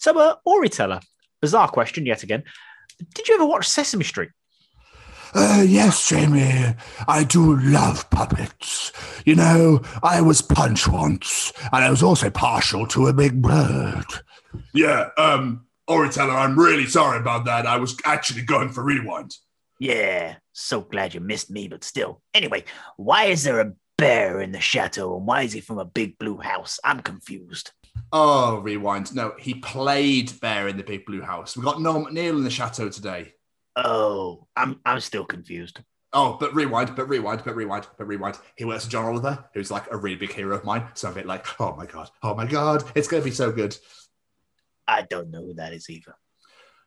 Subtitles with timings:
[0.00, 1.00] So, uh, Ori Teller,
[1.42, 2.42] bizarre question yet again.
[3.14, 4.30] Did you ever watch Sesame Street?
[5.34, 6.74] Uh, yes, Jamie,
[7.06, 8.92] I do love puppets.
[9.26, 14.06] You know, I was Punch once, and I was also partial to a big bird.
[14.72, 17.66] Yeah, um, Oriteller, I'm really sorry about that.
[17.66, 19.36] I was actually going for rewind.
[19.78, 22.22] Yeah, so glad you missed me, but still.
[22.32, 22.64] Anyway,
[22.96, 26.18] why is there a bear in the chateau and why is he from a big
[26.18, 26.80] blue house?
[26.82, 27.72] I'm confused.
[28.12, 29.14] Oh, rewind.
[29.14, 31.56] No, he played Bear in the Big Blue House.
[31.56, 33.34] We got Noel MacNeal in the chateau today.
[33.76, 35.80] Oh, I'm I'm still confused.
[36.12, 38.36] Oh, but rewind, but rewind, but rewind, but rewind.
[38.56, 40.88] He works with John Oliver, who's like a really big hero of mine.
[40.94, 43.34] So I'm a bit like, oh my God, oh my God, it's going to be
[43.34, 43.76] so good.
[44.88, 46.16] I don't know who that is either.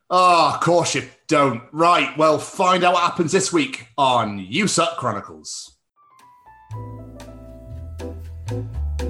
[0.10, 1.64] Oh, of course you don't.
[1.72, 5.78] Right, well, find out what happens this week on You Suck Chronicles.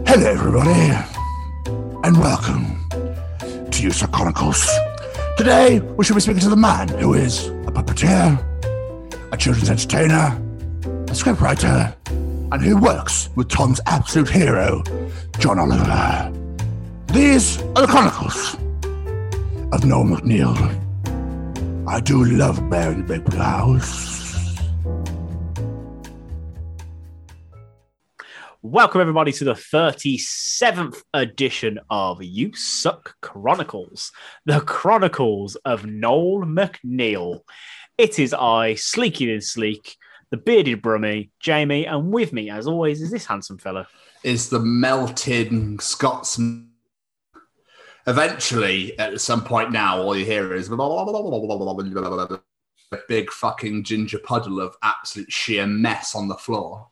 [0.06, 1.23] Hello, everybody,
[2.04, 2.78] and welcome
[3.72, 4.68] to User Chronicles.
[5.38, 8.38] Today, we shall be speaking to the man who is a puppeteer,
[9.32, 10.38] a children's entertainer,
[10.84, 11.96] a scriptwriter,
[12.52, 14.84] and who works with Tom's absolute hero,
[15.40, 16.30] John Oliver.
[17.14, 18.56] These are the Chronicles
[19.72, 21.88] of Noel MacNeal.
[21.88, 23.40] I do love Bear in the Big Blue
[28.66, 34.14] Welcome, everybody, to the 37th edition of You Suck Chronicles,
[34.46, 37.42] the Chronicles of Noel MacNeal.
[37.98, 39.98] It is I, Sleeky and Sleek,
[40.32, 43.86] the bearded Brummy, Jamie, and with me, as always, is this handsome fella.
[44.24, 46.70] Is the melting Scotsman.
[48.08, 51.58] Eventually, at some point now, all you hear is a
[53.10, 56.88] big fucking ginger puddle of absolute sheer mess on the floor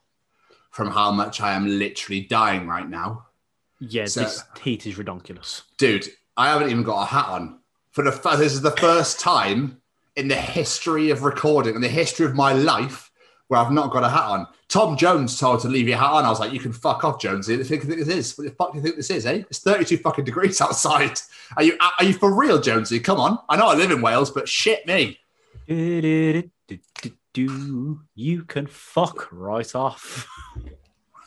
[0.72, 3.26] from how much I am literally dying right now.
[3.78, 5.62] Yeah, So- this heat is redonkulous.
[5.78, 7.60] Dude, I haven't even got a hat on.
[7.92, 9.80] For the fir- this is the first time
[10.16, 13.10] in the history of recording, in the history of my life,
[13.48, 14.46] where I've not got a hat on.
[14.68, 16.24] Tom Jones told to leave your hat on.
[16.24, 17.54] I was like, you can fuck off, Jonesy.
[17.58, 18.38] What do you think this is?
[18.38, 19.42] What the fuck do you think this is, eh?
[19.50, 21.20] It's 32 fucking degrees outside.
[21.58, 22.98] Are you are you for real, Jonesy?
[22.98, 23.38] Come on.
[23.50, 25.18] I know I live in Wales, but shit me.
[25.68, 26.78] Do, do,
[27.34, 30.26] Do you can fuck right off.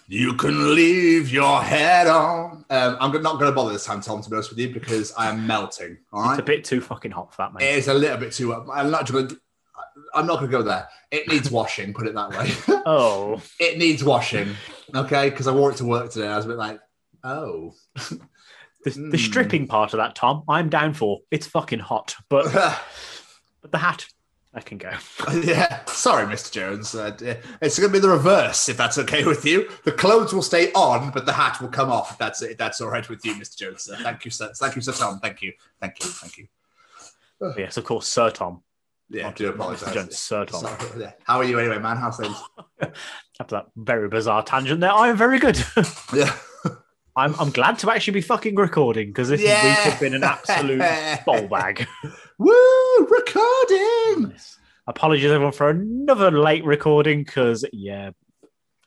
[0.07, 2.63] You can leave your head on.
[2.69, 5.11] Um, I'm not going to bother this time, Tom, to be honest with you, because
[5.17, 5.97] I am melting.
[6.13, 6.31] All right.
[6.33, 7.63] It's a bit too fucking hot for that, mate.
[7.67, 8.53] It is a little bit too.
[8.53, 9.39] I'm not going to.
[10.13, 10.87] I'm not going to go there.
[11.11, 11.93] It needs washing.
[11.93, 12.51] Put it that way.
[12.87, 14.49] Oh, it needs washing.
[14.93, 16.27] Okay, because I wore it to work today.
[16.27, 16.79] I was a bit like,
[17.23, 17.73] oh.
[17.95, 18.19] the,
[18.83, 19.17] the Mm.
[19.17, 21.21] stripping part of that, Tom, I'm down for.
[21.31, 24.05] It's fucking hot, but but the hat,
[24.55, 24.91] I can go.
[25.43, 25.83] yeah.
[25.85, 26.51] Sorry, Mr.
[26.51, 26.95] Jones.
[26.95, 27.15] Uh,
[27.61, 29.69] it's going to be the reverse, if that's okay with you.
[29.83, 32.17] The clothes will stay on, but the hat will come off.
[32.17, 32.57] That's it.
[32.57, 33.57] That's all right with you, Mr.
[33.57, 33.89] Jones.
[33.89, 34.51] Uh, thank you, sir.
[34.55, 35.19] Thank you, Sir Tom.
[35.19, 35.51] Thank you.
[35.81, 36.09] Thank you.
[36.09, 36.47] Thank you.
[37.57, 38.63] Yes, of course, Sir Tom.
[39.09, 39.57] Yeah, I do Mr.
[39.57, 40.17] Jones, apologize.
[40.17, 40.61] Sir Tom.
[40.61, 41.11] So, yeah.
[41.25, 41.97] How are you anyway, man?
[41.97, 42.41] How's things?
[43.39, 45.63] After that very bizarre tangent there, I am very good.
[46.13, 46.33] Yeah.
[47.17, 50.81] I'm, I'm glad to actually be fucking recording because this week has been an absolute
[51.25, 51.87] ball bag.
[52.37, 53.07] Woo!
[53.07, 54.33] Recording.
[54.87, 58.11] Apologies everyone for another late recording because yeah,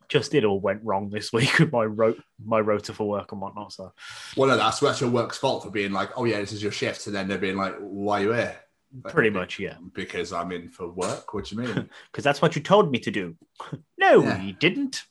[0.08, 2.14] just it all went wrong this week with my ro-
[2.44, 3.72] my rota for work and whatnot.
[3.72, 3.92] So
[4.36, 6.72] Well, no, that's that's your work's fault for being like, oh yeah, this is your
[6.72, 8.56] shift, and then they're being like, why are you here?
[9.04, 11.34] Like, pretty much yeah, Because I'm in for work.
[11.34, 11.74] What do you mean?
[12.10, 13.36] because that's what you told me to do.
[13.98, 14.40] no, Yeah.
[14.42, 15.02] you didn't.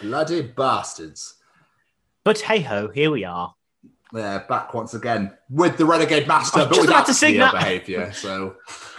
[0.00, 1.34] Bloody bastards.
[2.24, 3.54] But hey ho, here we are.
[4.12, 7.52] Yeah, back once again with the Renegade Master, but just about to sing that.
[7.52, 8.12] behavior.
[8.12, 8.56] So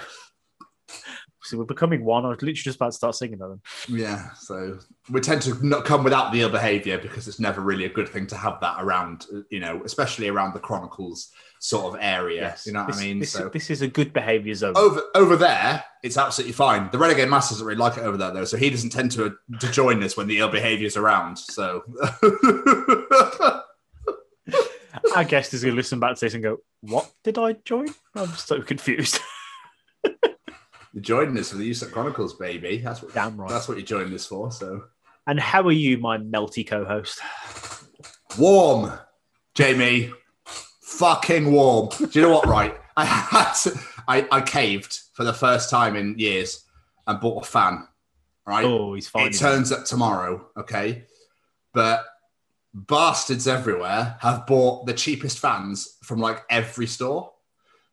[1.47, 2.25] So we're becoming one.
[2.25, 3.47] I was literally just about to start singing that.
[3.47, 3.97] Then.
[3.97, 4.79] yeah, so
[5.09, 8.09] we tend to not come without the ill behavior because it's never really a good
[8.09, 9.28] thing to have that around.
[9.50, 12.53] You know, especially around the Chronicles sort of area.
[12.66, 13.19] You know what this, I mean?
[13.19, 14.73] This, so this is a good behavior zone.
[14.75, 16.90] over over there, it's absolutely fine.
[16.91, 19.38] The Renegade Master doesn't really like it over there though, so he doesn't tend to
[19.62, 21.40] to join us when the ill behavior's around.
[21.40, 21.84] So
[25.16, 27.88] Our guest is going to listen back to this and go, "What did I join?"
[28.16, 29.20] I'm so confused.
[30.03, 32.78] you're joining us for the USAC Chronicles, baby.
[32.78, 33.49] That's what Damn right.
[33.49, 34.52] that's what you're joining us for.
[34.52, 34.84] So
[35.26, 37.20] And how are you, my melty co-host?
[38.37, 38.91] warm,
[39.55, 40.11] Jamie.
[40.82, 41.90] Fucking warm.
[41.97, 42.46] Do you know what?
[42.47, 46.64] Right, I had to, I, I caved for the first time in years
[47.05, 47.87] and bought a fan.
[48.46, 49.28] Right, Oh, he's fine.
[49.28, 50.47] it turns up tomorrow.
[50.58, 51.03] Okay,
[51.73, 52.05] but
[52.85, 57.32] bastards everywhere have bought the cheapest fans from like every store.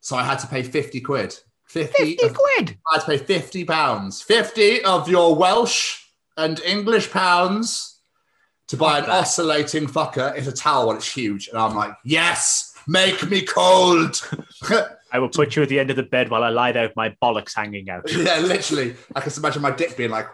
[0.01, 1.39] So I had to pay 50 quid.
[1.67, 2.79] 50, of- quid.
[2.91, 4.23] I had to pay 50 pounds.
[4.23, 6.03] 50 of your Welsh
[6.37, 7.99] and English pounds
[8.69, 10.37] to buy an oscillating fucker.
[10.37, 11.49] It's a towel it's huge.
[11.49, 14.21] And I'm like, yes, Make me cold.
[15.15, 16.97] I will put you at the end of the bed while I lie there with
[16.97, 18.11] my bollocks hanging out.
[18.17, 18.97] yeah, literally.
[19.15, 20.27] I can imagine my dick being like,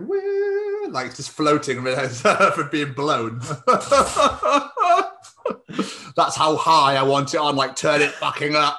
[0.89, 3.41] like just floating from being blown.
[6.17, 7.57] That's how high I want it on.
[7.57, 8.79] Like, turn it fucking up.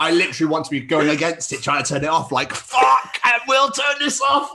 [0.00, 2.32] I literally want to be going against it, trying to turn it off.
[2.32, 4.50] Like, fuck, I will turn this off.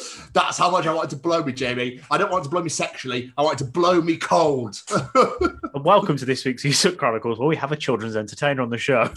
[0.32, 2.00] That's how much I wanted to blow me, Jamie.
[2.10, 3.32] I don't want to blow me sexually.
[3.36, 4.80] I want it to blow me cold.
[5.74, 8.76] And welcome to this week's Usuk Chronicles, where we have a children's entertainer on the
[8.76, 9.10] show.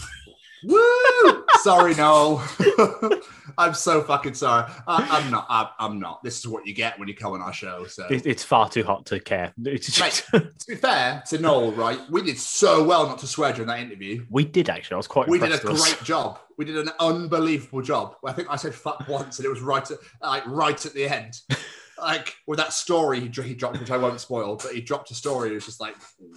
[0.64, 1.44] Woo!
[1.60, 2.42] sorry, no.
[3.58, 4.70] I'm so fucking sorry.
[4.86, 5.46] I, I'm not.
[5.48, 6.22] I, I'm not.
[6.22, 7.86] This is what you get when you come on our show.
[7.86, 9.52] So, It- It's far too hot to care.
[9.64, 12.00] It's Mate, to be fair to Noel, right?
[12.10, 14.24] We did so well not to swear during that interview.
[14.30, 14.94] we did actually.
[14.94, 16.38] I was quite We did a great job.
[16.58, 18.16] We did an unbelievable job.
[18.24, 21.06] I think I said fuck once, and it was right at like right at the
[21.08, 21.40] end.
[21.98, 25.14] Like with that story he, he dropped, which I won't spoil, but he dropped a
[25.14, 25.48] story.
[25.48, 25.94] It was just like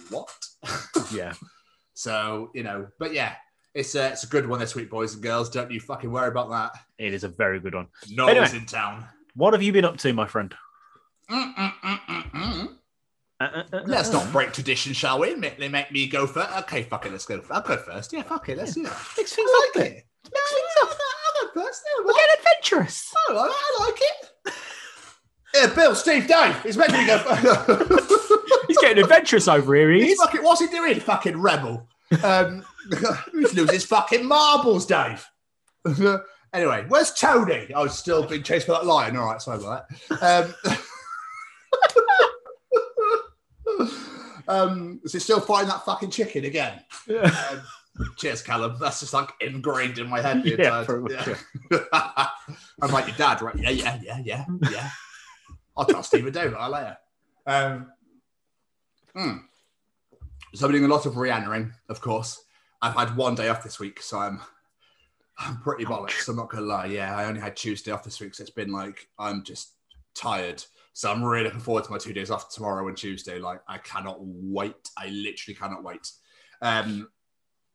[0.08, 0.32] what?
[1.12, 1.34] Yeah.
[1.92, 3.34] So you know, but yeah,
[3.74, 5.48] it's a it's a good one this week, boys and girls.
[5.50, 6.72] Don't you fucking worry about that.
[6.98, 7.86] It is a very good one.
[8.10, 8.56] Noel's Anyway.
[8.58, 9.04] in town.
[9.34, 10.54] What have you been up to, my friend?
[11.30, 12.68] Mm-mm-mm-mm-mm.
[13.40, 15.34] Uh, uh, uh, Let's not break tradition, shall we?
[15.34, 16.50] Make, they make me go first.
[16.58, 17.12] Okay, fuck it.
[17.12, 17.40] Let's go.
[17.50, 18.12] I'll go first.
[18.12, 18.58] Yeah, fuck it.
[18.58, 18.96] Let's do that.
[19.16, 20.04] Mix things I like it.
[20.32, 20.40] No,
[20.82, 21.82] I'll go- I'll go first.
[22.04, 23.14] No, Get adventurous.
[23.28, 24.54] Oh, I, I like it.
[25.54, 26.62] Yeah, Bill, Steve, Dave.
[26.62, 27.18] He's making me go.
[28.68, 29.90] He's getting adventurous over here.
[29.90, 31.00] He He's fucking, what's he doing?
[31.00, 31.88] Fucking rebel.
[32.22, 32.64] Um,
[33.32, 35.26] he's losing his fucking marbles, Dave.
[36.52, 37.72] anyway, where's Tony?
[37.74, 39.16] I was still being chased by that lion.
[39.16, 40.54] All right, sorry about that.
[43.76, 43.88] Um,
[44.48, 46.80] um, is he still fighting that fucking chicken again?
[47.08, 47.62] Um,
[48.16, 48.76] cheers, Callum.
[48.80, 50.44] That's just like ingrained in my head.
[50.44, 51.36] Yeah, pretty yeah.
[52.82, 53.56] I'm like your dad, right?
[53.56, 54.90] Yeah, yeah, yeah, yeah, yeah.
[55.76, 56.98] I'll tell David that later.
[57.46, 57.92] Um,
[59.14, 59.36] hmm.
[60.54, 62.42] So I'm doing a lot of re-entering, of course.
[62.82, 64.40] I've had one day off this week, so I'm
[65.38, 66.28] I'm pretty bollocks.
[66.28, 66.86] I'm not gonna lie.
[66.86, 69.74] Yeah, I only had Tuesday off this week, so it's been like I'm just
[70.14, 70.62] tired.
[70.92, 73.38] So I'm really looking forward to my two days off tomorrow and Tuesday.
[73.38, 74.90] Like I cannot wait.
[74.96, 76.10] I literally cannot wait.
[76.62, 77.08] Um,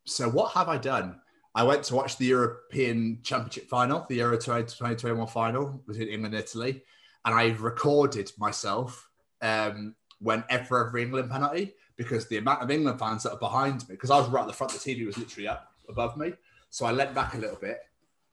[0.06, 1.20] so what have I done?
[1.56, 6.44] I went to watch the European Championship final, the Euro 2021 final between England and
[6.44, 6.84] Italy,
[7.24, 9.10] and I recorded myself
[9.42, 13.96] um, whenever every England penalty because the amount of England fans that are behind me,
[13.96, 16.34] because I was right at the front, the TV was literally up above me.
[16.70, 17.80] So I leant back a little bit,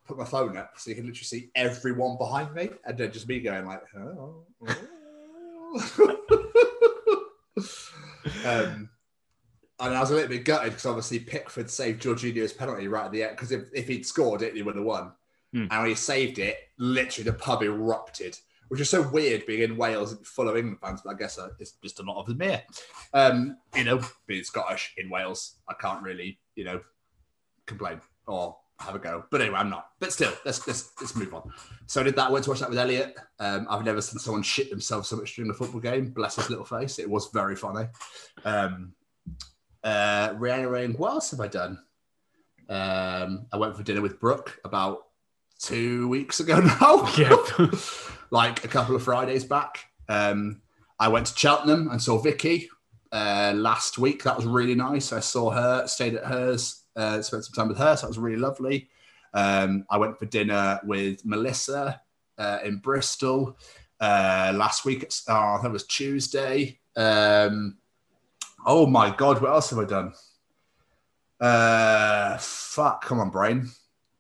[0.06, 3.28] put my phone up so you can literally see everyone behind me, and then just
[3.28, 4.44] me going like, oh.
[8.44, 8.90] um,
[9.82, 13.12] and I was a little bit gutted because obviously Pickford saved Jorginho's penalty right at
[13.12, 13.36] the end.
[13.36, 15.12] Because if, if he'd scored it, he would have won.
[15.52, 15.66] Hmm.
[15.70, 18.38] And when he saved it, literally the pub erupted,
[18.72, 21.02] which is so weird being in Wales and full of England fans.
[21.04, 22.62] But I guess uh, it's just a lot of them here.
[23.12, 26.80] Um, you know, being Scottish in Wales, I can't really, you know,
[27.66, 29.24] complain or have a go.
[29.30, 29.88] But anyway, I'm not.
[30.00, 31.52] But still, let's let's, let's move on.
[31.84, 32.28] So I did that.
[32.28, 33.14] I went to watch that with Elliot.
[33.38, 36.08] Um, I've never seen someone shit themselves so much during a football game.
[36.08, 36.98] Bless his little face.
[36.98, 37.88] It was very funny.
[38.46, 38.94] Um,
[39.84, 40.92] uh, Rihanna Rain.
[40.94, 41.78] What else have I done?
[42.70, 45.00] Um, I went for dinner with Brooke about
[45.58, 47.06] two weeks ago now.
[47.18, 47.36] Yeah.
[48.32, 49.84] like a couple of Fridays back.
[50.08, 50.62] Um,
[50.98, 52.68] I went to Cheltenham and saw Vicky
[53.12, 54.24] uh, last week.
[54.24, 55.12] That was really nice.
[55.12, 57.94] I saw her, stayed at hers, uh, spent some time with her.
[57.94, 58.88] So that was really lovely.
[59.34, 62.00] Um, I went for dinner with Melissa
[62.38, 63.58] uh, in Bristol
[64.00, 65.10] uh, last week.
[65.28, 66.78] Oh, it was Tuesday.
[66.96, 67.76] Um,
[68.64, 70.14] oh my God, what else have I done?
[71.38, 73.68] Uh, fuck, come on, brain.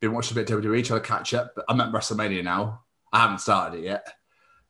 [0.00, 1.52] Been watching a bit of WWE, trying to catch up.
[1.54, 2.82] But I'm at WrestleMania now.
[3.12, 4.06] I haven't started it yet,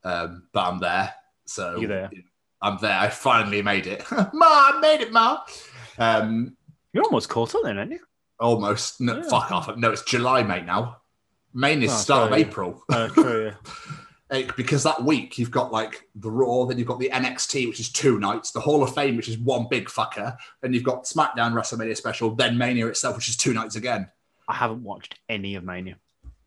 [0.04, 1.14] um, but I'm there.
[1.46, 2.10] So You there?
[2.60, 2.98] I'm there.
[2.98, 4.04] I finally made it.
[4.10, 5.40] Ma, I made it, Ma.
[5.98, 6.56] Um,
[6.92, 8.00] You're almost caught up then, aren't you?
[8.40, 9.00] almost.
[9.00, 9.22] No, Yeah.
[9.28, 9.76] Fuck off.
[9.76, 10.64] No, it's July, mate.
[10.64, 10.98] Now,
[11.54, 12.38] Main is Oh, start of.
[12.38, 12.82] April.
[12.88, 13.52] Uh, true,
[14.32, 14.42] yeah.
[14.56, 17.92] Because that week you've got like the Raw, then you've got the NXT, which is
[17.92, 21.52] two nights, the Hall of Fame, which is one big fucker, then you've got SmackDown
[21.52, 24.08] WrestleMania special, then Mania itself, which is two nights again.
[24.48, 25.96] I haven't watched any of Mania.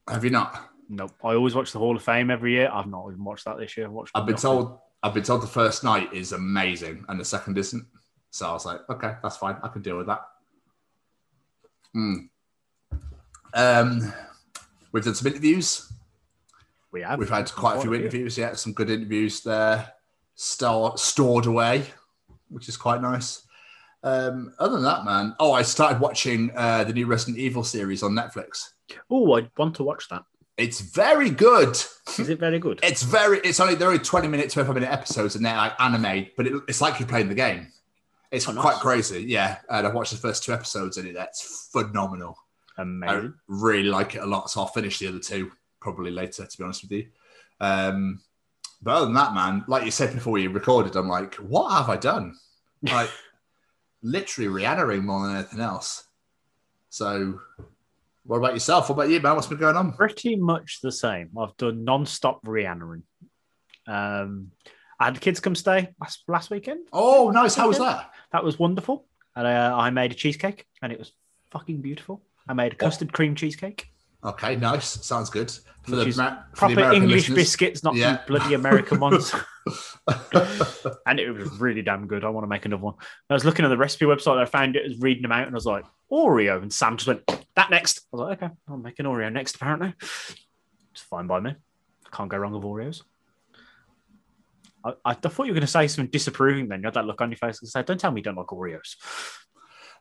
[0.07, 0.67] Have you not?
[0.87, 1.11] Nope.
[1.23, 2.69] I always watch the Hall of Fame every year.
[2.71, 3.87] I've not even watched that this year.
[3.87, 4.79] I've watched I've been told.
[5.03, 7.85] I've been told the first night is amazing and the second isn't.
[8.31, 9.55] So I was like, okay, that's fine.
[9.63, 10.21] I can deal with that.
[11.93, 12.15] Hmm.
[13.53, 14.13] Um,
[14.91, 15.91] we've done some interviews.
[16.91, 17.19] we have.
[17.19, 18.07] We've had quite a few Quite a few.
[18.07, 18.37] interviews.
[18.37, 19.91] Yeah, some good interviews there.
[20.35, 21.85] Store, stored away,
[22.49, 23.43] which is quite nice.
[24.03, 25.35] Um, other than that, man.
[25.39, 28.73] Oh, I started watching uh, the new Resident Evil series on Netflix.
[29.09, 30.23] Oh, I want to watch that.
[30.57, 31.71] It's very good.
[32.17, 32.79] Is it very good?
[32.83, 33.39] It's very.
[33.39, 36.47] It's only they're only twenty minute, twenty five minute episodes, and they're like anime, but
[36.47, 37.67] it, it's like you're playing the game.
[38.31, 38.61] It's Oh, nice.
[38.61, 39.57] quite crazy, yeah.
[39.69, 42.37] And I've watched the first two episodes and it that's phenomenal.
[42.77, 43.33] I Amazing.
[43.47, 46.63] really like it a lot, so I'll finish the other two probably later, to be
[46.63, 47.07] honest with you.
[47.61, 48.21] Um,
[48.81, 51.89] but other than that, man, like you said before we recorded, I'm like, what have
[51.89, 52.35] I done?
[52.81, 53.09] Like,
[54.03, 56.03] literally Rihanna more than anything else.
[56.89, 57.39] So,
[58.25, 58.89] what about yourself?
[58.89, 59.35] What about you, man?
[59.35, 59.93] What's been going on?
[59.93, 61.29] Pretty much the same.
[61.39, 63.03] I've done non-stop Rihanna.
[63.87, 64.51] Um,
[64.99, 66.87] I had the kids come stay last last weekend.
[66.91, 67.55] Oh, nice.
[67.55, 68.11] How was that?
[68.31, 69.05] That was wonderful.
[69.35, 71.11] And uh, I made a cheesecake, and it was
[71.51, 72.23] fucking beautiful.
[72.47, 73.87] I made a custard cream cheesecake,
[74.25, 75.05] Okay, nice.
[75.05, 75.51] Sounds good.
[75.83, 77.35] For Which the, Amer- for the proper American English listeners.
[77.35, 78.17] biscuits, not Yeah.
[78.17, 79.33] the bloody American ones.
[81.05, 82.23] and it was really damn good.
[82.23, 82.95] I want to make another one.
[83.29, 85.45] I was looking at the recipe website, I found it, I was reading them out,
[85.45, 86.61] and I was like, Oreo.
[86.61, 87.21] And Sam just went,
[87.55, 88.01] that next.
[88.11, 89.93] I was like, okay, I'll make an Oreo next, apparently.
[90.91, 91.55] It's fine by me.
[92.11, 93.03] Can't go wrong with Oreos.
[94.83, 96.81] I, I thought you were going to say something disapproving then.
[96.81, 98.47] You had that look on your face and say, don't tell me you don't like
[98.47, 98.95] Oreos.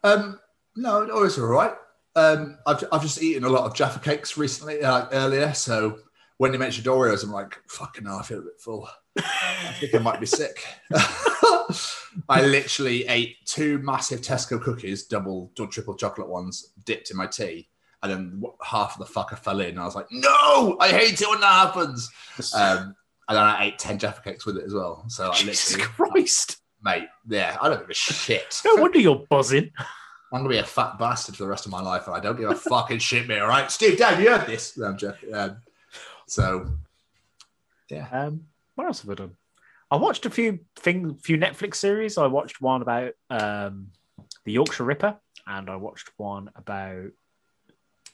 [0.02, 0.38] Um,
[0.76, 1.72] no, oh, it's all right.
[2.16, 5.52] Um, I've, I've just eaten a lot of Jaffa cakes recently, uh, earlier.
[5.54, 5.98] So
[6.38, 8.88] when you mentioned Oreos, I'm like, fucking hell, I feel a bit full.
[9.18, 10.64] I think I might be sick.
[12.28, 17.26] I literally ate two massive Tesco cookies, double or triple chocolate ones, dipped in my
[17.26, 17.68] tea.
[18.02, 19.78] And then half of the fucker fell in.
[19.78, 22.10] I was like, no, I hate it when that happens.
[22.54, 22.94] Um,
[23.26, 25.04] and then I ate 10 Jaffa cakes with it as well.
[25.08, 26.58] So I Jesus literally, Christ.
[26.82, 28.60] mate, yeah, I don't give a shit.
[28.66, 29.70] No wonder you're buzzing.
[30.34, 32.36] I'm gonna be a fat bastard for the rest of my life, and I don't
[32.36, 33.38] give a fucking shit, mate.
[33.38, 34.76] All right, Steve, Dave, you heard this?
[34.76, 35.32] No, I'm joking.
[35.32, 35.58] Um,
[36.26, 36.66] so,
[37.88, 38.08] yeah.
[38.10, 39.36] Um, what else have I done?
[39.92, 42.18] I watched a few thing, few Netflix series.
[42.18, 43.92] I watched one about um,
[44.44, 47.12] the Yorkshire Ripper, and I watched one about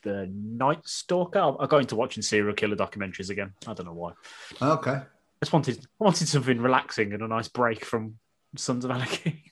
[0.02, 1.38] the Night Stalker.
[1.38, 3.54] I'm I'm going to watching serial killer documentaries again.
[3.66, 4.12] I don't know why.
[4.60, 5.04] okay, I
[5.42, 8.18] just wanted, I wanted something relaxing and a nice break from
[8.56, 9.44] Sons of Anarchy.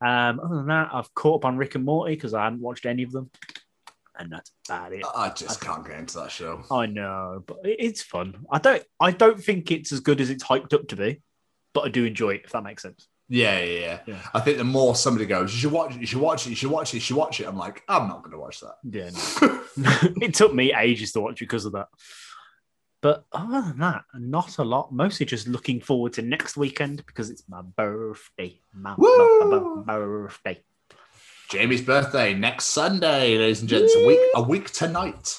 [0.00, 2.86] Um, other than that, I've caught up on Rick and Morty because I hadn't watched
[2.86, 3.30] any of them,
[4.18, 5.04] and that's about it.
[5.14, 6.62] I just can't get into that show.
[6.70, 8.44] I know, but it- it's fun.
[8.50, 11.20] I don't I don't think it's as good as it's hyped up to be,
[11.74, 13.08] but I do enjoy it if that makes sense.
[13.30, 14.00] Yeah, yeah, yeah.
[14.06, 14.20] Yeah.
[14.32, 16.56] I think the more somebody goes, you should watch it, you should watch it, you
[16.56, 17.46] should watch it, you should watch it.
[17.46, 18.76] I'm like, I'm not gonna watch that.
[18.84, 19.62] Yeah, no.
[20.22, 21.88] it took me ages to watch because of that.
[23.00, 24.92] But other than that, not a lot.
[24.92, 28.60] Mostly just looking forward to next weekend because it's my birthday.
[28.74, 30.08] My, my- my Woo!
[30.28, 30.62] birthday.
[31.50, 33.94] Jamie's birthday next Sunday, ladies and gents.
[33.94, 35.38] A week, a week tonight.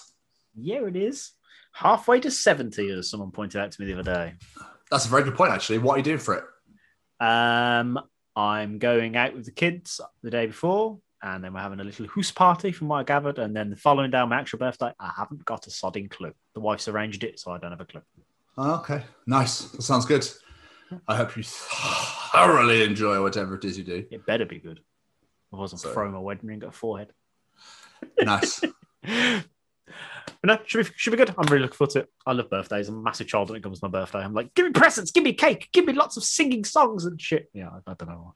[0.55, 1.31] Yeah, it is.
[1.73, 4.33] Halfway to 70, as someone pointed out to me the other day.
[4.89, 5.77] That's a very good point, actually.
[5.77, 6.43] What are you doing for it?
[7.23, 7.99] Um,
[8.35, 12.07] I'm going out with the kids the day before, and then we're having a little
[12.07, 13.39] hoose party from what I gathered.
[13.39, 16.33] And then the following day, on my actual birthday, I haven't got a sodding clue.
[16.53, 18.01] The wife's arranged it, so I don't have a clue.
[18.57, 19.61] Oh, okay, nice.
[19.71, 20.27] That sounds good.
[21.07, 24.05] I hope you thoroughly enjoy whatever it is you do.
[24.09, 24.79] It better be good.
[25.53, 27.13] I wasn't So- throwing my wedding ring at a forehead.
[28.21, 28.61] Nice.
[30.41, 31.33] No, should be should be good.
[31.37, 32.09] I'm really looking forward to it.
[32.25, 32.87] I love birthdays.
[32.87, 34.19] I'm a massive child when it comes to my birthday.
[34.19, 37.19] I'm like, give me presents, give me cake, give me lots of singing songs and
[37.19, 37.49] shit.
[37.53, 38.35] Yeah, I, I don't know.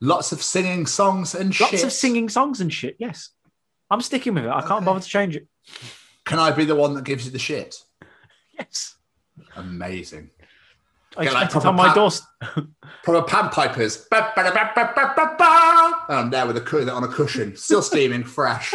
[0.00, 1.84] Lots of singing songs and Lots shit.
[1.84, 2.96] of singing songs and shit.
[2.98, 3.30] Yes,
[3.90, 4.50] I'm sticking with it.
[4.50, 4.84] I can't Okay.
[4.84, 5.46] bother to change it.
[6.24, 7.76] Can I be the one that gives you the shit?
[8.58, 8.96] Yes,
[9.56, 10.30] Amazing.
[11.16, 12.26] I Get like expect it on my doorstep.
[13.04, 14.08] Proper panpipers.
[14.10, 16.04] Ba, ba, da, ba, ba, ba, ba, ba.
[16.08, 18.74] And I'm there with a cu- on a cushion, still steaming, fresh.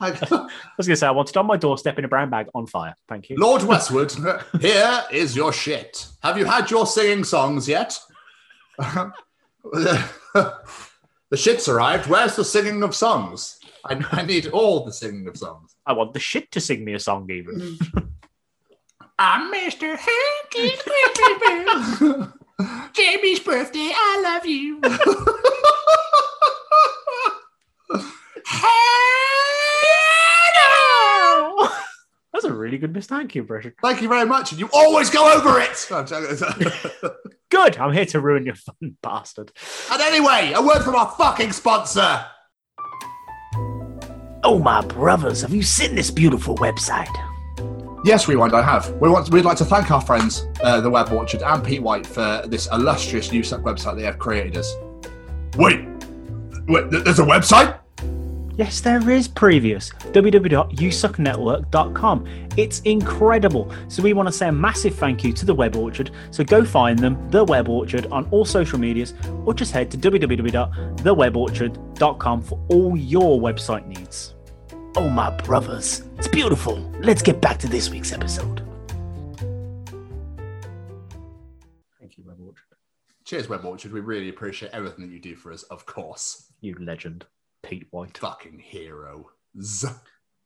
[0.00, 2.28] Like, I was going to say I want it on my doorstep in a brown
[2.30, 2.94] bag on fire.
[3.08, 3.36] Thank you.
[3.36, 4.12] Lord Westwood,
[4.60, 6.08] here is your shit.
[6.24, 7.96] Have you had your singing songs yet?
[9.72, 12.08] the shit's arrived.
[12.08, 13.58] Where's the singing of songs?
[13.84, 15.74] I, I need all the singing of songs.
[15.86, 17.60] I want the shit to sing me a song even.
[17.60, 18.04] Mm.
[19.18, 19.98] I'm Mr.
[19.98, 22.26] Hankey's birthday.
[22.94, 23.92] Jamie's birthday.
[23.94, 24.80] I love you.
[32.40, 33.74] That's a really good Miss Thank You impression.
[33.82, 34.52] Thank you very much.
[34.52, 35.86] And you always go over it.
[37.50, 37.76] Good.
[37.76, 39.52] I'm here to ruin your fun, bastard.
[39.92, 42.24] and anyway, a word from our fucking sponsor.
[44.42, 47.14] Oh, my brothers, have you seen this beautiful website?
[48.06, 48.90] Yes, Rewind, I have.
[48.92, 52.06] We want, we'd like to thank our friends, uh, the Web Orchard and Pete White,
[52.06, 54.74] for this illustrious USAC website they have created us.
[55.58, 55.86] Wait,
[56.68, 57.79] wait, there's a website?
[58.60, 59.88] Yes, there is previous.
[59.88, 62.26] www.usucknetwork.com.
[62.58, 63.72] It's incredible.
[63.88, 66.10] So we want to say a massive thank you to the Web Orchard.
[66.30, 69.14] So go find them, the Web Orchard, on all social medias,
[69.46, 74.34] or just head to www.theweborchard.com for all your website needs.
[74.94, 76.76] Oh, my brothers, it's beautiful.
[77.00, 78.58] Let's get back to this week's episode.
[81.98, 82.66] Thank you, Web Orchard.
[83.24, 83.94] Cheers, Web Orchard.
[83.94, 86.52] We really appreciate everything that you do for us, of course.
[86.60, 87.24] You legend,
[87.62, 88.18] Pete White.
[88.18, 89.84] Fucking heroes.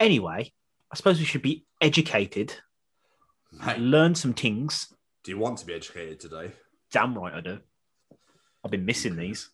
[0.00, 0.52] Anyway,
[0.92, 2.54] I suppose we should be educated,
[3.52, 4.92] Mate, learn some things.
[5.22, 6.50] do you want to be educated today?
[6.90, 7.58] Damn right I do.
[8.64, 9.50] I've been missing these.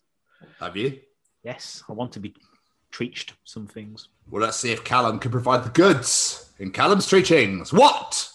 [0.59, 0.99] Have you?
[1.43, 2.33] Yes, I want to be
[2.91, 4.09] treached some things.
[4.29, 7.71] Well, let's see if Callum can provide the goods in Callum's Treachings.
[7.73, 8.29] What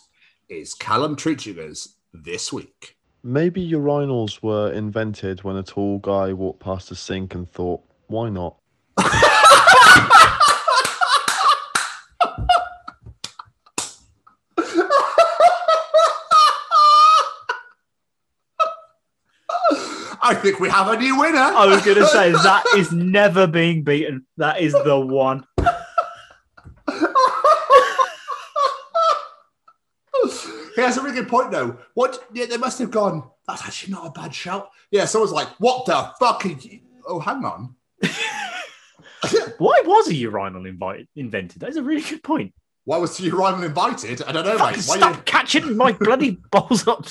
[0.49, 2.97] is Callum Treaching us this week?
[3.23, 8.29] Maybe urinals were invented when a tall guy walked past a sink and thought, why
[8.29, 8.57] not?
[20.29, 21.39] I think we have a new winner.
[21.39, 24.27] I was going to say that is never being beaten.
[24.39, 25.47] That is the one.
[30.75, 31.79] He has a really good point, though.
[31.95, 32.27] What?
[32.35, 33.23] Yeah, they must have gone.
[33.47, 34.71] That's actually not a bad shout.
[34.91, 36.81] Yeah, someone's like, "What the fuck?" Are you?
[37.07, 37.77] Oh, hang on.
[39.59, 41.61] Why was a urinal invite, invented?
[41.61, 42.53] That is a really good point.
[42.85, 44.23] Why was the urinal invited?
[44.23, 44.89] I don't know, Fucking mate.
[44.89, 47.07] Why stop catching my bloody balls up.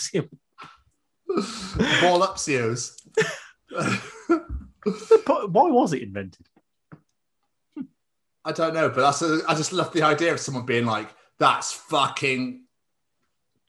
[2.02, 2.98] ball up, CEOs?
[5.26, 6.48] Why was it invented?
[8.46, 11.10] I don't know, but that's a, I just love the idea of someone being like,
[11.40, 12.65] "That's fucking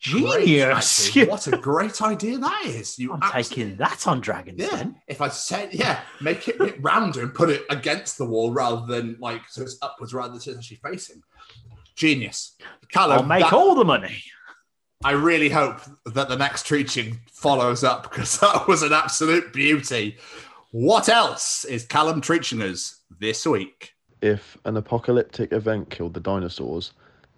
[0.06, 1.06] Genius.
[1.08, 1.26] actually.
[1.30, 2.98] What a great idea that is!
[2.98, 4.96] You I'm abs- taking that on Dragons Yeah, then.
[5.08, 8.52] if I said, yeah, make it a bit rounder and put it against the wall
[8.52, 11.22] rather than like so it's upwards rather than it's actually facing.
[11.94, 12.56] Genius.
[12.90, 14.22] Callum, I'll make that- all the money.
[15.04, 20.16] I really hope that the next treaching follows up because that was an absolute beauty.
[20.72, 23.92] What else is Callum treaching us this week?
[24.22, 26.92] If an apocalyptic event killed the dinosaurs,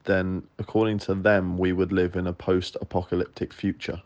[0.04, 4.00] then according to them, we would live in a post apocalyptic future.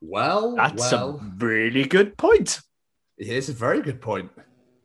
[0.00, 2.60] Well, That's well, a really good point.
[3.18, 4.30] here's a very good point.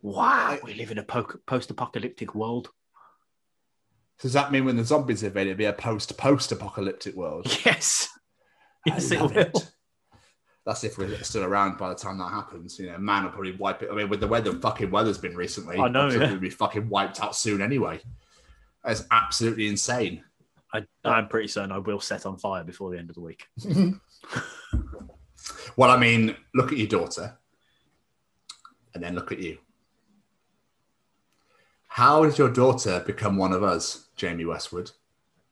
[0.02, 2.70] Wow, we live in a po- post-apocalyptic world.
[4.20, 7.46] Does that mean when the zombies invade, it'd be a post-post-apocalyptic world?
[7.66, 8.10] Yes,
[8.86, 9.38] yes, it will.
[9.38, 9.72] it.
[10.66, 12.80] That's if we're still around by the time that happens.
[12.80, 13.90] You know, man will probably wipe it.
[13.92, 16.32] I mean, with the weather, the fucking weather's been recently, I know, I'm yeah.
[16.32, 18.00] We'll be fucking wiped out soon anyway.
[18.84, 20.24] That's absolutely insane.
[20.74, 23.46] I, I'm pretty certain I will set on fire before the end of the week.
[25.76, 27.38] Well, I mean, look at your daughter,
[28.94, 29.58] and then look at you.
[31.88, 34.92] How did your daughter become one of us, Jamie Westwood?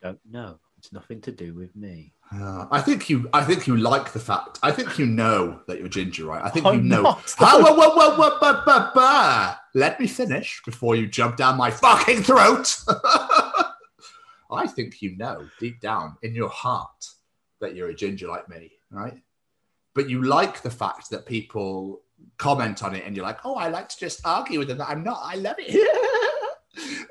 [0.02, 0.60] I don't know.
[0.78, 2.14] It's nothing to do with me.
[2.34, 3.28] Uh, I think you.
[3.34, 4.60] I think you like the fact.
[4.62, 6.44] I think you know that you're ginger, right?
[6.44, 7.02] I think you I'm know.
[7.02, 7.36] not.
[7.40, 9.54] Ah, whoa, whoa, whoa, whoa, whoa, whoa, whoa.
[9.74, 12.78] Let me finish before you jump down my fucking throat.
[14.52, 17.06] I think you know deep down in your heart
[17.62, 19.22] that you're a ginger like me, right?
[19.94, 22.02] But you like the fact that people
[22.38, 24.90] comment on it, and you're like, "Oh, I like to just argue with them." that
[24.90, 25.20] I'm not.
[25.24, 25.98] I love it.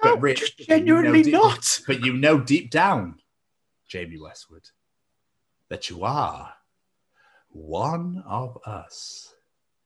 [0.00, 1.80] Oh, really, just you know genuinely deep- not.
[1.86, 3.18] But you know deep down,
[3.88, 4.70] Jamie Westwood,
[5.68, 6.54] that you are
[7.50, 9.34] one of us.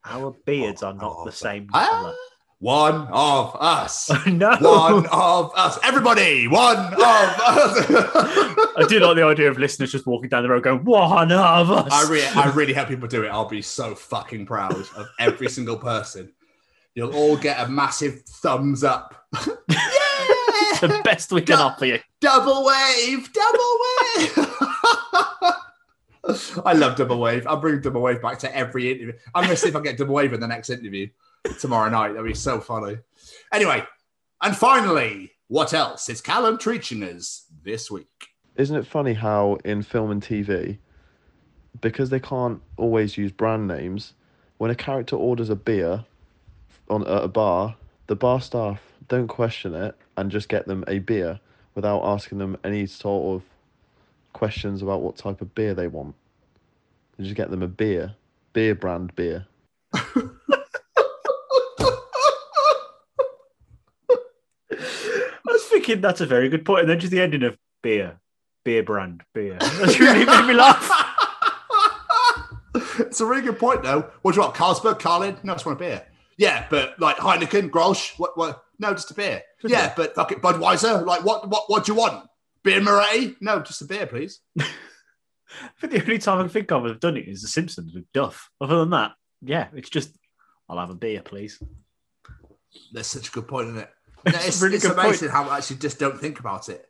[0.05, 2.15] Our beards are not the same Ah, colour.
[2.63, 4.09] One of us.
[4.25, 4.55] no.
[4.61, 5.77] One of us.
[5.83, 7.85] Everybody, one of us.
[8.77, 11.69] I do like the idea of listeners just walking down the road going, one of
[11.69, 11.91] us.
[11.91, 13.27] I really, I really hope people do it.
[13.27, 16.31] I'll be so fucking proud of every single person.
[16.95, 19.25] You'll all get a massive thumbs up.
[19.33, 21.65] The best we can Duh.
[21.65, 21.99] offer you.
[22.21, 23.77] Double wave, double
[24.15, 24.31] wave.
[26.65, 27.45] I love double wave.
[27.45, 29.13] I'll bring double wave back to every interview.
[29.35, 31.09] I'm going to see if I get double wave in the next interview
[31.59, 32.09] tomorrow night.
[32.09, 32.97] That'd be so funny.
[33.51, 33.83] Anyway,
[34.41, 38.07] and finally, what else is Callum treaching us this week?
[38.55, 40.77] Isn't it funny how in film and TV,
[41.81, 44.13] because they can't always use brand names,
[44.57, 46.05] when a character orders a beer
[46.89, 47.75] on at a bar,
[48.07, 51.39] the bar staff don't question it and just get them a beer
[51.75, 53.43] without asking them any sort of
[54.33, 56.15] questions about what type of beer they want.
[57.17, 58.15] They just get them a beer,
[58.53, 59.45] beer brand beer.
[59.93, 59.99] I
[65.45, 66.81] was thinking that's a very good point.
[66.81, 68.19] And then just the ending of beer,
[68.63, 69.57] beer brand, beer.
[69.59, 70.89] That's really made me laugh.
[72.99, 74.09] it's a really good point, though.
[74.21, 74.55] What do you want?
[74.55, 75.37] Carlsberg, Carling?
[75.43, 76.05] No, I just want a beer.
[76.37, 78.37] Yeah, but like Heineken, Grolsch, what?
[78.37, 78.63] What?
[78.79, 79.43] No, just a beer.
[79.61, 81.05] Just yeah, but fuck it, Budweiser.
[81.05, 81.47] Like, what?
[81.47, 81.69] What?
[81.69, 82.27] What do you want?
[82.63, 83.35] Beer Moretti?
[83.39, 84.39] No, just a beer, please.
[84.59, 84.65] I
[85.79, 88.11] think the only time I can think of I've done it is The Simpsons with
[88.13, 88.49] Duff.
[88.59, 90.17] Other than that, yeah, it's just,
[90.67, 91.61] I'll have a beer, please.
[92.91, 93.89] That's such a good point, isn't it?
[94.25, 95.07] It's No, it's really it's good point.
[95.07, 96.85] amazing how I actually just don't think about it.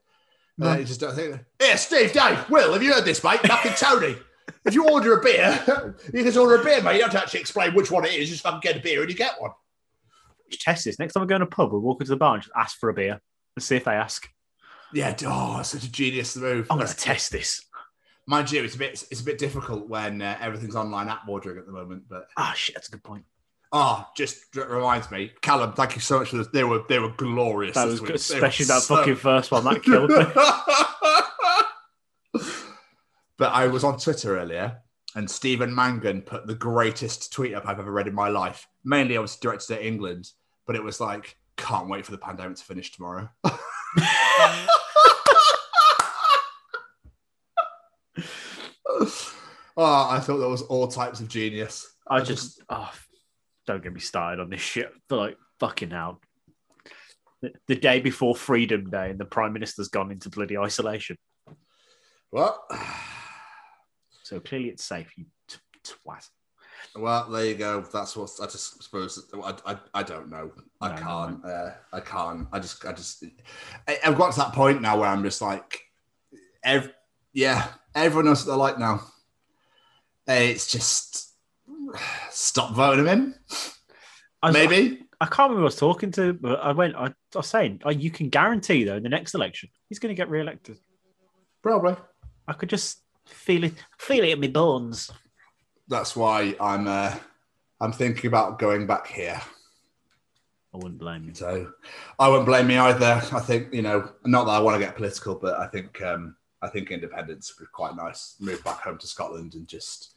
[0.57, 0.69] No.
[0.69, 1.39] Uh, you just don't think.
[1.59, 3.39] Yeah, Steve, Dave, Will, have you heard this, mate?
[3.39, 4.15] Fucking Tony.
[4.65, 6.93] if you order a beer, you just order a beer, mate.
[6.95, 8.19] You don't have to actually explain which one it is.
[8.29, 9.51] You just fucking get a beer and you get one.
[10.49, 10.99] Just test this.
[10.99, 12.77] Next time I go in a pub, we'll walk into the bar and just ask
[12.77, 13.19] for a beer
[13.55, 14.29] and see if they ask.
[14.93, 16.67] Yeah, oh, such a genius move.
[16.69, 17.65] I'm going to test this.
[18.27, 21.57] Mind you, it's a bit it's a bit difficult when uh, everything's online app ordering
[21.57, 22.03] at the moment.
[22.07, 23.25] But Ah, shit, that's a good point.
[23.73, 25.73] Oh, just reminds me, Callum.
[25.73, 26.47] Thank you so much for this.
[26.53, 27.75] They were they were glorious.
[27.75, 29.65] That was good, especially that so- fucking first one.
[29.65, 30.23] That killed me.
[33.37, 34.77] but I was on Twitter earlier,
[35.15, 38.67] and Stephen Mangan put the greatest tweet up I've ever read in my life.
[38.85, 40.31] Mainly, I was directed at England,
[40.65, 43.49] but it was like, "Can't wait for the pandemic to finish tomorrow." oh,
[49.77, 51.89] I thought that was all types of genius.
[52.05, 52.91] I just, oh,
[53.65, 54.91] don't get me started on this shit.
[55.09, 56.21] But like, fucking hell.
[57.41, 61.17] The, the day before Freedom Day, and the Prime Minister's gone into bloody isolation.
[62.29, 62.57] What?
[64.23, 66.27] So clearly it's safe, you t- twat.
[66.95, 67.81] well, there you go.
[67.81, 69.29] That's what I just suppose.
[69.43, 70.51] I, I, I don't know.
[70.81, 71.45] I No, can't.
[71.45, 72.47] Uh, I can't.
[72.51, 73.23] I just, I just.
[73.87, 75.81] I, I've got to that point now where I'm just like,
[76.63, 76.93] ev-
[77.33, 79.01] yeah, everyone knows what they're like now.
[80.25, 81.22] It's just
[82.29, 83.35] stop voting him in.
[84.41, 84.99] I was- Maybe.
[85.21, 87.91] I can't remember I was talking to, but I went, I, I was saying, oh,
[87.91, 90.77] you can guarantee, though, in the next election, he's going to get re elected.
[91.61, 91.95] Probably.
[92.45, 95.09] I could just feel it, feel it in my bones.
[95.87, 96.87] That's why I'm.
[96.87, 97.15] Uh,
[97.79, 99.39] I'm thinking about going back here.
[100.73, 101.33] I wouldn't blame you.
[101.35, 101.71] So
[102.19, 103.21] I wouldn't blame me either.
[103.31, 106.35] I think you know, not that I want to get political, but I think um,
[106.61, 108.35] I think independence would be quite nice.
[108.39, 110.15] Move back home to Scotland and just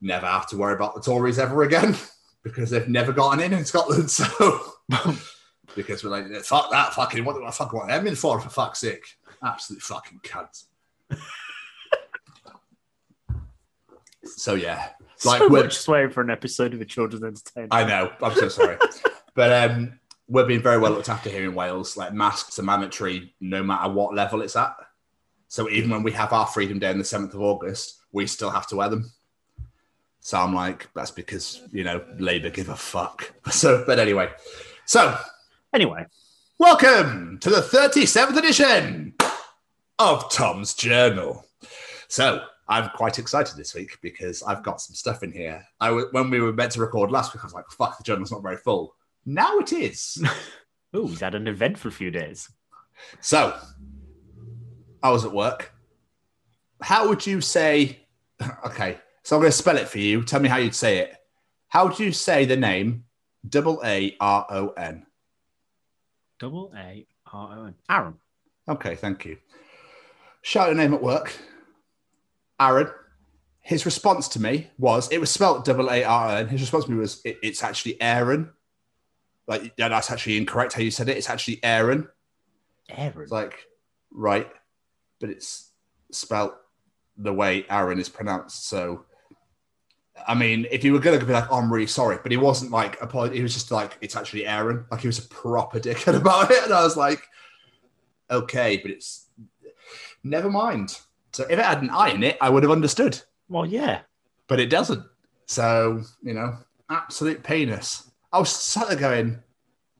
[0.00, 1.96] never have to worry about the Tories ever again
[2.42, 4.10] because they've never gotten in in Scotland.
[4.20, 4.72] So
[5.76, 8.40] because we're like, fuck that, fucking what do I fucking want them in for?
[8.40, 9.04] For fuck's sake,
[9.44, 10.64] absolute fucking cunt.
[14.24, 14.88] so yeah,
[15.24, 17.72] like so we're- much swearing for an episode of a children's entertainment.
[17.74, 18.10] I know.
[18.22, 18.78] I'm so sorry.
[19.34, 21.96] but um, we're being very well looked after here in Wales.
[21.96, 24.74] Like masks are mandatory no matter what level it's at.
[25.48, 28.50] So even when we have our Freedom Day on the 7th of August, we still
[28.50, 29.10] have to wear them.
[30.20, 33.32] So I'm like, that's because, you know, Labour give a fuck.
[33.50, 34.28] So, but anyway.
[34.86, 35.16] So,
[35.72, 36.04] Anyway,
[36.58, 39.14] welcome to the 37th edition
[40.00, 41.44] of Tom's Journal.
[42.08, 45.64] So, I'm quite excited this week because I've got some stuff in here.
[45.80, 48.04] I w- when we were meant to record last week, I was like, "Fuck, the
[48.04, 48.94] journal's not very full."
[49.26, 50.20] Now it is.
[50.94, 52.48] oh, he's had an eventful few days.
[53.20, 53.56] so,
[55.04, 55.72] I was at work.
[56.82, 58.00] How would you say?
[58.66, 60.22] Okay, so I'm going to spell it for you.
[60.22, 61.14] Tell me how you'd say it.
[61.68, 63.04] How do you say the name?
[63.48, 65.06] Double A R O N.
[66.38, 67.74] Double A R O N.
[67.88, 68.14] Aaron.
[68.68, 69.38] Okay, thank you.
[70.42, 71.32] Shout your name at work.
[72.58, 72.88] Aaron.
[73.62, 76.48] His response to me was, it was spelt double A R N.
[76.48, 78.50] His response to me was, it, it's actually Aaron.
[79.46, 81.16] Like, yeah, that's actually incorrect how you said it.
[81.16, 82.08] It's actually Aaron.
[82.88, 83.22] Aaron.
[83.22, 83.66] It's like,
[84.10, 84.48] right,
[85.20, 85.70] but it's
[86.10, 86.54] spelt
[87.16, 88.68] the way Aaron is pronounced.
[88.68, 89.04] So,
[90.26, 92.36] I mean, if you were going to be like, oh, I'm really sorry, but he
[92.36, 93.36] wasn't like, apology.
[93.36, 94.84] He was just like, it's actually Aaron.
[94.90, 96.62] Like, he was a proper dickhead about it.
[96.64, 97.22] And I was like,
[98.30, 99.26] okay, but it's
[100.22, 100.98] never mind.
[101.32, 104.00] So, if it had an I in it, I would have understood, well, yeah.
[104.48, 105.04] but it doesn't.
[105.46, 106.56] So, you know,
[106.88, 108.10] absolute penis.
[108.32, 109.42] I was sat there going,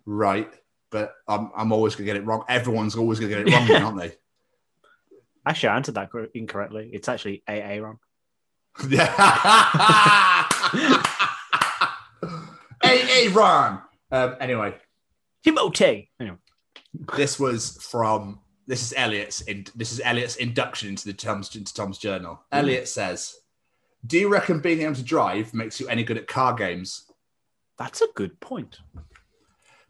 [0.06, 0.52] right,
[0.90, 2.44] but I'm, I'm always going to get it wrong.
[2.48, 4.16] Everyone's always going to get it wrong, aren't they?
[5.46, 6.90] Actually, I answered that cor- incorrectly.
[6.92, 7.98] It's actually Aaron.
[8.88, 9.06] Yeah.
[12.82, 13.82] hey, hey, Ron.
[14.10, 14.74] Um, anyway,
[15.44, 16.10] Timothy.
[16.18, 16.36] Anyway,
[17.16, 21.74] this was from this is Elliot's in, this is Elliot's induction into the Tom's into
[21.74, 22.40] Tom's journal.
[22.52, 23.36] Elliot says,
[24.06, 27.10] "Do you reckon being able to drive makes you any good at car games?"
[27.80, 28.78] that's a good point.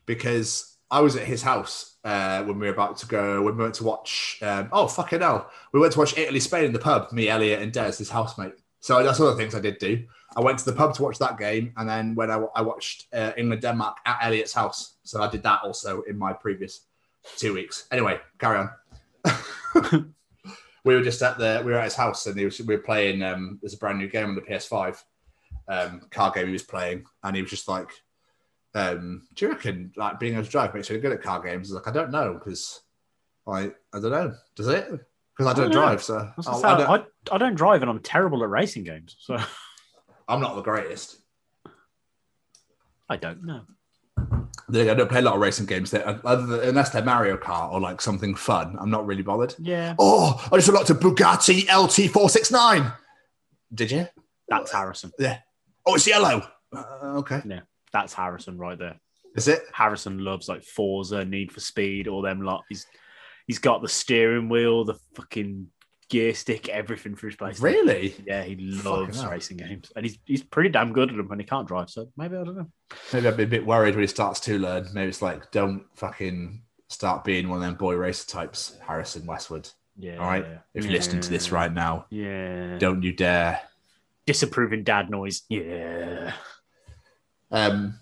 [0.07, 3.65] Because I was at his house uh, when we were about to go when we
[3.65, 4.39] went to watch.
[4.43, 5.51] Um, oh fucking hell!
[5.73, 7.13] We went to watch Italy Spain in the pub.
[7.13, 8.55] Me, Elliot, and Des, his housemate.
[8.81, 10.05] So that's one of the things I did do.
[10.37, 13.07] I went to the pub to watch that game, and then when I, I watched
[13.13, 16.87] uh, England Denmark at Elliot's house, so I did that also in my previous
[17.37, 17.87] two weeks.
[17.91, 20.15] Anyway, carry on.
[20.85, 22.83] we were just at the we were at his house, and he was, we were
[22.83, 23.23] playing.
[23.23, 25.03] Um, there's a brand new game on the PS5
[25.69, 27.91] um, car game he was playing, and he was just like,
[28.75, 31.71] um, "Do you reckon like being able to drive makes you good at car games?"
[31.71, 32.81] I was like, "I don't know because
[33.47, 34.35] I I don't know.
[34.57, 34.89] Does it?
[35.41, 37.81] Because I don't don't drive, so I, I, gonna I say, don't, I, don't drive
[37.81, 39.17] and I'm terrible at racing games.
[39.21, 39.39] So
[40.29, 41.17] I'm not the greatest.
[43.09, 43.63] I don't know.
[44.19, 47.73] I don't play a lot of racing games that, other than, unless they're Mario Kart
[47.73, 48.77] or like something fun.
[48.79, 49.55] I'm not really bothered.
[49.59, 49.95] Yeah.
[49.99, 52.95] Oh, I just unlocked a Bugatti LT469.
[53.73, 54.09] Did you?
[54.49, 55.11] That's Harrison.
[55.19, 55.39] Yeah.
[55.87, 56.47] Oh, it's yellow.
[56.71, 57.41] Uh, okay.
[57.47, 57.61] Yeah,
[57.95, 59.01] that's Harrison right there.
[59.37, 59.63] Is it?
[59.73, 62.65] Harrison loves like Forza, Need for Speed, all them lot.
[62.69, 62.87] He's
[63.51, 65.67] he's got the steering wheel, the fucking
[66.09, 67.63] gear stick, everything for his PlayStation.
[67.63, 68.15] Really?
[68.25, 69.31] Yeah, he loves hell.
[69.33, 71.29] racing games, and he's he's pretty damn good at them.
[71.33, 72.71] And he can't drive, so maybe I don't know.
[73.13, 74.87] Maybe I'd be a bit worried when he starts to learn.
[74.95, 79.69] Maybe it's like, don't fucking start being one of them boy racer types, Harrison Westwood.
[79.99, 80.19] Yeah.
[80.19, 80.47] All right.
[80.75, 82.79] If you're listening to this right now, Yeah.
[82.79, 83.61] don't you dare.
[84.27, 85.43] Disapproving dad noise.
[85.49, 86.33] Yeah.
[87.51, 87.99] Um,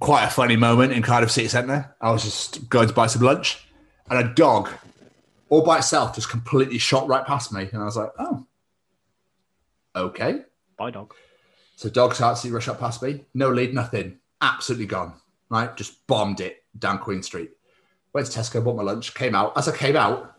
[0.00, 1.94] quite a funny moment in Cardiff City Centre.
[2.00, 3.65] I was just going to buy some lunch,
[4.10, 4.70] and a dog,
[5.48, 8.46] all by itself, just completely shot right past me, and I was like, oh,
[9.94, 10.42] okay.
[10.76, 11.14] Bye, dog.
[11.76, 13.24] So dog starts to rush up past me.
[13.34, 14.18] No lead, nothing.
[14.40, 15.14] Absolutely gone.
[15.50, 15.76] Right?
[15.76, 17.50] Just bombed it down Queen Street.
[18.12, 19.52] Went to Tesco, bought my lunch, came out.
[19.56, 20.34] As I came out,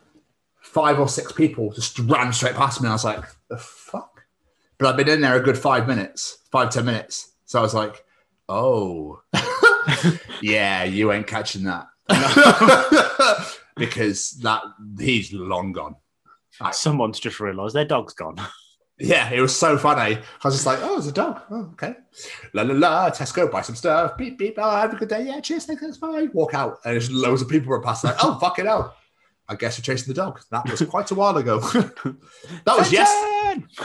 [0.62, 2.88] five or six people just ran straight past me.
[2.88, 4.24] And I was like, the fuck?
[4.78, 7.34] But I've been in there a good five minutes, five, ten minutes.
[7.46, 8.04] So I was like,
[8.50, 9.22] oh,
[10.42, 11.88] yeah, you ain't catching that.
[13.76, 14.62] because that
[15.00, 15.96] he's long gone.
[16.72, 18.38] Someone's just realised their dog's gone.
[19.00, 20.16] Yeah, it was so funny.
[20.16, 21.42] I was just like, oh, it's a dog.
[21.52, 21.96] Oh, okay.
[22.54, 24.18] La la la, Tesco, buy some stuff.
[24.18, 24.56] Beep, beep.
[24.58, 25.24] Oh, have a good day.
[25.24, 25.66] Yeah, cheers.
[25.66, 26.32] Thanks, that's fine.
[26.34, 26.80] Walk out.
[26.84, 28.96] And there's loads of people were passing like, oh, fucking hell.
[29.48, 30.42] I guess you're chasing the dog.
[30.50, 31.60] That was quite a while ago.
[31.60, 33.08] that was yes.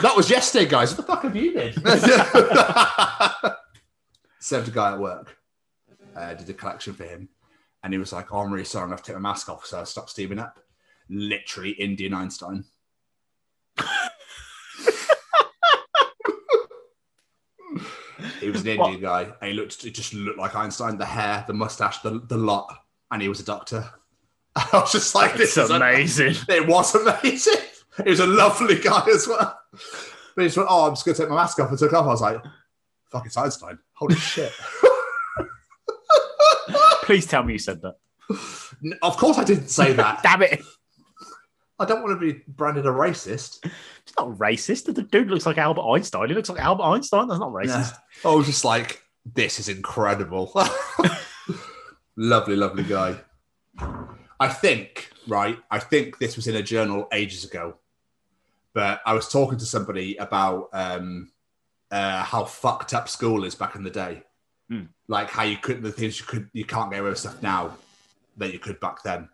[0.01, 0.89] That was yesterday, guys.
[0.89, 1.73] What the fuck have you been?
[4.39, 5.37] Served a guy at work.
[6.15, 7.29] Uh, did a collection for him.
[7.83, 8.83] And he was like, oh, I'm really sorry.
[8.83, 9.65] I'm going to take my mask off.
[9.65, 10.59] So I stopped steaming up.
[11.09, 12.63] Literally Indian Einstein.
[18.39, 19.81] He was an Indian guy, and he looked.
[19.81, 20.97] He just looked like Einstein.
[20.97, 22.73] The hair, the mustache, the, the lot,
[23.11, 23.89] and he was a doctor.
[24.55, 26.35] I was just like, It's "This is amazing.
[26.49, 27.61] It was amazing.
[28.03, 29.59] He was a lovely guy as well.
[30.35, 31.93] But he just went, "Oh, I'm just going to take my mask off," and took
[31.93, 32.05] off.
[32.05, 32.41] I was like,
[33.11, 33.79] "Fuck, it's Einstein!
[33.93, 34.51] Holy shit!"
[37.03, 37.95] Please tell me you said that.
[39.01, 40.23] Of course, I didn't say that.
[40.23, 40.61] Damn it.
[41.79, 43.65] I don't want to be branded a racist.
[43.65, 44.93] It's not racist.
[44.93, 46.29] The dude looks like Albert Einstein.
[46.29, 47.27] He looks like Albert Einstein.
[47.27, 47.97] That's not racist.
[48.23, 50.51] I was just like, this is incredible.
[52.15, 53.15] lovely, lovely guy.
[54.39, 55.57] I think, right?
[55.71, 57.77] I think this was in a journal ages ago,
[58.73, 61.31] but I was talking to somebody about um,
[61.91, 64.23] uh, how fucked up school is back in the day.
[64.69, 64.83] Hmm.
[65.07, 67.77] Like how you couldn't, the things you could, you can't get away with stuff now
[68.37, 69.29] that you could back then.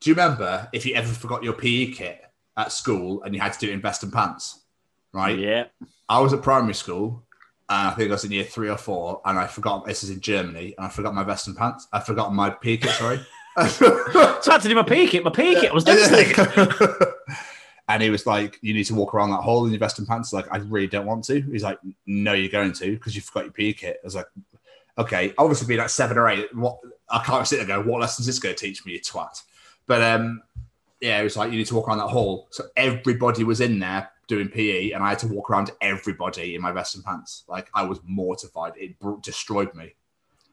[0.00, 2.24] Do you remember if you ever forgot your PE kit
[2.56, 4.60] at school and you had to do it in vest and pants?
[5.12, 5.38] Right.
[5.38, 5.64] Yeah.
[6.08, 7.22] I was at primary school,
[7.68, 10.10] and I think I was in year three or four, and I forgot this is
[10.10, 11.88] in Germany, and I forgot my vest and pants.
[11.92, 12.90] I forgot my PE kit.
[12.90, 13.20] Sorry.
[13.54, 15.24] So I had to do my PE kit.
[15.24, 16.48] My PE kit was devastated.
[17.88, 20.08] and he was like, "You need to walk around that hole in your vest and
[20.08, 21.40] pants." Like, I really don't want to.
[21.42, 24.26] He's like, "No, you're going to because you forgot your PE kit." I was like,
[24.98, 26.78] "Okay." Obviously, being like seven or eight, what
[27.08, 29.00] I can't sit there and go, "What lessons is this going to teach me, you
[29.00, 29.42] twat?"
[29.86, 30.42] But um,
[31.00, 32.48] yeah, it was like you need to walk around that hall.
[32.50, 36.62] So everybody was in there doing PE, and I had to walk around everybody in
[36.62, 37.44] my vest and pants.
[37.48, 38.74] Like I was mortified.
[38.76, 39.94] It destroyed me.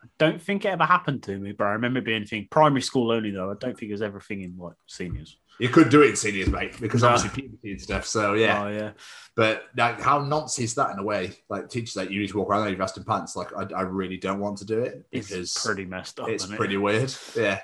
[0.03, 2.47] I don't think it ever happened to me, but I remember being thing.
[2.49, 3.51] Primary school only, though.
[3.51, 5.37] I don't think it was ever a thing in like seniors.
[5.59, 7.09] You could do it in seniors, mate, because No.
[7.09, 8.05] obviously puberty and stuff.
[8.05, 8.91] So yeah, Oh, yeah.
[9.35, 11.33] but like, how nonce is that in a way?
[11.49, 13.35] Like teachers that you need to walk around in your vest and pants.
[13.35, 16.29] Like I, I really don't want to do it because It's pretty messed up.
[16.29, 16.57] it's isn't it?
[16.57, 17.13] pretty weird.
[17.35, 17.59] Yeah,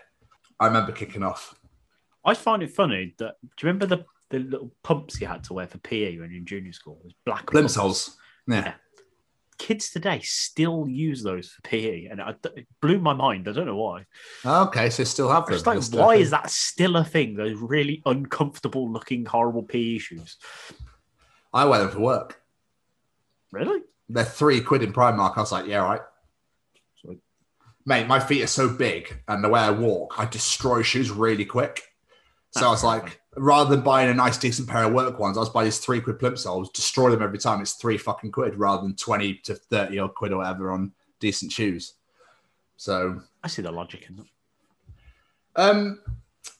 [0.59, 1.55] I remember kicking off.
[2.25, 3.35] I find it funny that.
[3.41, 6.39] Do you remember the, the little pumps you had to wear for PE when you're
[6.39, 6.97] in junior school?
[7.01, 7.77] It was black pumps.
[7.77, 8.15] Plimsolls.
[8.47, 8.73] Yeah.
[9.57, 13.47] Kids today still use those for PE, and it blew my mind.
[13.47, 14.05] I don't know why.
[14.45, 15.61] Okay, so still have them.
[15.65, 17.35] Like, still uh, why is that still a thing?
[17.35, 20.37] Those really uncomfortable looking, horrible PE shoes.
[21.53, 22.41] I wear them for work.
[23.51, 23.81] Really?
[24.09, 25.37] They're three quid in Primark.
[25.37, 26.01] I was like, yeah, right.
[27.87, 31.45] Mate, my feet are so big, and the way I walk, I destroy shoes really
[31.45, 31.83] quick.
[32.49, 35.41] So I was like, rather than buying a nice, decent pair of work ones, I
[35.41, 37.61] was buying these three quid plimsolls, destroy them every time.
[37.61, 41.51] It's three fucking quid rather than 20 to 30 or quid or whatever on decent
[41.51, 41.93] shoes.
[42.77, 44.25] So, I see the logic in that.
[45.55, 46.01] um,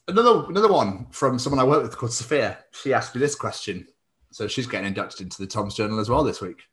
[0.08, 2.60] another another one from someone I work with called Sophia.
[2.72, 3.88] She asked me this question.
[4.32, 6.64] So she's getting inducted into the Tom's Journal as well this week.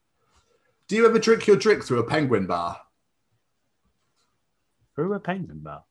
[0.89, 2.81] Do you ever drink your drink through a penguin bar?
[4.97, 5.85] Who are penguin bar?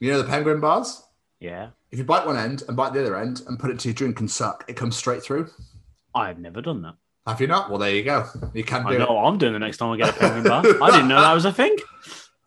[0.00, 1.02] You know the penguin bars?
[1.42, 1.70] Yeah.
[1.90, 3.94] If you bite one end and bite the other end and put it to your
[3.94, 5.50] drink and suck, it comes straight through.
[6.14, 6.94] I've never done that.
[7.26, 7.68] Have you not?
[7.68, 8.26] Well, there you go.
[8.54, 9.10] You can do I know it.
[9.10, 10.62] what I'm doing the next time I get a penguin bar.
[10.82, 11.76] I didn't know that was a thing.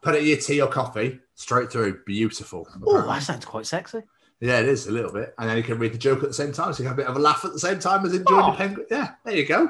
[0.02, 2.04] Put it in your tea or coffee, straight through.
[2.06, 2.68] Beautiful.
[2.86, 4.00] Oh, that sounds quite sexy.
[4.40, 5.34] Yeah, it is a little bit.
[5.38, 6.72] And then you can read the joke at the same time.
[6.74, 8.44] So you can have a bit of a laugh at the same time as enjoying
[8.46, 8.52] Oh.
[8.52, 8.86] the penguin.
[8.92, 9.70] Yeah, there you go.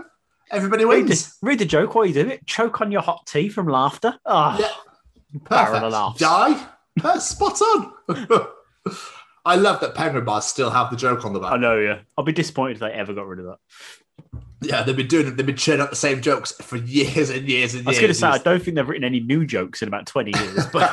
[0.51, 1.37] Everybody Read the, wins.
[1.41, 2.45] read the joke while you do it.
[2.45, 4.19] Choke on your hot tea from laughter.
[4.25, 5.39] Oh, Yeah.
[5.45, 6.19] Perfect.
[6.19, 6.67] Die.
[6.97, 7.93] That's spot on.
[9.45, 11.53] I love that penguin bars still have the joke on the back.
[11.53, 11.99] I know, yeah.
[12.17, 13.59] I'll be disappointed if they ever got rid of that.
[14.61, 15.37] Yeah, they've been doing it.
[15.37, 17.87] They've been churning out the same jokes for years and years and years.
[17.87, 20.07] I was going to say, I don't think they've written any new jokes in about
[20.07, 20.65] 20 years.
[20.73, 20.91] But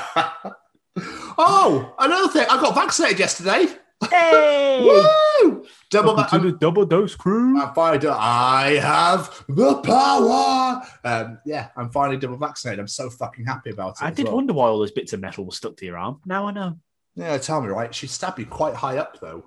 [1.38, 2.46] oh, another thing.
[2.50, 3.66] I got vaccinated yesterday.
[4.11, 4.83] hey!
[5.42, 5.64] Woo!
[5.90, 6.14] Double.
[6.14, 7.61] Welcome to I'm, the double dose crew.
[7.61, 8.18] I'm finally done.
[8.20, 10.83] I have the power.
[11.05, 12.81] Um, yeah, I'm finally double vaccinated.
[12.81, 14.02] I'm so fucking happy about it.
[14.02, 14.37] I did well.
[14.37, 16.20] wonder why all those bits of metal were stuck to your arm.
[16.26, 16.76] Now I know.
[17.14, 17.94] Yeah, tell me, right?
[17.94, 19.44] She stabbed me quite high up though.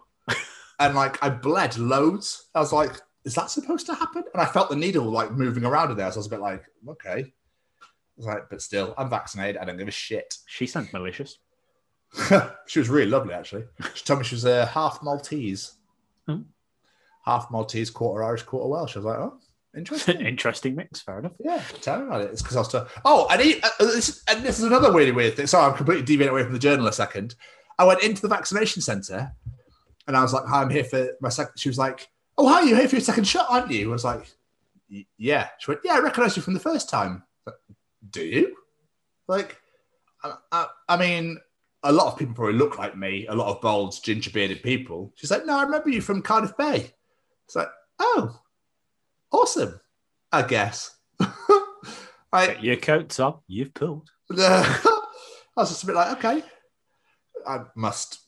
[0.79, 2.47] and like I bled loads.
[2.53, 4.23] I was like, is that supposed to happen?
[4.33, 6.11] And I felt the needle like moving around in there.
[6.11, 7.19] So I was a bit like, okay.
[7.21, 9.57] I was like, but still, I'm vaccinated.
[9.57, 10.35] I don't give a shit.
[10.45, 11.39] She sounds malicious.
[12.67, 13.65] she was really lovely, actually.
[13.93, 15.73] She told me she was a half Maltese.
[16.27, 16.43] Hmm.
[17.25, 18.95] Half Maltese, quarter Irish, quarter Welsh.
[18.95, 19.39] I was like, oh,
[19.75, 20.21] interesting.
[20.25, 21.01] Interesting mix.
[21.01, 21.33] Fair enough.
[21.39, 22.31] Yeah, tell me about it.
[22.31, 22.67] It's because I was.
[22.69, 22.87] To...
[23.03, 25.47] Oh, and, he, uh, this, and this is another really weird thing.
[25.47, 27.35] Sorry, I'm completely deviating away from the journal a second.
[27.77, 29.33] I went into the vaccination centre,
[30.07, 31.53] and I was like, "Hi, I'm here for my second.
[31.57, 32.07] She was like,
[32.37, 34.27] "Oh, hi, you're here for your second shot, aren't you?" I was like,
[35.17, 37.55] "Yeah." She went, "Yeah, I recognise you from the first time." Like,
[38.09, 38.55] Do you?
[39.27, 39.57] Like,
[40.23, 41.39] I, I, I mean,
[41.83, 43.27] a lot of people probably look like me.
[43.27, 45.11] A lot of bald, ginger bearded people.
[45.15, 46.91] She's like, "No, I remember you from Cardiff Bay."
[47.45, 48.39] It's like, "Oh,
[49.35, 49.79] awesome."
[50.31, 50.95] I guess.
[52.33, 53.43] I, Get your coats up.
[53.47, 54.09] You've pulled.
[54.37, 54.71] I
[55.55, 56.43] was just a bit like, okay,
[57.47, 58.19] I must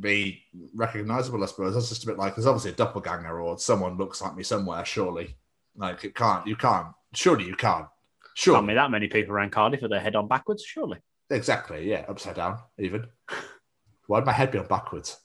[0.00, 0.42] be
[0.74, 1.74] recognizable, I suppose.
[1.74, 4.42] I was just a bit like, there's obviously a doppelganger or someone looks like me
[4.42, 5.36] somewhere, surely.
[5.76, 7.86] Like, it can't, you can't, surely you can't.
[8.34, 8.54] Sure.
[8.54, 10.98] Can't be that many people around Cardiff with their head on backwards, surely.
[11.28, 13.06] Exactly, yeah, upside down, even.
[14.06, 15.18] Why'd my head be on backwards?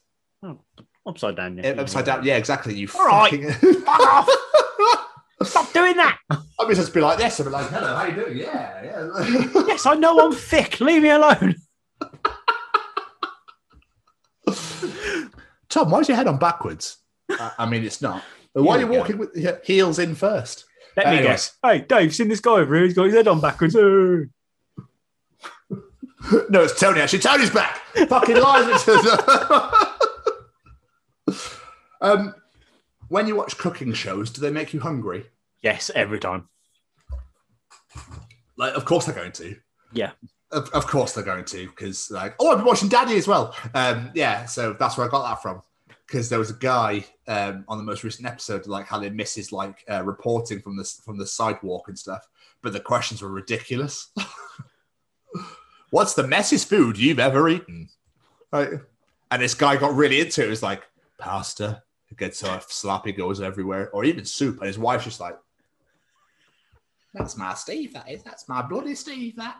[1.08, 1.60] Upside down.
[1.60, 2.76] Eh, upside down, yeah, exactly.
[2.76, 3.32] You All right.
[3.32, 3.52] fucking.
[3.82, 4.30] Fuck off!
[5.46, 6.18] Stop doing that!
[6.30, 7.40] I mean, just be like this.
[7.40, 8.38] I'd be like, hello, how you doing?
[8.38, 9.10] Yeah, yeah.
[9.68, 10.80] Yes, I know I'm thick.
[10.80, 11.56] Leave me alone.
[15.70, 16.98] Tom, why is your head on backwards?
[17.30, 18.24] I, I mean, it's not.
[18.54, 19.00] Why are you Here go.
[19.00, 20.66] walking with your heels in first?
[20.96, 21.58] Let me guess.
[21.62, 22.86] Hey, Dave, seen this guy over here?
[22.86, 23.76] He's got his head on backwards.
[26.50, 27.02] No, it's Tony.
[27.02, 27.78] Actually, Tony's back.
[28.08, 28.88] Fucking lies.
[32.02, 32.34] um,
[33.10, 35.26] when you watch cooking shows, do they make you hungry?
[35.66, 36.48] Yes, every time.
[38.56, 39.56] Like, of course they're going to.
[39.92, 40.12] Yeah.
[40.52, 43.56] Of, of course they're going to, because like, oh, I've been watching Daddy as well.
[43.74, 45.64] Um, yeah, so that's where I got that from.
[46.06, 49.52] Because there was a guy um, on the most recent episode, like how they misses
[49.52, 52.28] like uh, reporting from the from the sidewalk and stuff,
[52.62, 54.12] but the questions were ridiculous.
[55.90, 57.90] What's the messiest food you've ever eaten?
[58.52, 58.70] Like,
[59.32, 60.48] and this guy got really into it.
[60.48, 60.84] It was like
[61.18, 64.60] pasta, it gets so sloppy, goes everywhere, or even soup.
[64.60, 65.36] And his wife's just like,
[67.16, 67.94] "That's my Steve.
[67.94, 68.24] That is.
[68.24, 69.36] That's my bloody Steve.
[69.38, 69.58] That.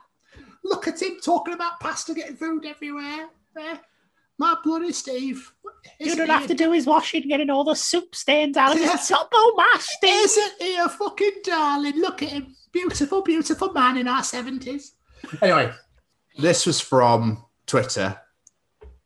[0.64, 3.30] Look at him talking about pasta getting food everywhere.
[3.58, 3.78] Eh,
[4.38, 5.52] my bloody Steve.
[6.00, 9.30] Isn't he a- do his washing, getting all the soup stains out of his top.
[9.34, 10.10] Oh, my Steve.
[10.26, 12.00] Isn't he a fucking darling?
[12.00, 12.56] Look at him.
[12.72, 14.92] Beautiful, beautiful man in our 70s.
[15.42, 15.72] Anyway,
[16.38, 18.20] this was from Twitter,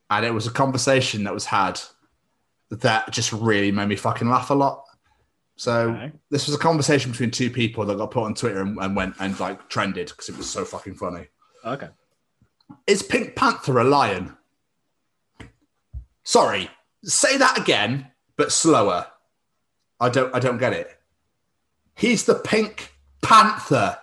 [0.10, 1.80] and it was a conversation that was had
[2.72, 4.84] that just really made me fucking laugh a lot.
[5.60, 6.14] So, Okay.
[6.30, 9.16] this was a conversation between two people that got put on Twitter and, and went
[9.20, 11.28] and like trended because it was so fucking funny.
[11.66, 11.90] Okay.
[12.88, 14.38] Is Pink Panther a lion?
[16.24, 16.70] Sorry,
[17.04, 19.08] say that again, but slower.
[20.00, 20.98] I don't I don't get it.
[21.94, 23.98] He's the Pink Panther.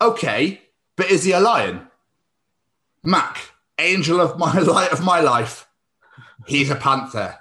[0.00, 0.62] Okay,
[0.96, 1.88] but is he a lion?
[3.04, 5.68] Mac, angel of my light of my life.
[6.46, 7.38] He's a panther.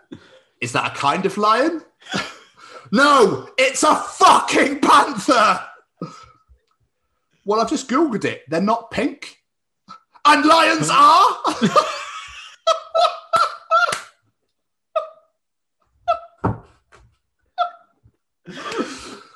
[0.60, 1.84] Is that a kind of lion?
[2.92, 5.62] no, it's a fucking panther.
[7.46, 8.44] Well, I've just googled it.
[8.48, 9.38] They're not pink.
[10.26, 11.38] And lions are.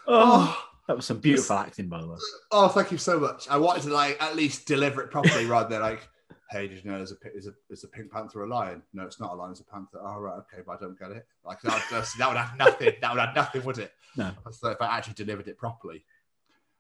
[0.05, 2.17] Oh, oh, that was some beautiful acting, by the way.
[2.51, 3.47] Oh, thank you so much.
[3.49, 6.07] I wanted to like at least deliver it properly rather than like,
[6.53, 7.11] hey, did you a is
[7.47, 8.83] a is a pink panther a lion?
[8.93, 9.51] No, it's not a lion.
[9.51, 9.99] It's a panther.
[9.99, 11.25] Oh, right, okay, but I don't get it.
[11.43, 12.93] Like that, that would have nothing.
[13.01, 13.91] That would have nothing, would it?
[14.15, 14.31] No.
[14.51, 16.05] So if I actually delivered it properly.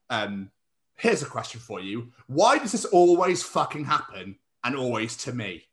[0.09, 0.51] Um,
[0.95, 5.63] here's a question for you: Why does this always fucking happen, and always to me?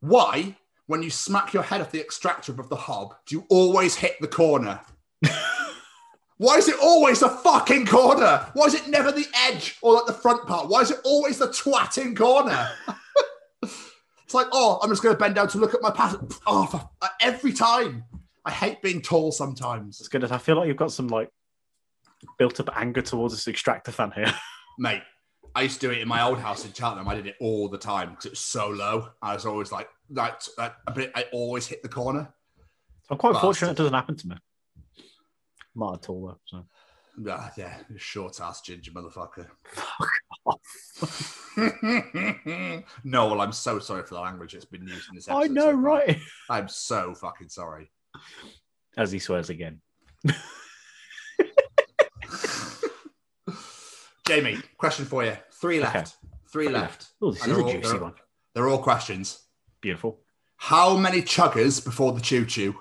[0.00, 0.56] Why,
[0.86, 4.20] when you smack your head off the extractor above the hob, do you always hit
[4.20, 4.80] the corner?
[6.38, 8.46] Why is it always the fucking corner?
[8.52, 10.68] Why is it never the edge or like the front part?
[10.68, 12.68] Why is it always the twatting corner?
[14.24, 16.16] it's like, oh, I'm just going to bend down to look at my pass.
[16.46, 18.04] Oh, for, uh, every time.
[18.44, 19.98] I hate being tall sometimes.
[19.98, 20.24] It's good.
[20.24, 21.30] I feel like you've got some like
[22.38, 24.32] built up anger towards this extractor fan here.
[24.78, 25.02] Mate,
[25.56, 27.08] I used to do it in my old house in Cheltenham.
[27.08, 29.08] I did it all the time because it was so low.
[29.20, 32.32] I was always like, that, that, but I always hit the corner.
[33.10, 33.42] I'm quite Bastard.
[33.42, 34.36] fortunate it doesn't happen to me.
[34.36, 36.38] I'm not at all though.
[36.46, 36.64] So.
[37.20, 39.46] Yeah, yeah, short ass ginger motherfucker.
[39.64, 40.10] Fuck
[43.04, 45.44] no, well, I'm so sorry for the language that's been used in this episode.
[45.44, 46.18] I know, so right?
[46.50, 47.90] I'm so fucking sorry.
[48.96, 49.80] As he swears again.
[54.26, 55.36] Jamie, question for you.
[55.52, 55.96] Three left.
[55.96, 56.10] Okay.
[56.50, 57.06] Three left.
[57.22, 58.14] Oh, this And is a all- juicy they're- one.
[58.54, 59.40] They're all questions.
[59.80, 60.20] Beautiful.
[60.56, 62.74] How many chuggers before the choo choo?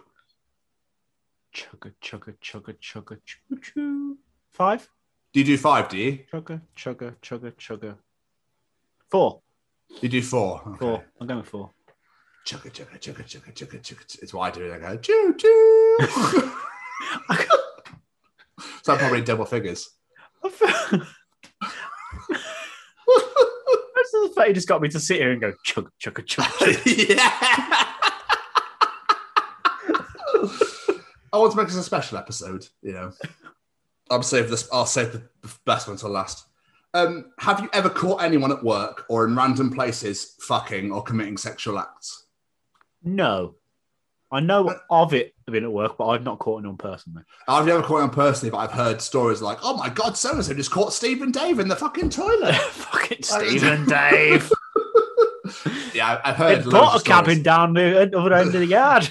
[1.53, 4.17] Chugga, chugga, chugga, chugga, choo choo.
[4.51, 4.89] Five.
[5.35, 5.89] Do you do five?
[5.89, 6.19] Do you?
[6.31, 7.97] Chugga, chugga, chugga, chugga.
[9.11, 9.41] Four.
[9.99, 10.61] You do four.
[10.65, 10.77] Okay.
[10.79, 11.03] Four.
[11.19, 11.71] I'm going with four.
[12.47, 14.23] Chugga, chugga, chugga, chugga, chugga, chugga.
[14.23, 14.73] It's what I do.
[14.73, 15.97] I go choo choo.
[18.81, 19.89] so I'm probably double figures.
[20.41, 20.47] I
[24.13, 27.09] the fact he just got me to sit here and go chugga, chugga, chugga.
[27.19, 27.29] yeah.
[31.33, 32.65] I want to make this a special episode.
[32.81, 33.11] You know,
[34.09, 34.67] I'll save this.
[34.71, 36.45] I'll save the the best one till last.
[36.93, 41.37] Um, have you ever caught anyone at work or in random places fucking or committing
[41.37, 42.25] sexual acts?
[43.03, 43.55] No.
[44.31, 47.23] I know of it being at work, but I've not caught anyone personally.
[47.47, 50.43] I've never caught anyone personally, but I've heard stories like, "Oh my god, so and
[50.43, 54.51] so just caught Stephen Dave in the fucking toilet." Fucking Stephen Dave.
[55.93, 56.65] yeah, I've heard.
[56.69, 59.09] bought of a cabin down the other end of the yard.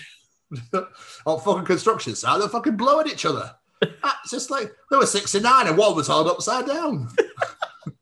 [1.26, 3.54] on fucking construction site, they're fucking blowing each other.
[4.24, 7.08] It's just like they were 69 and one was held upside down.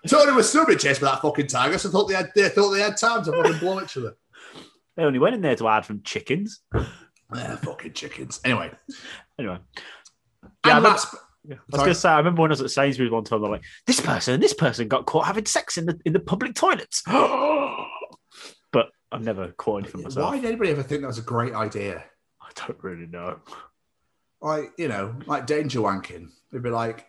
[0.07, 2.71] Tony was still being chased by that fucking tiger, so thought they had they thought
[2.71, 4.15] they had time to fucking blow each other.
[4.97, 6.61] They only went in there to hide from chickens.
[7.33, 8.39] Yeah, fucking chickens.
[8.45, 8.71] Anyway,
[9.39, 9.59] Anyway.
[9.63, 11.55] yeah, I and remember- that's Yeah.
[11.55, 13.51] I was going to say, I remember when I was at Sainsbury's one time, they're
[13.51, 16.53] like, this person, and this person got caught having sex in the in the public
[16.55, 17.01] toilets.
[18.71, 20.29] but I've never caught anything myself.
[20.31, 22.03] why did anybody ever think that was a great idea?
[22.41, 23.39] I don't really know.
[24.45, 26.29] Like, you know, like danger wanking.
[26.51, 27.07] They'd be like,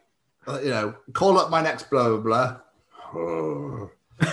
[0.49, 2.57] uh, you know, call up my next blah blah
[3.12, 3.89] blah.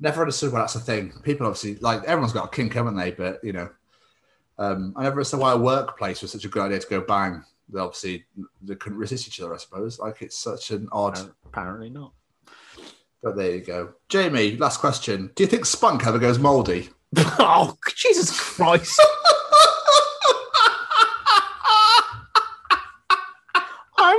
[0.00, 1.12] never understood why that's a thing.
[1.22, 3.12] People obviously like everyone's got a kink, haven't they?
[3.12, 3.70] But you know,
[4.58, 7.44] um, I never understood why a workplace was such a good idea to go bang.
[7.68, 8.24] They obviously
[8.62, 9.54] they couldn't resist each other.
[9.54, 10.00] I suppose.
[10.00, 11.20] Like it's such an odd.
[11.46, 12.12] Apparently not.
[13.22, 14.56] But there you go, Jamie.
[14.56, 16.88] Last question: Do you think spunk ever goes mouldy?
[17.16, 19.00] oh, Jesus Christ.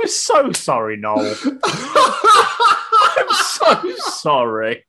[0.02, 1.36] I'm so sorry, Noel.
[1.44, 4.84] I'm so sorry.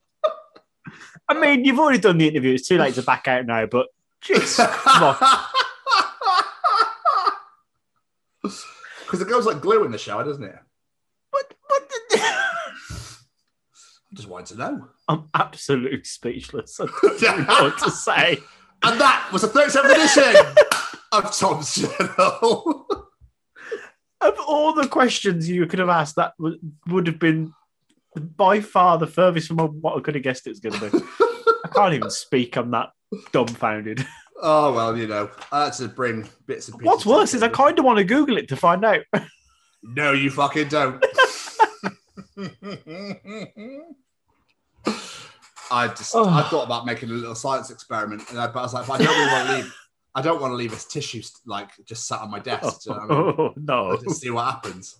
[1.29, 2.55] I mean, you've already done the interview.
[2.55, 3.87] It's too late to back out now, but
[4.21, 5.15] Jesus, come on.
[8.41, 10.57] Because it goes like glue in the shower, doesn't it?
[11.29, 12.17] What, what the...
[12.19, 14.87] I just wanted to know.
[15.07, 16.79] I'm absolutely speechless.
[16.79, 16.85] I
[17.21, 18.39] don't know what to say.
[18.81, 20.33] And that was the 37th edition
[21.11, 22.87] of Tom's Journal.
[24.23, 27.53] Of all the questions you could have asked, that would, would have been
[28.15, 30.97] by far the furthest from what I could have guessed it was going to be.
[31.65, 32.55] I can't even speak.
[32.55, 32.89] I'm that
[33.31, 34.05] dumbfounded.
[34.41, 36.87] oh, well, you know, I had to bring bits and pieces.
[36.87, 39.01] What's worse is I kind of want to Google it to find out.
[39.83, 41.03] No, you fucking don't.
[45.71, 46.29] I just, Oh.
[46.29, 49.01] I thought about making a little science experiment, and I, but I was like, but
[49.01, 49.75] I don't really want to leave.
[50.15, 52.85] I don't want to leave this tissue like just sat on my desk.
[52.85, 53.35] you know I mean?
[53.39, 53.89] Oh, no.
[53.91, 54.99] I'll just see what happens.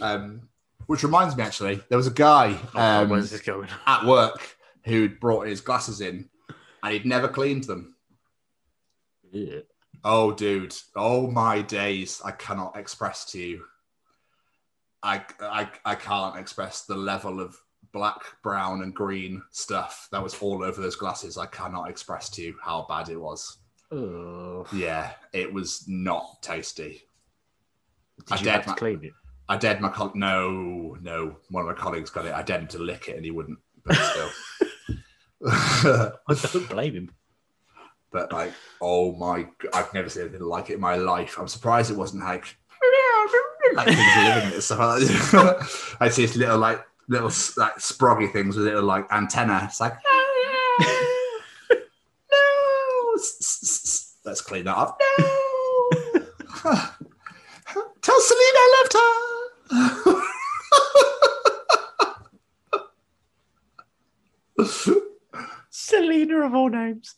[0.00, 0.48] Um,
[0.86, 3.68] which reminds me, actually, there was a guy Oh, um, going?
[3.86, 6.28] at work who'd brought his glasses in,
[6.82, 7.94] and he'd never cleaned them.
[9.30, 9.60] Yeah.
[10.04, 10.74] Oh, dude.
[10.96, 12.20] Oh, my days.
[12.24, 13.64] I cannot express to you.
[15.02, 17.56] I, I, I can't express the level of
[17.92, 21.38] black, brown, and green stuff that was all over those glasses.
[21.38, 23.58] I cannot express to you how bad it was.
[23.92, 24.66] Oh.
[24.72, 27.02] Yeah, it was not tasty.
[28.30, 29.12] I Did you dared have to my- clean it?
[29.48, 30.14] I dared my colleague.
[30.14, 31.36] No, no.
[31.50, 32.32] One of my colleagues got it.
[32.32, 33.58] I dared him to lick it, and he wouldn't.
[33.84, 34.30] But still.
[35.46, 37.10] I don't blame him.
[38.12, 39.48] but like, oh my!
[39.74, 41.36] I've never seen anything like it in my life.
[41.38, 42.56] I'm surprised it wasn't like
[43.74, 44.60] like things living it.
[44.62, 44.78] So
[46.00, 47.26] I see this little like little
[47.56, 49.62] like sproggy things with little like antenna.
[49.64, 49.94] It's like
[54.24, 55.00] let's clean that up.
[55.18, 55.24] No,
[58.02, 60.22] tell Celine I left her.
[65.70, 67.14] Selena of all names.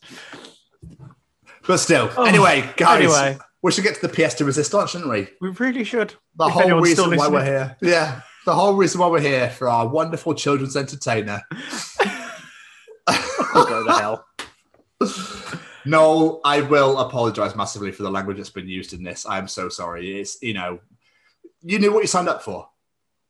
[1.67, 5.09] But still, Oh, anyway, guys, anyway, We should get to the pièce de resistance, shouldn't
[5.09, 5.27] we?
[5.41, 6.13] We really should.
[6.37, 7.75] The whole reason why we're here.
[7.81, 8.21] Yeah.
[8.45, 11.41] The whole reason why we're here for our wonderful children's entertainer.
[13.53, 14.25] Go the hell.
[15.85, 19.25] No, I will apologize massively for the language that's been used in this.
[19.25, 20.19] I am so sorry.
[20.19, 20.79] It's, you know,
[21.61, 22.67] you knew what you signed up for.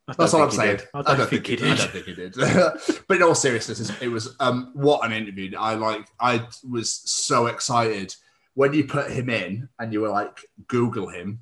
[0.07, 0.77] That's all I'm think saying.
[0.77, 0.87] did.
[0.93, 1.71] I don't, think, he did.
[1.71, 2.35] I don't think he did.
[3.07, 5.51] but in all seriousness, it was um, what an interview.
[5.57, 6.07] I like.
[6.19, 8.15] I was so excited
[8.53, 11.41] when you put him in, and you were like, Google him,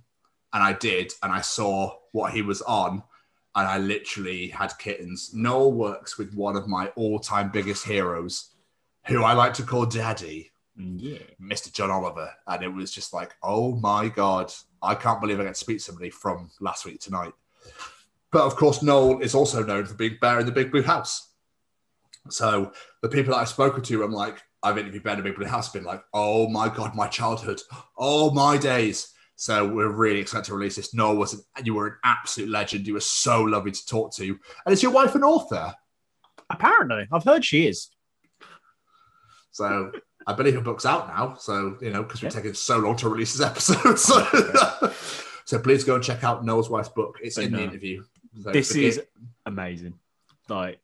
[0.53, 3.03] and I did, and I saw what he was on,
[3.53, 5.31] and I literally had kittens.
[5.33, 8.51] Noel works with one of my all-time biggest heroes,
[9.07, 10.52] who I like to call Daddy.
[10.79, 10.97] Mm.
[10.99, 11.19] Yeah.
[11.41, 11.71] Mr.
[11.71, 14.51] John Oliver, and it was just like, oh my god,
[14.81, 17.33] I can't believe I get to speak to somebody from last week tonight.
[18.31, 21.29] But of course, Noel is also known for being Bear in the Big Blue House.
[22.29, 22.71] So
[23.01, 25.45] the people that I've spoken to, I'm like, I've interviewed Bear in the Big Blue
[25.45, 27.61] House, been like, oh my god, my childhood,
[27.97, 29.09] oh my days.
[29.35, 30.93] So we're really excited to release this.
[30.93, 32.87] Noel was, an, you were an absolute legend.
[32.87, 35.75] You were so lovely to talk to, and is your wife an author?
[36.49, 37.89] Apparently, I've heard she is.
[39.51, 39.91] So
[40.27, 41.35] I believe her book's out now.
[41.35, 43.99] So, you know, because we're taking so long to release this episode.
[43.99, 44.93] So,
[45.45, 47.19] so please go and check out Noel's wife's book.
[47.21, 48.03] It's But in the interview.
[48.41, 49.01] So this forget- is
[49.45, 49.93] amazing.
[50.49, 50.79] Like,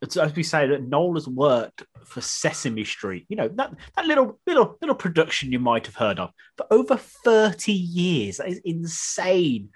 [0.00, 3.26] it's as we say that Noel has worked for Sesame Street.
[3.28, 6.96] You know that that little little little production you might have heard of for over
[6.96, 8.36] thirty years.
[8.36, 9.70] That is insane.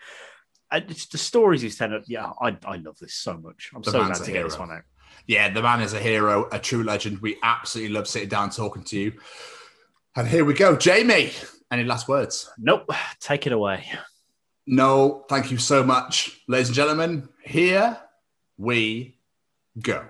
[0.70, 2.02] And it's the stories he's telling.
[2.06, 3.70] Yeah, I, I love this so much.
[3.74, 4.82] I'm The so glad to get this one out.
[5.26, 7.20] Yeah, the man is a hero, a true legend.
[7.20, 9.12] We absolutely love sitting down talking to you.
[10.16, 10.76] And here we go.
[10.76, 11.32] Jamie,
[11.70, 12.50] any last words?
[12.58, 13.90] Nope, take it away.
[14.66, 16.40] No, thank you so much.
[16.48, 17.98] Ladies and gentlemen, here
[18.58, 19.16] we
[19.80, 20.04] go.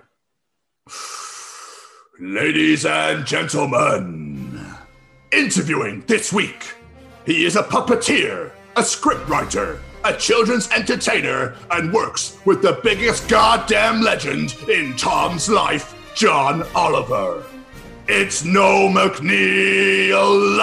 [2.19, 4.63] Ladies and gentlemen,
[5.31, 6.75] interviewing this week,
[7.25, 14.01] he is a puppeteer, a scriptwriter, a children's entertainer, and works with the biggest goddamn
[14.01, 17.45] legend in Tom's life, John Oliver.
[18.09, 20.59] It's Noel MacNeal.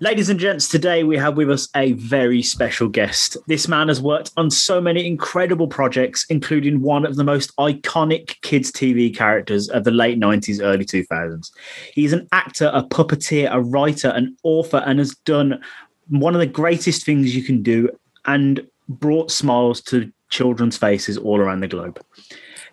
[0.00, 3.36] Ladies and gents, today we have with us a very special guest.
[3.46, 8.40] This man has worked on so many incredible projects, including one of the most iconic
[8.42, 11.50] kids' TV characters of the late 90s, early 2000s.
[11.94, 15.62] He's an actor, a puppeteer, a writer, an author, and has done
[16.08, 17.88] one of the greatest things you can do
[18.28, 21.98] and brought smiles to children's faces all around the globe.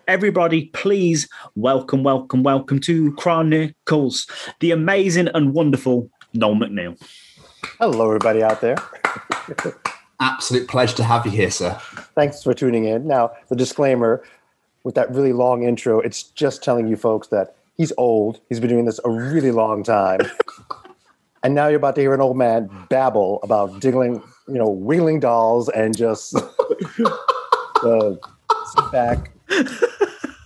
[0.06, 4.28] Everybody, please welcome, welcome, welcome to Chronicles,
[4.60, 7.00] the amazing and wonderful Noel MacNeal.
[7.80, 8.76] Hello, everybody out there.
[10.20, 11.72] Absolute pleasure to have you here, sir.
[12.14, 13.06] Thanks for tuning in.
[13.06, 14.22] Now, the disclaimer
[14.84, 18.40] with that really long intro, it's just telling you folks that he's old.
[18.50, 20.20] He's been doing this a really long time.
[21.42, 25.20] and now you're about to hear an old man babble about diggling, you know, wheeling
[25.20, 26.40] dolls and just uh,
[28.74, 29.30] sit back,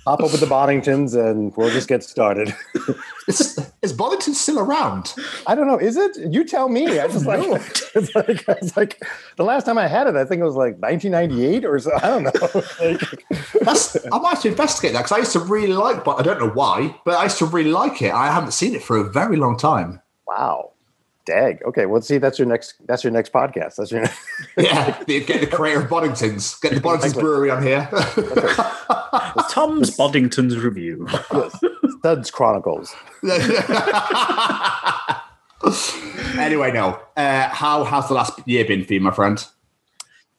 [0.07, 2.55] hop over the Boddingtons, and we'll just get started.
[3.29, 5.15] Is, is Boddington still around?
[5.47, 5.79] I don't know.
[5.79, 6.17] Is it?
[6.33, 6.99] You tell me.
[6.99, 7.47] I just like,
[7.95, 9.01] it's like, it's like
[9.37, 11.93] the last time I had it, I think it was like 1998 or so.
[12.03, 12.63] I don't know.
[12.81, 13.25] Like,
[13.61, 16.23] That's, I might have to investigate that because I used to really like, but I
[16.23, 18.13] don't know why, but I used to really like it.
[18.13, 20.03] I haven't seen it for a very long time.
[20.27, 20.70] wow.
[21.31, 21.63] Dag.
[21.65, 21.87] Okay.
[21.87, 22.75] Well, see, that's your next.
[22.87, 23.77] That's your next podcast.
[23.77, 24.03] That's your.
[24.03, 24.19] Next.
[24.59, 27.23] Yeah, the- get the creator of Boddingtons, get the Boddingtons Exactly.
[27.23, 27.89] Brewery on here.
[29.51, 31.07] Tom's Boddington's review.
[31.33, 31.61] yes.
[32.01, 32.95] Studs Chronicles.
[36.39, 36.99] anyway, no.
[37.17, 39.45] Uh, how has the last year been for you, my friend?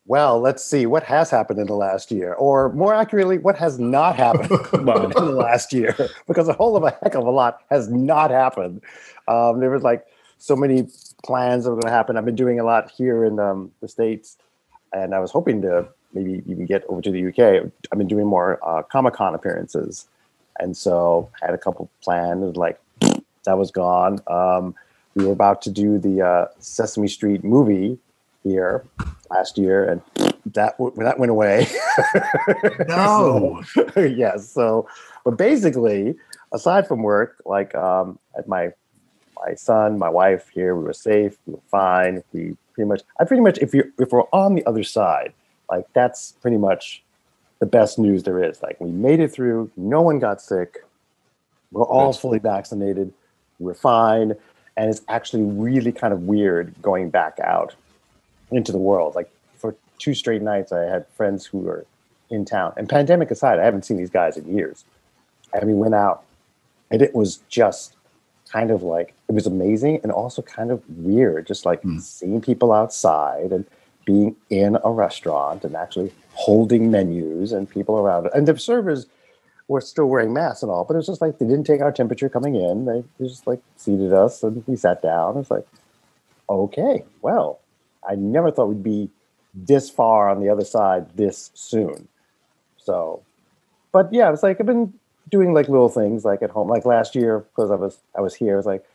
[0.07, 3.79] Well, let's see what has happened in the last year, or more accurately, what has
[3.79, 5.95] not happened in the last year,
[6.27, 8.81] because a whole of a heck of a lot has not happened.
[9.27, 10.05] Um, there was like
[10.41, 10.87] so many
[11.23, 12.17] plans that were going to happen.
[12.17, 14.37] I've been doing a lot here in um, the states,
[14.91, 17.71] and I was hoping to maybe even get over to the UK.
[17.91, 20.07] I've been doing more uh, Comic Con appearances,
[20.59, 22.57] and so I had a couple planned.
[22.57, 22.81] Like
[23.45, 24.19] that was gone.
[24.25, 24.73] Um,
[25.13, 27.99] we were about to do the uh, Sesame Street movie
[28.43, 28.83] here
[29.29, 30.01] last year, and
[30.53, 31.67] that w- that went away.
[32.87, 33.61] No.
[33.95, 34.49] yes.
[34.49, 34.87] So,
[35.23, 36.15] but basically,
[36.51, 38.71] aside from work, like um, at my
[39.45, 42.23] my son, my wife here, we were safe, we were fine.
[42.33, 45.33] We pretty much, I pretty much, if you if we're on the other side,
[45.69, 47.03] like that's pretty much
[47.59, 48.61] the best news there is.
[48.61, 50.83] Like we made it through, no one got sick,
[51.71, 53.13] we're all fully vaccinated,
[53.59, 54.33] we're fine,
[54.77, 57.75] and it's actually really kind of weird going back out
[58.51, 59.15] into the world.
[59.15, 61.85] Like for two straight nights, I had friends who were
[62.29, 62.73] in town.
[62.77, 64.85] And pandemic aside, I haven't seen these guys in years.
[65.53, 66.23] And we went out,
[66.89, 67.95] and it was just
[68.51, 71.99] kind of like it was amazing and also kind of weird, just like Hmm.
[71.99, 73.65] seeing people outside and
[74.05, 78.29] being in a restaurant and actually holding menus and people around.
[78.33, 79.05] And the servers
[79.67, 81.91] were still wearing masks and all, but it was just like they didn't take our
[81.91, 82.85] temperature coming in.
[82.85, 85.37] They, they just like seated us and we sat down.
[85.37, 85.65] It's like,
[86.49, 87.59] okay, well,
[88.07, 89.09] I never thought we'd be
[89.53, 92.07] this far on the other side this soon.
[92.77, 93.21] So,
[93.91, 94.93] but yeah, it's like I've been
[95.30, 96.67] doing like little things like at home.
[96.67, 98.86] Like last year, because I was I was here, I was like,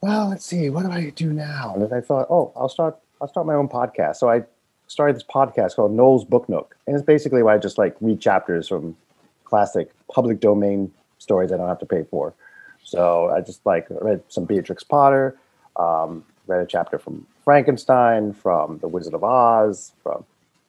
[0.00, 1.74] well, let's see, what do I do now?
[1.74, 4.16] And I thought, oh, I'll start I'll start my own podcast.
[4.16, 4.42] So I
[4.88, 8.20] started this podcast called Noel's Book Nook, and it's basically where I just like read
[8.20, 8.96] chapters from
[9.44, 12.34] classic public domain stories I don't have to pay for.
[12.82, 15.36] So I just like read some Beatrix Potter,
[15.76, 20.24] um, read a chapter from Frankenstein, from The Wizard of Oz, from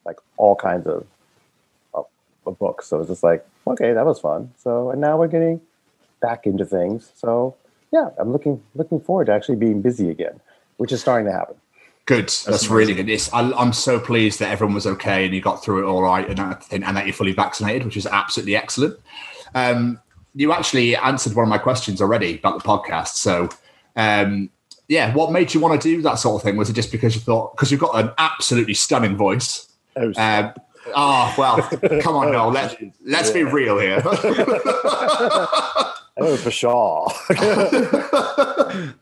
[0.05, 1.05] like all kinds of,
[1.93, 2.05] of,
[2.45, 2.87] of books.
[2.87, 4.51] So it's just like, okay, that was fun.
[4.57, 5.61] So and now we're getting
[6.21, 7.11] back into things.
[7.15, 7.55] So
[7.91, 10.39] yeah, I'm looking looking forward to actually being busy again,
[10.77, 11.55] which is starting to happen.
[12.05, 12.25] Good.
[12.45, 13.07] That's, really good.
[13.07, 16.01] It's, I, I'm so pleased that everyone was okay and you got through it all
[16.01, 18.99] right, and that, and that you're fully vaccinated, which is absolutely excellent.
[19.55, 20.01] Um,
[20.35, 23.15] you actually answered one of my questions already about the podcast.
[23.15, 23.47] So,
[23.95, 24.49] um,
[24.89, 26.57] yeah, what made you want to do that sort of thing?
[26.57, 29.71] Was it just because you thought because you've got an absolutely stunning voice?
[29.95, 30.53] Oh, Um,
[30.95, 31.61] oh well,
[32.01, 32.51] come on, Noel.
[32.51, 34.01] Let, let's be real here.
[36.15, 37.11] Oh, for sure.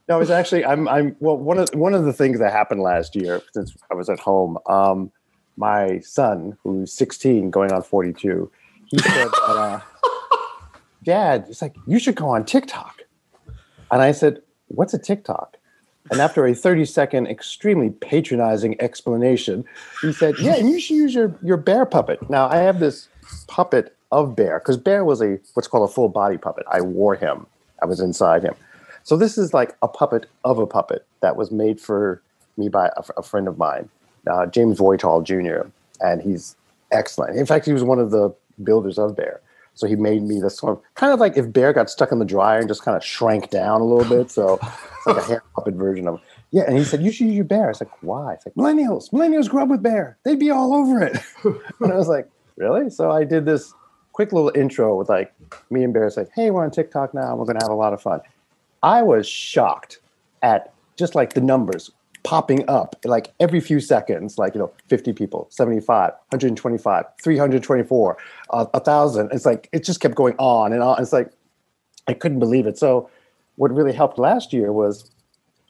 [0.07, 3.15] no, it's actually I'm I'm well one of one of the things that happened last
[3.15, 4.57] year since I was at home.
[4.65, 5.11] Um,
[5.57, 8.49] my son, who's 16, going on 42,
[8.85, 9.81] he said that, uh,
[11.03, 13.01] Dad, it's like you should go on TikTok,
[13.91, 15.57] and I said, "What's a TikTok?"
[16.09, 19.63] And after a 30 second, extremely patronizing explanation,
[20.01, 22.29] he said, Yeah, and you should use your, your bear puppet.
[22.29, 23.07] Now, I have this
[23.47, 26.65] puppet of Bear because Bear was a what's called a full body puppet.
[26.71, 27.45] I wore him,
[27.81, 28.55] I was inside him.
[29.03, 32.21] So, this is like a puppet of a puppet that was made for
[32.57, 33.89] me by a, a friend of mine,
[34.29, 35.69] uh, James Voital Jr.,
[36.01, 36.55] and he's
[36.91, 37.37] excellent.
[37.37, 38.33] In fact, he was one of the
[38.63, 39.39] builders of Bear.
[39.73, 42.19] So he made me this sort of kind of like if Bear got stuck in
[42.19, 44.29] the dryer and just kind of shrank down a little bit.
[44.29, 46.63] So it's like a hair puppet version of yeah.
[46.67, 47.69] And he said, You should use your bear.
[47.69, 48.33] It's like, why?
[48.33, 49.09] It's like millennials.
[49.11, 50.17] Millennials grew up with bear.
[50.23, 51.17] They'd be all over it.
[51.43, 52.89] and I was like, Really?
[52.89, 53.73] So I did this
[54.11, 55.33] quick little intro with like
[55.69, 57.35] me and Bear said, Hey, we're on TikTok now.
[57.35, 58.19] We're gonna have a lot of fun.
[58.83, 59.99] I was shocked
[60.41, 61.91] at just like the numbers
[62.23, 68.17] popping up like every few seconds, like, you know, 50 people, 75, 125, 324,
[68.51, 69.29] uh, 1,000.
[69.31, 71.01] It's like, it just kept going on and on.
[71.01, 71.31] It's like,
[72.07, 72.77] I couldn't believe it.
[72.77, 73.09] So,
[73.55, 75.11] what really helped last year was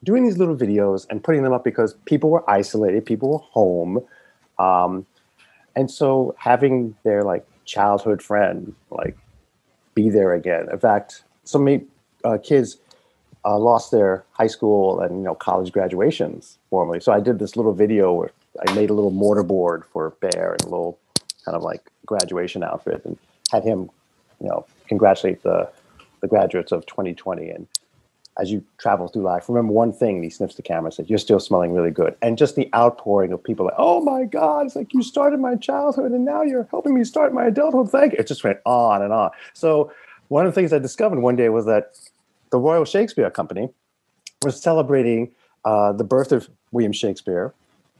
[0.04, 4.00] doing these little videos and putting them up because people were isolated, people were home.
[4.60, 5.06] Um,
[5.76, 9.18] and so having their like childhood friend like
[9.94, 10.68] be there again.
[10.72, 11.86] In fact, so many
[12.24, 12.78] uh, kids
[13.46, 17.00] uh, lost their high school and you know college graduations formally.
[17.00, 18.32] So I did this little video where
[18.68, 21.00] I made a little mortar board for Bear and a little
[21.46, 23.18] kind of like graduation outfit and
[23.52, 23.90] had him,
[24.40, 25.70] you know, congratulate the
[26.22, 27.68] the graduates of 2020 and
[28.40, 30.24] as you travel through life, remember one thing.
[30.24, 33.34] He sniffs the camera, and says, "You're still smelling really good." And just the outpouring
[33.34, 36.68] of people like, "Oh my God!" It's like you started my childhood, and now you're
[36.72, 37.90] helping me start my adulthood.
[37.90, 38.20] Thank you.
[38.20, 39.32] It just went on and on.
[39.54, 39.92] So
[40.30, 41.92] one of the things I discovered one day was that
[42.52, 43.70] the Royal Shakespeare Company
[44.44, 45.32] was celebrating
[45.66, 47.54] uh, the birth of William Shakespeare,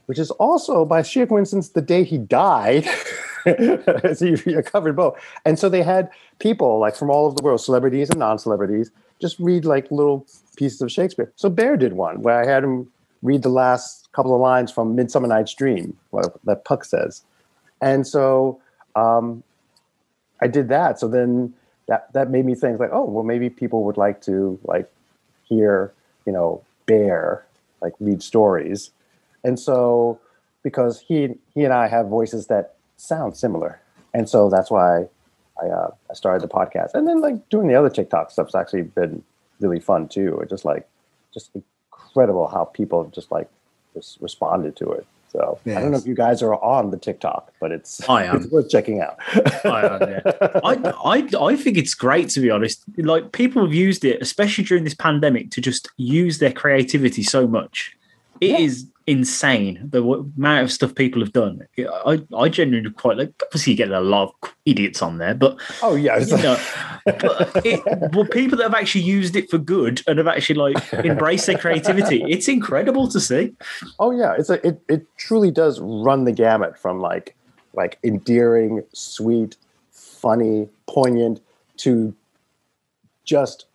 [0.06, 2.84] which is also, by sheer coincidence, the day he died.
[4.14, 5.18] so you, covered both.
[5.44, 8.90] And so they had people like from all over the world, celebrities and non-celebrities,
[9.20, 10.26] just read like little
[10.56, 11.32] pieces of Shakespeare.
[11.36, 12.90] So Bear did one where I had him
[13.22, 17.22] read the last couple of lines from Midsummer Night's Dream, what that Puck says.
[17.80, 18.60] And so
[18.96, 19.42] um,
[20.40, 20.98] I did that.
[20.98, 21.54] So then
[21.88, 24.90] that that made me think like, oh, well, maybe people would like to like
[25.44, 25.92] hear,
[26.26, 27.46] you know, Bear
[27.80, 28.90] like read stories.
[29.44, 30.18] And so
[30.62, 33.80] because he he and I have voices that sound similar,
[34.14, 35.08] and so that's why
[35.62, 36.94] I uh, I started the podcast.
[36.94, 39.22] And then like doing the other TikTok stuff's actually been
[39.60, 40.38] really fun too.
[40.40, 40.88] It just like
[41.34, 43.48] just incredible how people just like
[43.94, 45.06] just responded to it.
[45.32, 48.36] So I don't know if you guys are on the TikTok, but it's I am.
[48.36, 49.16] it's worth checking out.
[49.64, 50.20] I, am, yeah.
[50.62, 52.84] I, I, I think it's great to be honest.
[52.98, 57.46] Like people have used it, especially during this pandemic, to just use their creativity so
[57.46, 57.96] much.
[58.42, 58.91] It is Yeah.
[59.06, 61.66] Insane the amount of stuff people have done.
[61.78, 63.32] I, I genuinely quite like.
[63.44, 66.58] Obviously, you get a lot of idiots on there, but oh yeah, you know,
[67.04, 67.80] but it,
[68.12, 71.58] well, people that have actually used it for good and have actually like embraced their
[71.58, 72.24] creativity.
[72.28, 73.54] It's incredible to see.
[73.98, 77.36] Oh yeah, it's a it, it truly does run the gamut from like
[77.74, 79.56] like endearing, sweet,
[79.90, 81.40] funny, poignant
[81.78, 82.14] to
[83.24, 83.66] just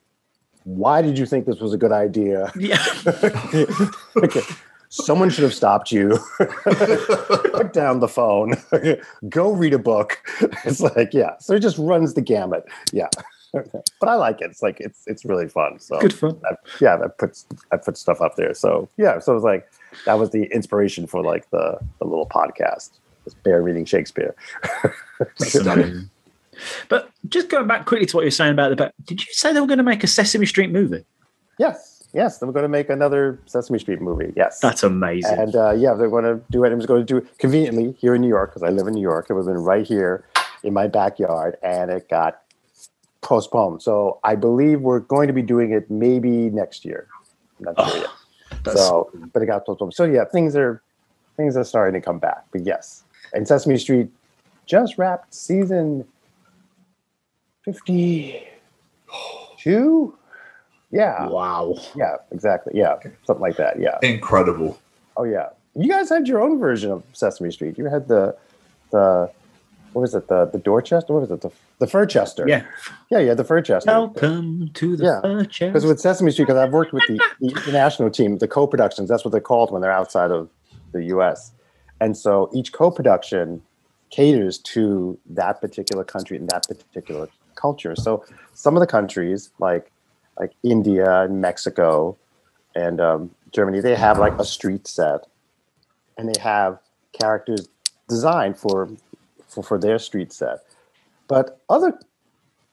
[0.63, 2.51] Why did you think this was a good idea?
[2.55, 2.83] Yeah.
[4.17, 4.41] okay.
[4.89, 6.17] Someone should have stopped you.
[6.37, 8.55] Put down the phone.
[9.29, 10.19] Go read a book.
[10.65, 11.37] It's like, yeah.
[11.39, 12.65] So it just runs the gamut.
[12.93, 13.09] Yeah.
[13.53, 14.51] but I like it.
[14.51, 15.79] It's like it's it's really fun.
[15.79, 16.39] So Good fun.
[16.45, 18.53] I, yeah, I put I put stuff up there.
[18.53, 19.69] So yeah, so it was like
[20.05, 22.91] that was the inspiration for like the the little podcast.
[23.25, 24.35] It's Bear reading Shakespeare.
[25.37, 26.09] Stunning.
[26.89, 29.53] But just going back quickly to what you're saying about the back, did you say
[29.53, 31.05] they were going to make a Sesame Street movie?
[31.59, 34.33] yes, yes, they're going to make another Sesame Street movie.
[34.35, 35.37] Yes, That's amazing.
[35.37, 36.71] and uh, yeah, they're going to do it.
[36.71, 38.93] I'm just going to do it conveniently here in New York because I live in
[38.93, 39.27] New York.
[39.29, 40.25] It would have been right here
[40.63, 42.41] in my backyard, and it got
[43.21, 43.81] postponed.
[43.81, 47.07] So I believe we're going to be doing it maybe next year.
[47.59, 48.09] I'm not sure yet.
[48.75, 49.93] So, but it got postponed.
[49.93, 50.81] So yeah, things are
[51.35, 52.45] things are starting to come back.
[52.51, 53.03] But yes,
[53.33, 54.09] and Sesame Street
[54.65, 56.05] just wrapped season
[57.63, 58.43] fifty-two.
[60.91, 61.75] Yeah, wow.
[61.95, 62.73] yeah, exactly.
[62.75, 63.79] Yeah, something like that.
[63.79, 63.97] Yeah.
[64.01, 64.79] Incredible.
[65.17, 65.49] Oh yeah.
[65.75, 67.77] You guys had your own version of Sesame Street.
[67.77, 68.35] You had the
[68.91, 69.29] the
[69.93, 70.27] what was it?
[70.27, 71.13] The the Dorchester?
[71.13, 71.41] What was it?
[71.41, 72.45] The the Furchester.
[72.47, 72.63] Yeah.
[73.09, 73.91] Yeah, yeah, the Furchester.
[73.91, 75.21] Welcome to the Yeah.
[75.21, 75.73] fur chest.
[75.73, 79.23] Because with Sesame Street, because I've worked with the, the international team, the co-productions, that's
[79.25, 80.49] what they're called when they're outside of
[80.93, 81.51] the US.
[81.99, 83.61] And so each co-production
[84.09, 87.95] caters to that particular country and that particular culture.
[87.95, 88.23] So
[88.53, 89.91] some of the countries like
[90.39, 92.17] like India and Mexico
[92.75, 95.27] and um, Germany, they have like a street set
[96.17, 96.79] and they have
[97.13, 97.67] characters
[98.07, 98.89] designed for
[99.47, 100.59] for, for their street set.
[101.27, 101.99] But other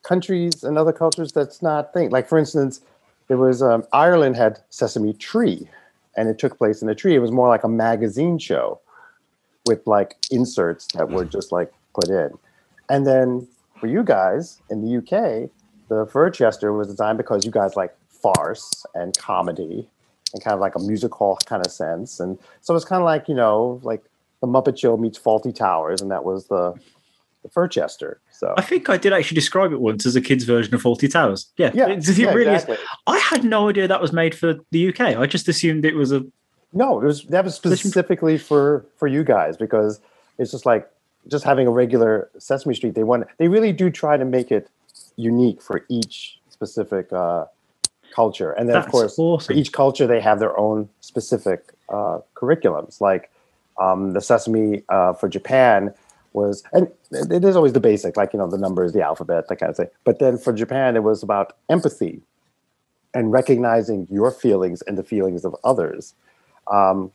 [0.03, 2.11] countries and other cultures, that's not thing.
[2.11, 2.81] Like for instance,
[3.29, 5.69] there was um, Ireland had Sesame Tree,
[6.17, 7.15] and it took place in a tree.
[7.15, 8.81] It was more like a magazine show
[9.67, 12.31] with like inserts that were just like put in.
[12.91, 13.49] And then
[13.81, 15.51] for you guys in the UK,
[15.89, 19.89] the Furchester was designed because you guys like farce and comedy
[20.33, 22.21] and kind of like a music hall kind of sense.
[22.21, 24.03] And so it's kind of like, you know, like
[24.41, 26.75] the Muppet Show meets Fawlty Towers, and that was the,
[27.43, 28.21] the Furchester.
[28.31, 31.11] So I think I did actually describe it once as a kid's version of Fawlty
[31.11, 31.47] Towers.
[31.57, 32.75] Yeah, yeah, it, it yeah, really exactly.
[32.75, 32.81] is.
[33.07, 35.01] I had no idea that was made for the UK.
[35.01, 36.25] I just assumed it was a.
[36.73, 40.01] No, it was that was specifically for for you guys because
[40.39, 40.91] it's just like
[41.29, 42.95] just having a regular Sesame Street.
[42.97, 44.69] They want they really do try to make it
[45.17, 47.47] unique for each specific uh,
[48.15, 52.21] culture, and then That's of course for each culture they have their own specific uh,
[52.35, 53.01] curriculums.
[53.01, 53.31] Like
[53.81, 55.93] um, the Sesame uh, for Japan
[56.33, 59.49] was, and it it is always the basic, like you know the numbers, the alphabet,
[59.49, 59.89] that kind of thing.
[60.05, 62.23] But then for Japan, it was about empathy
[63.15, 66.15] and recognizing your feelings and the feelings of others.
[66.71, 67.13] Um,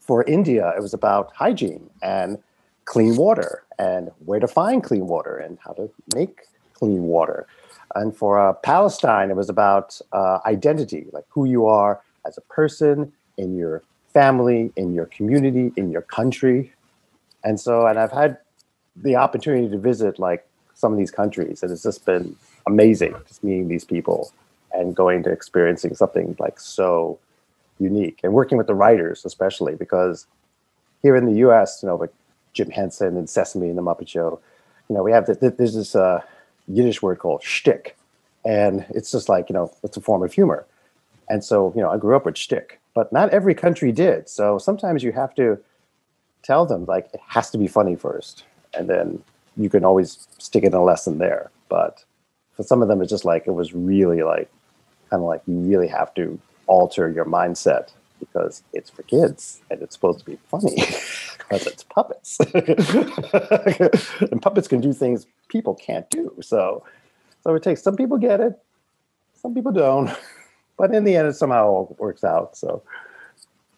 [0.00, 2.38] for India, it was about hygiene and
[2.84, 6.40] clean water and where to find clean water and how to make
[6.82, 7.46] clean water.
[7.94, 12.40] And for uh, Palestine, it was about uh, identity, like who you are as a
[12.42, 16.72] person in your family, in your community, in your country.
[17.44, 18.38] And so, and I've had
[18.96, 22.34] the opportunity to visit like some of these countries, and it's just been
[22.66, 24.30] amazing just meeting these people
[24.72, 27.18] and going to experiencing something like so
[27.80, 30.26] unique and working with the writers especially because
[31.02, 32.12] here in the us you know like
[32.52, 34.38] jim henson and sesame and the muppet show
[34.88, 36.20] you know we have the, the- there's this uh,
[36.72, 37.96] yiddish word called shtick.
[38.44, 40.66] And it's just like you know it's a form of humor.
[41.28, 44.28] And so you know i grew up with shtick but not every country did.
[44.28, 45.58] So sometimes you have to
[46.42, 48.44] tell them like it has to be funny first
[48.74, 49.22] and then
[49.56, 51.50] you can always stick in a lesson there.
[51.68, 52.04] But
[52.54, 54.50] for some of them it's just like it was really like
[55.08, 57.92] kind of like you really have to alter your mindset
[58.24, 60.74] because it's for kids and it's supposed to be funny
[61.38, 62.38] because it's puppets.
[64.30, 66.84] And puppets can do things people can't do so
[67.42, 68.54] so it takes some people get it
[69.34, 70.10] some people don't
[70.78, 72.82] but in the end it somehow all works out so.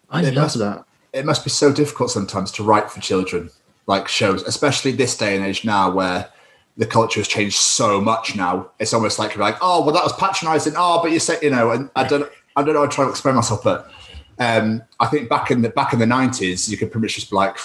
[0.09, 0.85] I It love must- that.
[1.13, 3.49] it must be so difficult sometimes to write for children
[3.87, 6.29] like shows especially this day and age now where
[6.77, 8.69] the culture has changed so much now.
[8.79, 10.73] It's almost like you're like oh well that was patronizing.
[10.77, 13.07] Oh but you said, you know and i don't i don't know I try trying
[13.07, 13.89] to explain myself but
[14.39, 17.29] um i think back in the back in the 90s you could pretty much just
[17.29, 17.57] be like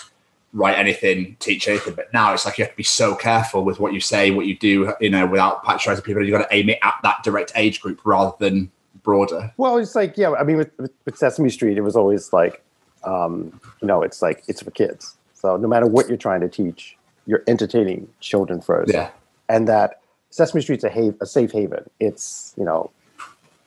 [0.52, 3.78] write anything teach anything but now it's like you have to be so careful with
[3.78, 6.68] what you say what you do you know without patronizing people You've got to aim
[6.68, 8.70] it at that direct age group rather than
[9.02, 10.32] broader Well, it's like yeah.
[10.32, 12.62] I mean, with, with, with Sesame Street, it was always like,
[13.04, 15.16] um, you know, it's like it's for kids.
[15.34, 16.96] So no matter what you're trying to teach,
[17.26, 18.92] you're entertaining children first.
[18.92, 19.10] yeah
[19.48, 20.00] And that
[20.30, 21.88] Sesame Street's a, ha- a safe haven.
[21.98, 22.90] It's you know,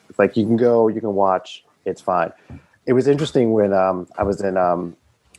[0.09, 2.31] it's like you can go, you can watch, it's fine.
[2.85, 4.95] It was interesting when um, I was in um,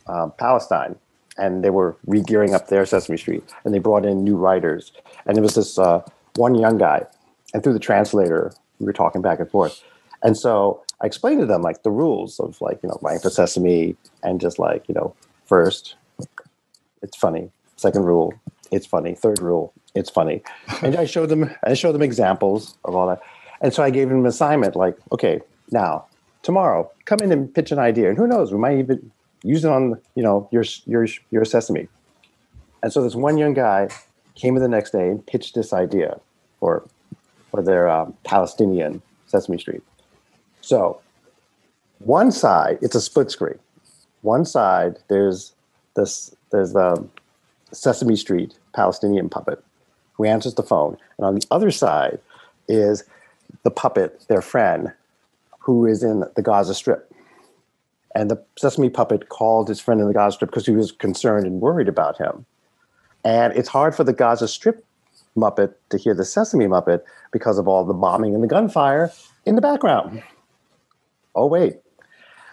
[0.07, 0.95] um, Palestine
[1.37, 4.93] and they were re-gearing up their Sesame Street, and they brought in new writers,
[5.25, 6.01] and there was this uh,
[6.35, 7.05] one young guy,
[7.53, 9.83] and through the translator, we were talking back and forth.
[10.23, 13.29] And so I explained to them like the rules of like, you know, writing for
[13.29, 15.13] Sesame and just like, you know,
[15.45, 15.95] first,
[17.01, 17.51] it's funny.
[17.75, 18.33] Second rule,
[18.71, 19.13] it's funny.
[19.13, 20.41] Third rule, it's funny.
[20.81, 23.21] And I showed them I showed them examples of all that.
[23.61, 25.41] And so I gave them an assignment like, okay,
[25.71, 26.05] now
[26.45, 28.07] tomorrow, come in and pitch an idea.
[28.07, 29.11] And who knows, we might even
[29.43, 31.89] use it on, you know, your your your Sesame.
[32.81, 33.89] And so this one young guy
[34.35, 36.19] came in the next day and pitched this idea
[36.59, 36.87] for
[37.49, 39.81] for their um, Palestinian Sesame Street.
[40.61, 41.01] So
[41.99, 43.59] one side, it's a split screen.
[44.21, 45.53] One side, there's
[45.95, 47.05] this there's the
[47.71, 49.63] Sesame Street Palestinian puppet
[50.13, 52.19] who answers the phone, and on the other side
[52.67, 53.03] is
[53.63, 54.93] the puppet, their friend,
[55.65, 57.11] who is in the Gaza Strip.
[58.13, 61.47] And the Sesame puppet called his friend in the Gaza Strip because he was concerned
[61.47, 62.45] and worried about him.
[63.23, 64.85] And it's hard for the Gaza Strip
[65.35, 67.01] Muppet to hear the Sesame Muppet
[67.31, 69.11] because of all the bombing and the gunfire
[69.47, 70.21] in the background.
[71.33, 71.77] Oh, wait.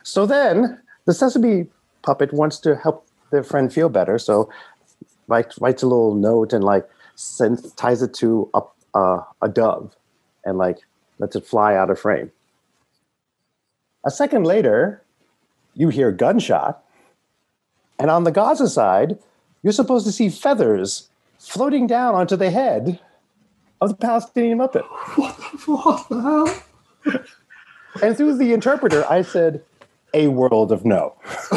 [0.02, 1.66] So then the Sesame
[2.02, 4.18] puppet wants to help their friend feel better.
[4.18, 4.50] So
[5.28, 8.62] writes, writes a little note and like sends, ties it to a,
[8.94, 9.94] uh, a dove
[10.46, 10.78] and like
[11.18, 12.32] lets it fly out of frame.
[14.04, 15.02] A second later,
[15.74, 16.82] you hear gunshot.
[17.98, 19.18] And on the Gaza side,
[19.62, 22.98] you're supposed to see feathers floating down onto the head
[23.80, 24.84] of the Palestinian Muppet.
[25.66, 27.22] What the hell?
[28.02, 29.62] And through the interpreter, I said,
[30.14, 31.14] a world of no.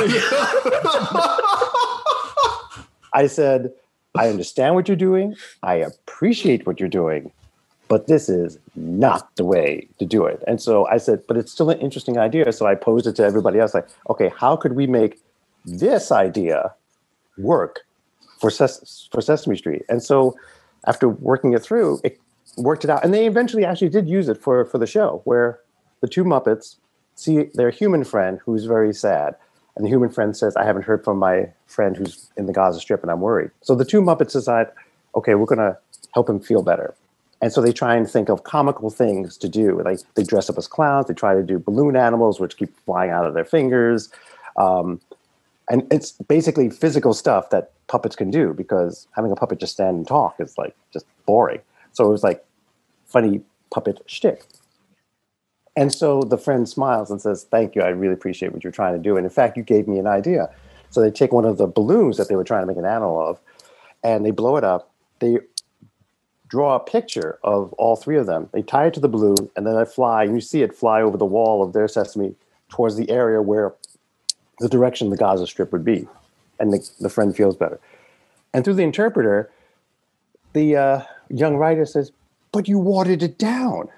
[3.14, 3.72] I said,
[4.16, 5.36] I understand what you're doing.
[5.64, 7.32] I appreciate what you're doing,
[7.88, 10.44] but this is not the way to do it.
[10.48, 12.52] And so I said, but it's still an interesting idea.
[12.52, 15.20] So I posed it to everybody else like, okay, how could we make
[15.66, 16.74] this idea
[17.38, 17.82] work
[18.40, 19.84] for, Ses- for Sesame Street?
[19.90, 20.36] And so
[20.88, 22.20] after working it through, it
[22.58, 23.04] worked it out.
[23.04, 25.60] And they eventually actually did use it for, for the show where
[26.02, 26.78] the two Muppets
[27.16, 29.36] see their human friend who's very sad.
[29.76, 32.80] And the human friend says, I haven't heard from my friend who's in the Gaza
[32.80, 33.52] Strip and I'm worried.
[33.62, 34.68] So the two Muppets decide,
[35.16, 35.78] okay, we're going to
[36.14, 36.96] help him feel better.
[37.46, 39.80] And so they try and think of comical things to do.
[39.84, 43.12] Like they dress up as clowns, they try to do balloon animals, which keep flying
[43.12, 44.10] out of their fingers.
[44.58, 45.00] Um,
[45.70, 49.96] and it's basically physical stuff that puppets can do because having a puppet just stand
[49.96, 51.62] and talk is like just boring.
[51.92, 52.44] So it was like
[53.06, 53.42] funny
[53.72, 54.42] puppet shtick.
[55.76, 57.84] And so the friend smiles and says, Thank you.
[57.84, 59.18] I really appreciate what you're trying to do.
[59.18, 60.50] And in fact, you gave me an idea.
[60.90, 63.22] So they take one of the balloons that they were trying to make an animal
[63.22, 63.40] of
[64.04, 64.92] and they blow it up.
[65.20, 65.38] They
[66.56, 68.48] draw a picture of all three of them.
[68.54, 70.24] They tie it to the balloon and then they fly.
[70.24, 72.34] And you see it fly over the wall of their sesame
[72.70, 73.74] towards the area where
[74.60, 76.08] the direction the Gaza Strip would be.
[76.58, 77.78] And the, the friend feels better.
[78.54, 79.52] And through the interpreter,
[80.54, 82.14] the uh, young writer says,
[82.54, 83.90] But you watered it down.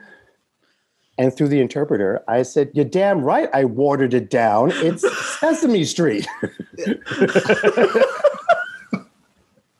[1.19, 4.71] And through the interpreter, I said, You're damn right, I watered it down.
[4.73, 5.05] It's
[5.39, 6.27] Sesame Street.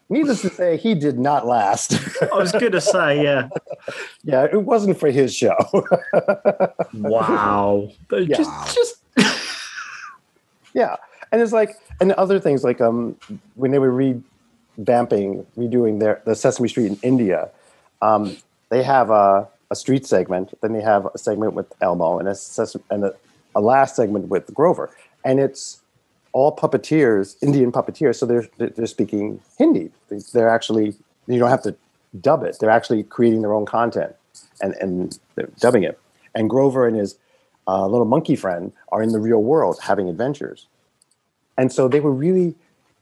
[0.09, 1.99] Needless to say, he did not last.
[2.21, 3.49] I was going to say, yeah.
[4.23, 5.57] yeah, it wasn't for his show.
[6.93, 7.91] Wow.
[8.11, 8.37] Yeah.
[8.37, 8.95] Just, just
[10.73, 10.95] yeah.
[11.31, 13.17] And it's like, and other things like um,
[13.55, 17.49] when they were revamping, redoing their the Sesame Street in India,
[18.01, 18.37] um,
[18.69, 22.35] they have a, a street segment, then they have a segment with Elmo, and a,
[22.35, 23.13] ses- and a,
[23.55, 24.89] a last segment with Grover,
[25.25, 25.81] and it's
[26.37, 28.15] all puppeteers, Indian puppeteers.
[28.19, 29.91] So they're they're speaking Hindi.
[30.09, 30.87] They- They're actually
[31.27, 31.75] you don't have to
[32.21, 32.57] dub it.
[32.59, 34.13] They're actually creating their own content
[34.61, 35.99] and and they're dubbing it.
[36.35, 37.17] And Grover and his
[37.67, 40.67] uh, little monkey friend are in the real world having adventures.
[41.57, 42.53] And so they were really,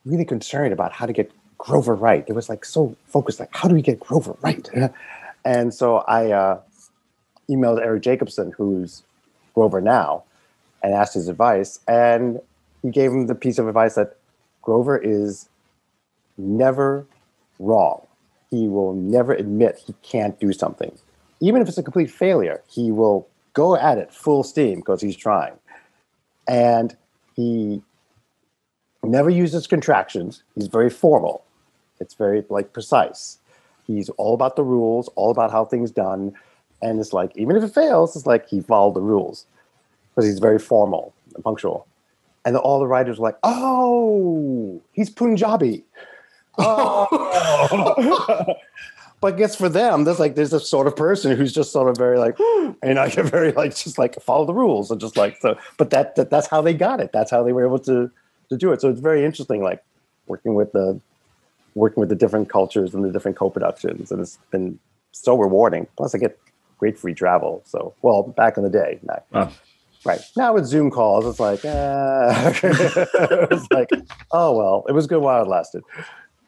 [0.06, 2.24] really concerned about how to get Grover right.
[2.28, 4.68] It was like so focused, like, how do we get Grover right?
[5.46, 6.60] and so I uh,
[7.50, 9.04] emailed Eric Jacobson, who's
[9.54, 10.24] Grover now,
[10.82, 11.80] and asked his advice.
[11.88, 12.40] And
[12.86, 14.16] he gave him the piece of advice that
[14.62, 15.50] Grover is
[16.38, 17.08] never
[17.58, 18.06] wrong.
[18.52, 20.96] He will never admit he can't do something.
[21.40, 25.18] Even if it's a complete failure, he will go at it full steam because he's
[25.18, 25.54] trying.
[26.48, 26.96] And
[27.36, 27.82] he
[29.04, 30.44] never uses contractions.
[30.54, 31.44] He's very formal.
[32.00, 33.40] It's very like precise.
[33.88, 36.36] He's all about the rules, all about how things done.
[36.84, 39.48] And it's like, even if it fails, it's like he followed the rules
[40.10, 41.88] because he's very formal and punctual.
[42.46, 45.84] And all the writers were like, oh, he's Punjabi.
[46.58, 47.08] Oh.
[49.22, 51.90] but I guess for them, there's like there's a sort of person who's just sort
[51.90, 55.02] of very like, hmm, and I get very like just like follow the rules and
[55.02, 55.58] just like so.
[55.78, 57.12] But that, that that's how they got it.
[57.12, 58.12] That's how they were able to
[58.50, 58.82] to do it.
[58.82, 59.84] So it's very interesting, like
[60.28, 61.00] working with the
[61.74, 64.80] working with the different cultures and the different co-productions, and it's been
[65.12, 65.88] so rewarding.
[65.98, 66.40] Plus, I get
[66.78, 67.62] great free travel.
[67.66, 69.00] So, well, back in the day,
[69.34, 69.52] Oh.
[70.06, 73.90] Right now with Zoom calls, it's like, uh, it's like,
[74.32, 75.84] oh well, it was good while it lasted.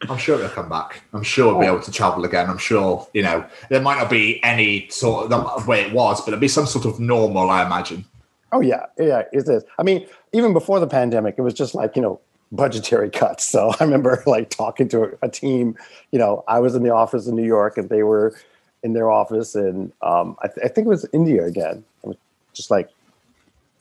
[0.08, 1.02] I'm sure it'll come back.
[1.12, 2.48] I'm sure we'll be able to travel again.
[2.48, 6.28] I'm sure, you know, there might not be any sort of way it was, but
[6.28, 8.04] it'll be some sort of normal, I imagine.
[8.52, 9.64] Oh yeah, yeah, it is.
[9.78, 12.20] I mean, even before the pandemic, it was just like you know
[12.52, 13.44] budgetary cuts.
[13.44, 15.76] So I remember like talking to a, team.
[16.12, 18.34] You know, I was in the office in New York, and they were
[18.82, 21.84] in their office, and um, I, th- I think it was India again.
[22.04, 22.16] I was
[22.54, 22.88] just like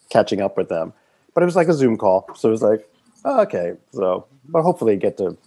[0.09, 0.93] catching up with them,
[1.33, 2.29] but it was like a Zoom call.
[2.35, 2.89] So it was like,
[3.25, 5.37] oh, okay, so but hopefully get to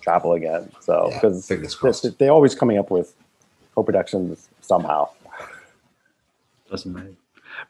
[0.00, 0.70] travel again.
[0.80, 3.14] So because fingers they, they're always coming up with
[3.74, 5.08] co-productions somehow.
[6.70, 7.14] Doesn't matter.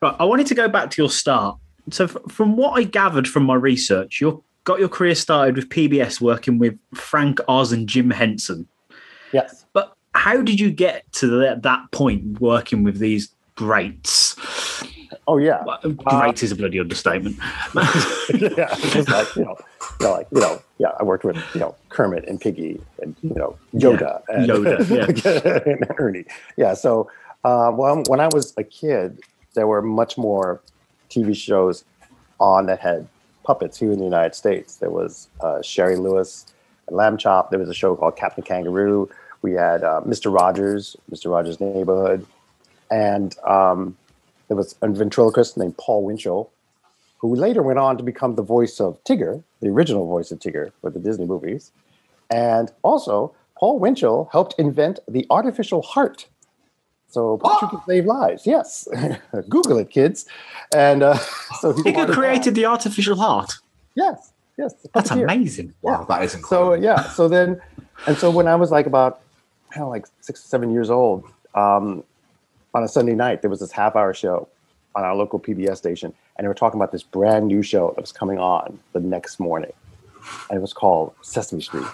[0.00, 1.58] Right, I wanted to go back to your start.
[1.90, 5.68] So, f- from what I gathered from my research, you got your career started with
[5.68, 8.66] PBS working with Frank Oz and Jim Henson.
[9.32, 9.64] Yes.
[9.72, 14.25] But how did you get to that, that point working with these greats?
[15.26, 15.64] Oh yeah.
[15.64, 17.36] Well, Great is a bloody understatement.
[18.34, 18.74] yeah,
[19.08, 19.56] like you know,
[20.00, 20.92] you know, like you know, yeah.
[20.98, 25.94] I worked with you know Kermit and Piggy and you know Yoda and Yoda, and
[25.98, 26.24] Ernie.
[26.56, 26.74] Yeah.
[26.74, 27.10] So,
[27.44, 29.20] uh, well, when I was a kid,
[29.54, 30.60] there were much more
[31.10, 31.84] TV shows
[32.38, 33.08] on that had
[33.44, 34.76] puppets here in the United States.
[34.76, 36.46] There was uh, Shari Lewis
[36.86, 37.50] and Lamb Chop.
[37.50, 39.08] There was a show called Captain Kangaroo.
[39.42, 40.34] We had uh, Mr.
[40.34, 41.30] Rogers, Mr.
[41.30, 42.26] Rogers' Neighborhood,
[42.90, 43.96] and um,
[44.48, 46.50] there was a ventriloquist named Paul Winchell,
[47.18, 50.72] who later went on to become the voice of Tigger, the original voice of Tigger
[50.80, 51.72] for the Disney movies.
[52.30, 56.26] And also, Paul Winchell helped invent the artificial heart.
[57.08, 58.46] So Patrick can save lives.
[58.46, 58.86] Yes,
[59.48, 60.26] Google it, kids.
[60.74, 61.18] And uh,
[61.60, 63.54] so he Tigger created the artificial heart.
[63.94, 64.74] Yes, yes.
[64.92, 65.24] That's puppeteer.
[65.24, 65.72] amazing.
[65.82, 66.74] Wow, that is incredible.
[66.74, 67.60] So yeah, so then,
[68.06, 69.20] and so when I was like about,
[69.70, 71.24] kind of like six or seven years old,
[71.54, 72.04] um,
[72.76, 74.46] on a Sunday night there was this half-hour show
[74.94, 78.00] on our local PBS station, and they were talking about this brand new show that
[78.02, 79.72] was coming on the next morning,
[80.50, 81.86] and it was called Sesame Street,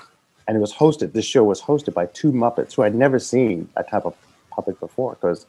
[0.48, 1.12] and it was hosted.
[1.12, 4.16] This show was hosted by two Muppets who I'd never seen that type of
[4.50, 5.46] puppet before, because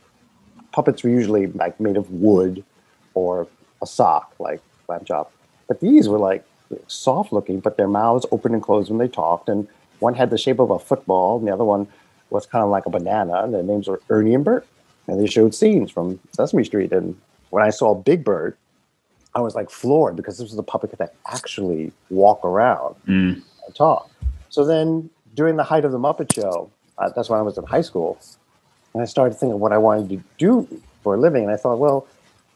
[0.71, 2.63] puppets were usually like made of wood
[3.15, 3.47] or
[3.81, 5.31] a sock, like lamb chop,
[5.67, 6.45] but these were like
[6.87, 9.49] soft looking, but their mouths opened and closed when they talked.
[9.49, 9.67] And
[9.99, 11.87] one had the shape of a football, and the other one
[12.29, 13.43] was kind of like a banana.
[13.43, 14.67] And their names were Ernie and Bert.
[15.07, 16.91] And they showed scenes from Sesame Street.
[16.91, 18.55] And when I saw Big Bird,
[19.35, 23.41] I was like floored because this was a puppet that actually walk around Mm.
[23.65, 24.09] and talk.
[24.49, 27.63] So then during the height of the Muppet Show, uh, that's when I was in
[27.65, 28.19] high school,
[28.93, 30.67] and I started thinking what I wanted to do
[31.01, 31.43] for a living.
[31.43, 32.05] And I thought, well,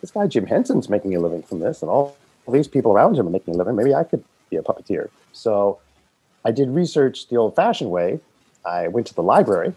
[0.02, 2.16] this guy Jim Henson's making a living from this, and all
[2.52, 3.76] these people around him are making a living.
[3.76, 5.10] Maybe I could be a puppeteer.
[5.34, 5.80] So
[6.46, 8.20] I did research the old-fashioned way.
[8.64, 9.74] I went to the library.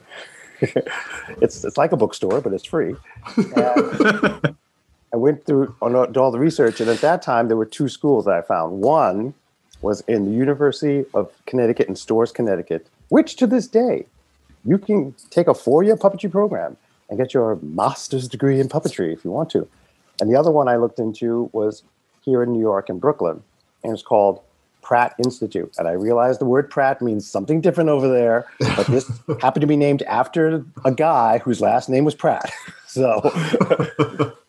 [1.41, 2.95] it's it's like a bookstore, but it's free.
[3.37, 8.35] I went through all the research, and at that time there were two schools that
[8.35, 8.81] I found.
[8.81, 9.35] One
[9.83, 14.07] was in the University of Connecticut in Storrs, Connecticut, which to this day
[14.65, 16.77] you can take a four-year puppetry program
[17.09, 19.67] and get your master's degree in puppetry if you want to.
[20.21, 21.83] And the other one I looked into was
[22.23, 23.43] here in New York in Brooklyn,
[23.83, 24.43] and it's called
[24.83, 25.73] Pratt Institute.
[25.79, 29.11] And I realized the word Pratt means something different over there, but this
[29.41, 32.51] happened to be named after a guy whose last name was Pratt.
[32.87, 33.21] So,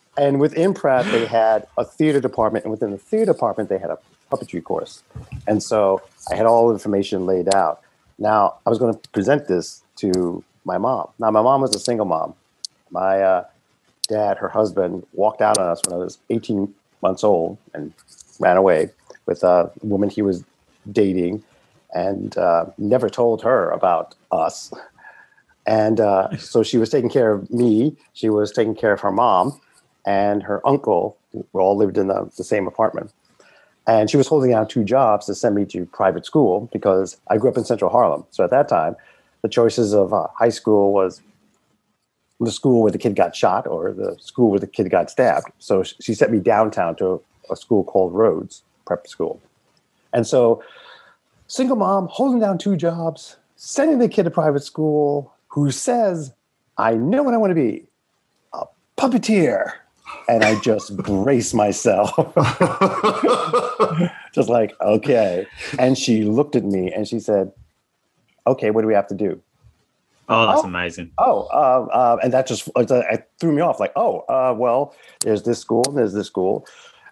[0.18, 3.92] and within Pratt, they had a theater department, and within the theater department, they had
[3.92, 4.00] a
[4.32, 5.04] puppetry course.
[5.46, 6.02] And so
[6.32, 7.82] I had all the information laid out.
[8.18, 11.10] Now I was going to present this to my mom.
[11.20, 12.34] Now my mom was a single mom.
[12.90, 13.46] My uh,
[14.08, 17.94] dad, her husband, walked out on us when I was 18 months old and
[18.40, 18.90] ran away
[19.32, 20.44] with a woman he was
[20.92, 21.44] dating,
[21.94, 24.74] and uh, never told her about us.
[25.66, 27.96] And uh, so she was taking care of me.
[28.14, 29.60] She was taking care of her mom
[30.06, 31.18] and her uncle.
[31.34, 33.14] We all lived in the, the same apartment.
[33.88, 37.38] And she was holding out two jobs to send me to private school because I
[37.38, 38.26] grew up in Central Harlem.
[38.32, 38.96] So at that time,
[39.44, 41.22] the choices of uh, high school was
[42.40, 45.48] the school where the kid got shot or the school where the kid got stabbed.
[45.60, 49.40] So she sent me downtown to a school called Rhodes Prep School.
[50.12, 50.62] And so,
[51.48, 56.34] single mom holding down two jobs, sending the kid to private school, who says,
[56.78, 57.86] I know what I want to be
[58.52, 58.66] a
[58.98, 59.72] puppeteer.
[60.28, 62.12] And I just brace myself.
[64.34, 65.48] just like, okay.
[65.80, 67.54] And she looked at me and she said,
[68.46, 69.42] Okay, what do we have to do?
[70.28, 70.68] Oh, that's Oh.
[70.68, 71.12] amazing.
[71.18, 73.80] Oh, uh, uh, and that just uh, it threw me off.
[73.80, 76.66] Like, oh, uh, well, there's this school, there's this school,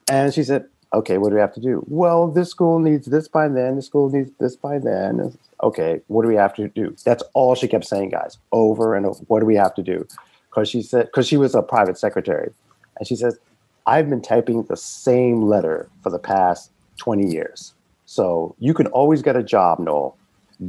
[0.10, 1.84] and she said, okay, what do we have to do?
[1.88, 3.76] Well, this school needs this by then.
[3.76, 5.38] This school needs this by then.
[5.62, 6.96] Okay, what do we have to do?
[7.04, 9.20] That's all she kept saying, guys, over and over.
[9.28, 10.08] What do we have to do?
[10.50, 12.52] because she said because she was a private secretary,
[12.98, 13.38] and she says,
[13.86, 17.74] "I've been typing the same letter for the past twenty years,
[18.06, 20.18] so you can always get a job, Noel,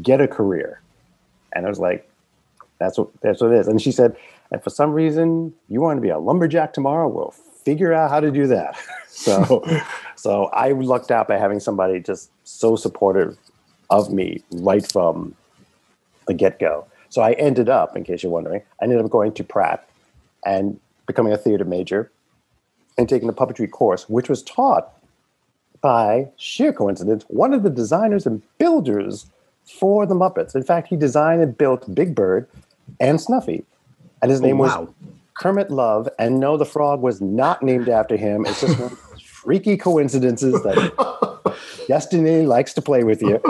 [0.02, 0.80] get a career."
[1.54, 2.08] And I was like,
[2.78, 4.16] "That's what that's what it is." And she said,
[4.50, 7.08] "And for some reason, you want to be a lumberjack tomorrow?
[7.08, 7.34] We'll
[7.64, 8.76] figure out how to do that."
[9.08, 9.64] so,
[10.16, 13.36] so I lucked out by having somebody just so supportive
[13.90, 15.34] of me right from
[16.26, 16.86] the get go.
[17.08, 19.88] So I ended up, in case you're wondering, I ended up going to Pratt
[20.46, 22.10] and becoming a theater major
[22.96, 24.92] and taking the puppetry course, which was taught
[25.80, 29.26] by sheer coincidence, one of the designers and builders
[29.64, 30.54] for the Muppets.
[30.54, 32.46] In fact, he designed and built Big Bird
[33.00, 33.64] and Snuffy.
[34.22, 34.94] And his oh, name was wow.
[35.34, 36.08] Kermit Love.
[36.18, 38.44] And no, the frog was not named after him.
[38.46, 41.54] It's just one of those freaky coincidences that
[41.88, 43.40] destiny likes to play with you.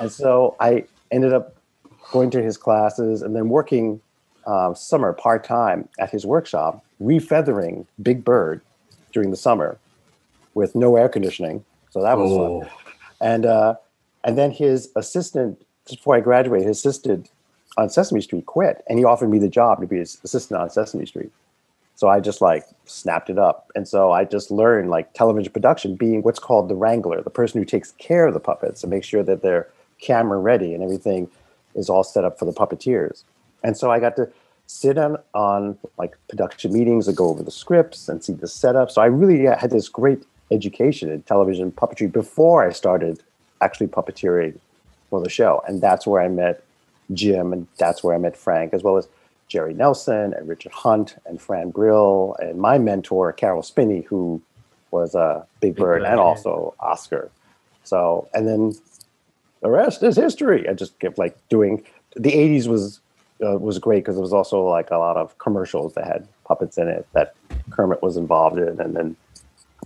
[0.00, 1.54] And so I ended up
[2.12, 4.00] going to his classes and then working
[4.46, 8.60] uh, summer part time at his workshop, refeathering Big Bird
[9.12, 9.78] during the summer
[10.54, 11.64] with no air conditioning.
[11.90, 12.60] So that was Oh.
[12.62, 12.70] fun.
[13.22, 13.74] And uh,
[14.24, 17.28] and then his assistant, just before I graduated, his assistant
[17.76, 20.70] on Sesame Street quit, and he offered me the job to be his assistant on
[20.70, 21.30] Sesame Street.
[21.94, 25.96] So I just like snapped it up, and so I just learned like television production,
[25.96, 29.06] being what's called the wrangler, the person who takes care of the puppets and makes
[29.06, 29.68] sure that they're
[30.00, 31.28] camera ready and everything
[31.74, 33.22] is all set up for the puppeteers.
[33.62, 34.30] And so I got to
[34.66, 38.90] sit on on like production meetings and go over the scripts and see the setup.
[38.90, 43.22] So I really had this great education in television puppetry before I started
[43.60, 44.58] actually puppeteering
[45.10, 45.62] for the show.
[45.66, 46.62] And that's where I met
[47.12, 49.08] Jim and that's where I met Frank, as well as
[49.48, 54.40] Jerry Nelson and Richard Hunt and Fran Brill and my mentor, Caroll Spinney, who
[54.90, 57.30] was a Big, Big Bird Bird, and also Oscar.
[57.84, 58.74] So, and then
[59.60, 60.68] the rest is history.
[60.68, 61.84] I just kept like doing
[62.16, 63.00] the 80s was
[63.44, 66.76] uh, was great because it was also like a lot of commercials that had puppets
[66.78, 67.34] in it that
[67.70, 69.16] Kermit was involved in, and then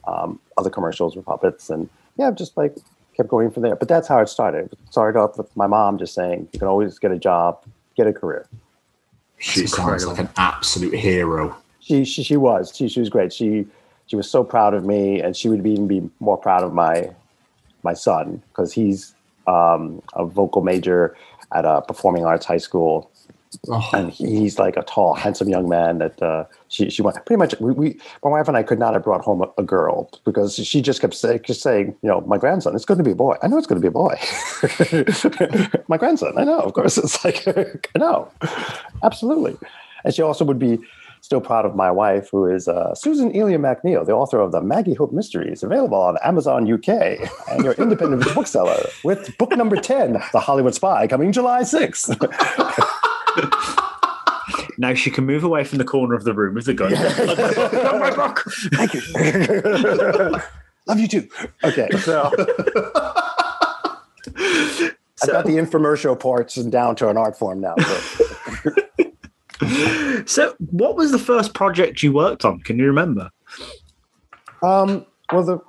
[0.06, 2.76] um, other commercials with puppets, and yeah, just like
[3.16, 3.76] kept going from there.
[3.76, 4.72] But that's how it started.
[4.72, 7.64] It started off with my mom just saying, "You can always get a job,
[7.96, 8.46] get a career."
[9.38, 11.56] She sounds like an absolute hero.
[11.80, 13.32] She she, she was she she was great.
[13.32, 13.66] She
[14.06, 17.10] she was so proud of me, and she would even be more proud of my
[17.82, 19.14] my son because he's
[19.46, 21.16] um, a vocal major
[21.52, 23.10] at a performing arts high school
[23.68, 27.38] Oh, and he's like a tall, handsome young man that uh, she she went pretty
[27.38, 27.58] much.
[27.60, 30.54] We, we my wife and I could not have brought home a, a girl because
[30.54, 33.16] she just kept say, just saying, you know, my grandson, it's going to be a
[33.16, 33.36] boy.
[33.42, 34.14] I know it's going to be a boy.
[35.88, 36.60] my grandson, I know.
[36.60, 37.46] Of course, it's like
[37.94, 38.30] I know,
[39.02, 39.56] absolutely.
[40.04, 40.78] And she also would be
[41.22, 44.60] still proud of my wife, who is uh, Susan Elia MacNeal, the author of the
[44.60, 46.88] Maggie Hope Mysteries, available on Amazon UK
[47.50, 52.10] and your independent bookseller with book number ten, The Hollywood Spy, coming July sixth.
[54.76, 56.90] Now she can move away from the corner of the room with the gun.
[56.90, 58.44] Look, my book, my book.
[58.72, 59.00] Thank you.
[60.86, 61.28] Love you too.
[61.62, 62.26] Okay, so
[65.22, 67.74] I've got the infomercial parts and down to an art form now.
[67.76, 68.34] So.
[70.26, 72.60] So, what was the first project you worked on?
[72.60, 73.30] Can you remember?
[74.62, 75.60] Um, well, the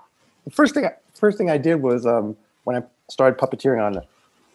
[0.51, 4.01] first thing I, first thing I did was um, when I started puppeteering on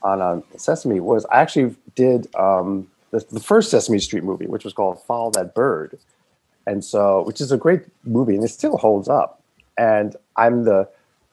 [0.03, 4.65] on um, Sesame was I actually did um, the, the first Sesame Street movie, which
[4.65, 5.99] was called Follow That Bird,
[6.67, 9.43] and so which is a great movie and it still holds up.
[9.79, 10.89] And I'm the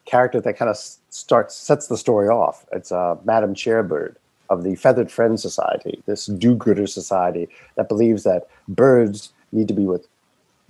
[0.06, 0.76] character that kind of
[1.10, 2.64] starts sets the story off.
[2.72, 4.16] It's uh, Madam Chairbird
[4.50, 9.84] of the Feathered Friends Society, this do-gooder society that believes that birds need to be
[9.84, 10.06] with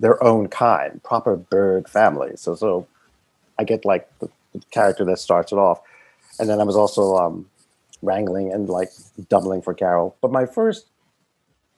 [0.01, 2.33] their own kind, proper bird family.
[2.35, 2.87] So, so
[3.59, 5.81] I get like the, the character that starts it off,
[6.41, 7.47] and then I was also um,
[8.03, 8.91] wrangling and like
[9.29, 10.17] doubling for Caroll.
[10.21, 10.87] But my first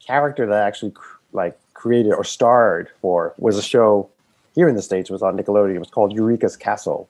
[0.04, 4.08] character that I actually cr- like created or starred for was a show
[4.54, 5.10] here in the states.
[5.10, 5.76] It was on Nickelodeon.
[5.76, 7.08] It was called Eureka's Castle,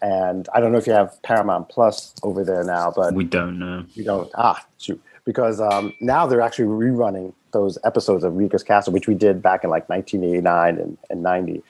[0.00, 3.58] and I don't know if you have Paramount Plus over there now, but We don't
[3.58, 3.84] know.
[3.94, 8.92] you don't ah shoot because um, now they're actually rerunning those episodes of Eureka's Castle,
[8.92, 11.62] which we did back in like 1989 and, and 90,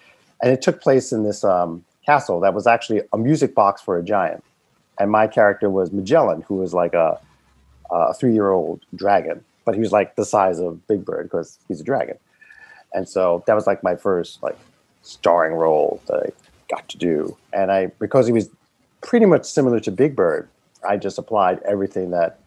[0.42, 3.98] and it took place in this um, castle that was actually a music box for
[3.98, 4.42] a giant,
[4.98, 7.20] and my character was Magellan, who was like a
[7.90, 11.58] a three year old dragon, but he was like the size of Big Bird because
[11.68, 12.18] he's a dragon,
[12.92, 14.58] and so that was like my first like
[15.02, 16.32] starring role that I
[16.68, 18.48] got to do, and I because he was
[19.00, 20.48] pretty much similar to Big Bird,
[20.88, 22.38] I just applied everything that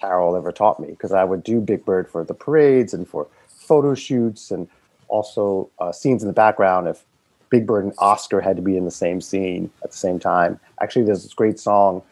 [0.00, 3.28] Caroll ever taught me because I would do Big Bird for the parades and for
[3.48, 4.66] photo shoots and
[5.08, 7.04] also uh, scenes in the background if
[7.50, 10.58] Big Bird and Oscar had to be in the same scene at the same time.
[10.80, 12.02] Actually, there's this great song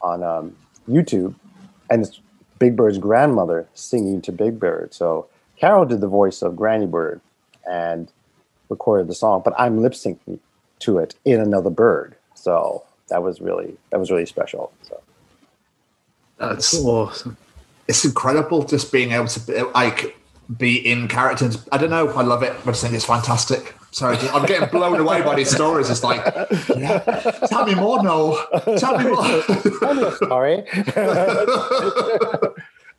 [0.00, 0.56] on um,
[0.88, 1.34] YouTube,
[1.90, 2.20] and it's
[2.58, 4.94] Big Bird's grandmother singing to Big Bird.
[4.94, 5.26] So
[5.58, 7.20] Caroll did the voice of Granny Bird
[7.68, 8.10] and
[8.68, 10.38] recorded the song, but I'm lip syncing
[10.80, 12.16] to it in another bird.
[12.34, 14.72] So that was really that was really special.
[14.82, 15.00] So
[16.38, 17.36] That's awesome.
[17.88, 20.16] it's incredible just being able to be, like
[20.58, 21.66] be in characters.
[21.72, 22.08] I don't know.
[22.08, 22.52] I love it.
[22.52, 23.74] I just think it's fantastic.
[23.94, 25.88] Sorry, I'm getting blown away by these stories.
[25.88, 26.20] It's like,
[26.76, 26.98] yeah,
[27.48, 28.44] tell me more, Noel.
[28.76, 30.12] Tell me more.
[30.16, 30.64] sorry.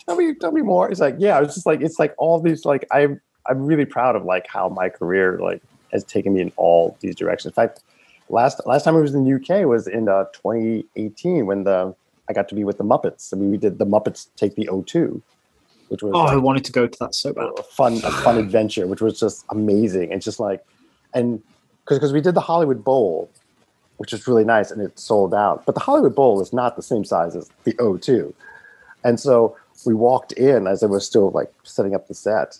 [0.05, 0.89] tell me tell me more.
[0.89, 4.15] It's like, yeah, it's just like it's like all these like I'm I'm really proud
[4.15, 5.61] of like how my career like
[5.91, 7.51] has taken me in all these directions.
[7.51, 7.81] In fact,
[8.29, 11.93] last last time I was in the UK was in uh, 2018 when the
[12.29, 13.33] I got to be with the Muppets.
[13.33, 15.21] I mean, we did the Muppets take the O2,
[15.89, 17.49] which was Oh, I wanted to go to that so bad.
[17.57, 20.65] a fun a fun adventure, which was just amazing It's just like
[21.15, 21.41] and
[21.87, 23.29] because we did the Hollywood Bowl,
[23.97, 25.65] which was really nice and it sold out.
[25.65, 28.33] But the Hollywood Bowl is not the same size as the O2,
[29.03, 29.55] and so
[29.85, 32.59] we walked in as it was still like setting up the set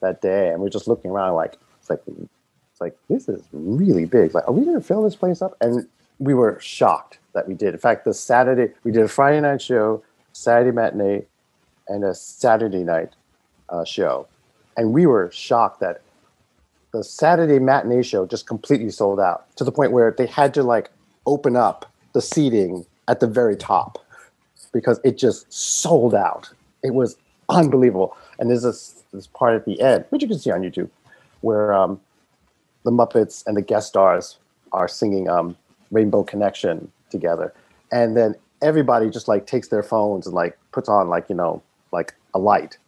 [0.00, 3.42] that day, and we are just looking around like it's like it's like this is
[3.52, 4.34] really big.
[4.34, 5.56] Like, are we going to fill this place up?
[5.60, 5.86] And
[6.18, 7.74] we were shocked that we did.
[7.74, 10.02] In fact, the Saturday we did a Friday night show,
[10.32, 11.26] Saturday matinee,
[11.88, 13.12] and a Saturday night
[13.68, 14.26] uh, show,
[14.76, 16.02] and we were shocked that
[16.92, 20.62] the Saturday matinee show just completely sold out to the point where they had to
[20.62, 20.90] like
[21.26, 23.98] open up the seating at the very top
[24.72, 26.50] because it just sold out.
[26.82, 27.16] It was
[27.48, 28.16] unbelievable.
[28.38, 30.88] And there's this this part at the end, which you can see on YouTube,
[31.40, 32.00] where um,
[32.84, 34.38] the Muppets and the guest stars
[34.72, 35.56] are singing um,
[35.90, 37.52] Rainbow Connection together,
[37.90, 41.62] and then everybody just like takes their phones and like puts on like you know
[41.92, 42.78] like a light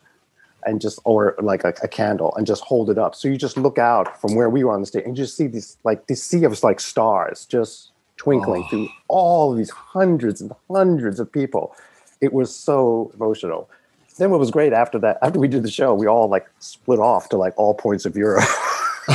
[0.66, 3.14] and just or like a, a candle and just hold it up.
[3.14, 5.36] So you just look out from where we were on the stage and you just
[5.36, 8.68] see these like this sea of like stars just twinkling Oh.
[8.68, 11.74] through all these hundreds and hundreds of people.
[12.20, 13.68] It was so emotional.
[14.16, 17.00] Then what was great after that after we did the show we all like split
[17.00, 18.44] off to like all points of europe.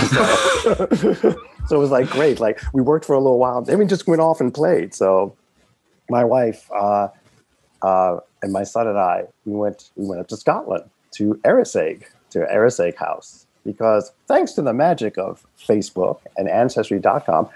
[0.10, 0.88] So,
[1.68, 2.40] so it was like great.
[2.40, 4.94] Like we worked for a little while then we just went off and played.
[4.94, 5.36] So
[6.10, 7.08] my wife uh,
[7.82, 12.06] uh, and my son and I, we went we went up to Scotland to Arisaig,
[12.32, 17.50] to Arisaig House, because thanks to the magic of Facebook and Ancestry.com,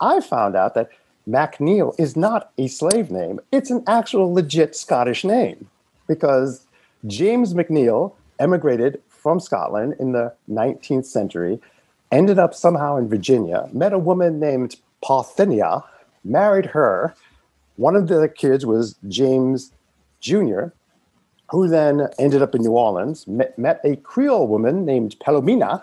[0.00, 0.90] I found out that
[1.28, 5.68] MacNeal is not a slave name; it's an actual legit Scottish name,
[6.06, 6.66] because
[7.06, 11.60] James McNeil emigrated from Scotland in the 19th century,
[12.12, 15.82] ended up somehow in Virginia, met a woman named Parthenia,
[16.24, 17.14] married her.
[17.76, 19.72] One of the kids was James
[20.20, 20.66] Jr.,
[21.50, 25.82] who then ended up in New Orleans, met, met a Creole woman named Palomina,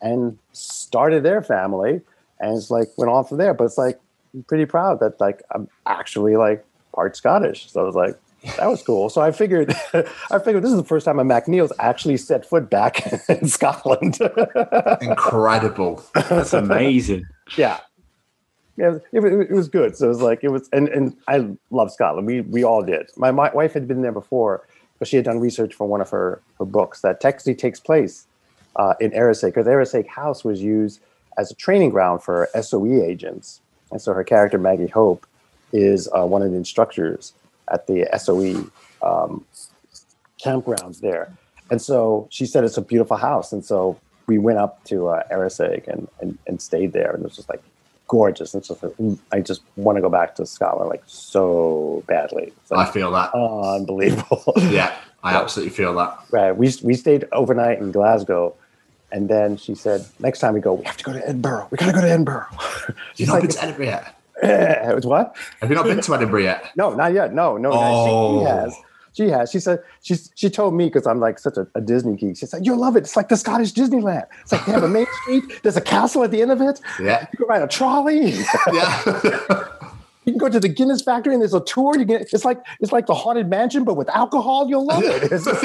[0.00, 2.00] and started their family.
[2.40, 3.54] And it's like went on from there.
[3.54, 4.00] But it's like
[4.34, 6.64] I'm pretty proud that like I'm actually like
[6.94, 7.70] part Scottish.
[7.70, 8.18] So I was like,
[8.58, 9.08] that was cool.
[9.08, 9.74] So I figured,
[10.30, 14.18] I figured this is the first time a MacNeal's actually set foot back in Scotland.
[15.00, 16.02] Incredible.
[16.14, 17.24] That's amazing.
[17.56, 17.80] yeah.
[18.76, 19.96] Yeah, it, was- it was good.
[19.96, 22.26] So it was like it was, and and I love Scotland.
[22.26, 23.08] We we all did.
[23.16, 24.66] My, my wife had been there before,
[25.04, 28.26] she had done research for one of her her books that actually takes place
[28.76, 31.00] uh, in Arisaig because Arisaig House was used
[31.38, 33.60] as a training ground for SOE agents,
[33.90, 35.26] and so her character Maggie Hope
[35.72, 37.32] is uh, one of the instructors
[37.72, 38.70] at the SOE
[39.02, 39.44] um,
[40.42, 41.32] campgrounds there.
[41.70, 45.22] And so she said it's a beautiful house, and so we went up to uh,
[45.30, 47.62] and, and and stayed there, and it was just like
[48.14, 48.54] gorgeous.
[48.54, 52.52] It's just like, mm, I just want to go back to Scotland like so badly.
[52.62, 53.30] It's I feel that.
[53.34, 54.54] oh, unbelievable.
[54.70, 56.18] Yeah, I absolutely feel that.
[56.30, 56.52] right.
[56.56, 58.54] We we stayed overnight in Glasgow,
[59.10, 61.66] and then she said, next time we go, we have to go to Edinburgh.
[61.70, 62.46] We gotta go to Edinburgh.
[62.88, 64.16] You've She's not like, been to Edinburgh yet?
[64.42, 65.36] it was what?
[65.60, 66.70] Have you not been to Edinburgh yet?
[66.76, 67.34] No, not yet.
[67.34, 67.70] No, no.
[67.70, 67.76] no.
[67.82, 68.38] Oh.
[68.38, 68.76] She, she has.
[69.14, 69.50] She has.
[69.50, 72.36] She said she she told me because I'm like such a, a Disney geek.
[72.36, 73.00] She said you'll love it.
[73.04, 74.26] It's like the Scottish Disneyland.
[74.42, 75.44] It's like they have a main street.
[75.62, 76.80] There's a castle at the end of it.
[77.00, 77.26] Yeah.
[77.32, 78.34] You can ride a trolley.
[78.72, 79.64] Yeah.
[80.26, 81.98] You can go to the Guinness factory and there's a tour.
[81.98, 84.66] You get it's like it's like the haunted mansion, but with alcohol.
[84.70, 85.30] You'll love it.
[85.30, 85.64] It's just-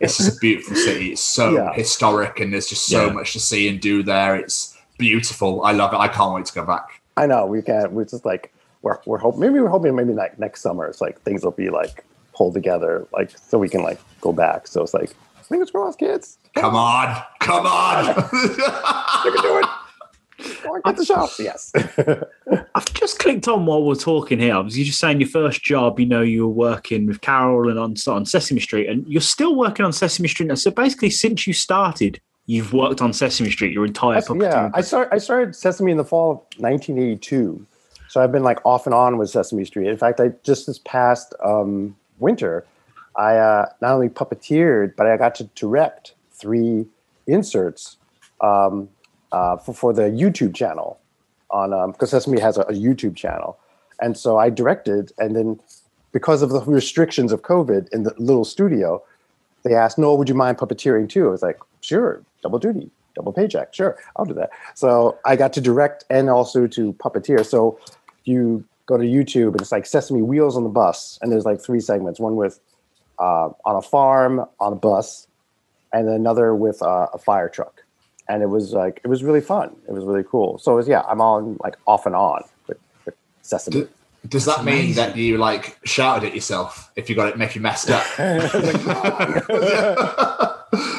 [0.00, 1.12] it's just a beautiful city.
[1.12, 1.72] It's so Yeah.
[1.72, 3.12] historic and there's just so Yeah.
[3.12, 4.34] much to see and do there.
[4.36, 5.62] It's beautiful.
[5.64, 5.98] I love it.
[5.98, 7.00] I can't wait to go back.
[7.16, 7.92] I know we can't.
[7.92, 8.52] We're just like
[8.84, 9.40] we're we're hoping.
[9.40, 10.86] Maybe we're hoping maybe like next summer.
[10.86, 12.04] It's like things will be like
[12.34, 14.66] pulled together, like so we can like go back.
[14.68, 15.14] So it's like
[15.48, 16.38] fingers crossed, kids.
[16.54, 17.20] Come on.
[17.40, 18.06] Come on.
[19.24, 19.66] You can do it.
[20.62, 21.40] Go on, get the shots.
[21.40, 21.72] Yes.
[22.74, 24.54] I've just clicked on while we're talking here.
[24.54, 27.78] Obviously, you're just saying your first job, you know, you were working with Caroll and
[27.78, 30.56] on, on Sesame Street, and you're still working on Sesame Street now.
[30.56, 34.82] So basically, since you started, you've worked on Sesame Street your entire That's- yeah, I
[34.82, 35.14] started.
[35.14, 37.66] I started Sesame in the fall of 1982,
[38.14, 39.88] so I've been like off and on with Sesame Street.
[39.88, 42.64] In fact, I just this past um, winter,
[43.16, 46.86] I uh, not only puppeteered, but I got to direct three
[47.26, 47.96] inserts
[48.40, 48.88] um,
[49.32, 51.00] uh, for, for the YouTube channel
[51.50, 53.58] on because Sesame has a, a YouTube channel,
[54.00, 55.58] and so I directed, and then
[56.12, 59.02] because of the restrictions of COVID in the little studio,
[59.64, 63.32] they asked, "No, would you mind puppeteering too?" I was like, "Sure, double duty, double
[63.32, 63.74] paycheck.
[63.74, 67.44] Sure, I'll do that." So I got to direct and also to puppeteer.
[67.44, 67.80] So
[68.24, 71.60] you go to YouTube and it's like Sesame Wheels on the Bus, and there's like
[71.60, 72.60] three segments: one with
[73.18, 75.26] uh, on a farm, on a bus,
[75.92, 77.82] and another with uh, a fire truck.
[78.28, 79.76] And it was like it was really fun.
[79.88, 80.58] It was really cool.
[80.58, 83.80] So it was, yeah, I'm on like off and on with, with Sesame.
[83.80, 83.88] Do-
[84.26, 87.60] Does that mean that you like shouted at yourself if you got it, make you
[87.60, 88.04] messed up?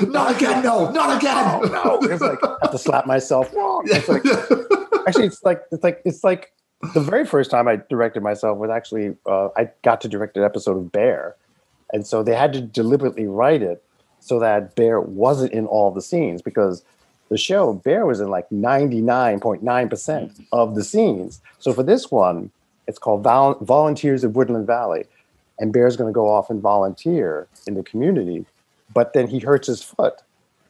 [0.08, 1.72] not again, no, not again.
[1.72, 3.54] no, it's like I have to slap myself.
[3.54, 3.84] Wrong.
[3.88, 4.24] It's like,
[5.08, 6.54] actually, it's like it's like it's like
[6.94, 10.44] the very first time I directed myself was actually uh, I got to direct an
[10.44, 11.36] episode of Bear,
[11.94, 13.84] and so they had to deliberately write it
[14.20, 16.84] so that Bear wasn't in all the scenes because
[17.30, 21.42] the show Bear was in like ninety nine point nine percent of the scenes.
[21.60, 22.52] So for this one,
[22.88, 25.06] it's called Vol- Volunteers of Woodland Valley,
[25.60, 28.46] and Bear's going to go off and volunteer in the community,
[28.94, 30.22] but then he hurts his foot.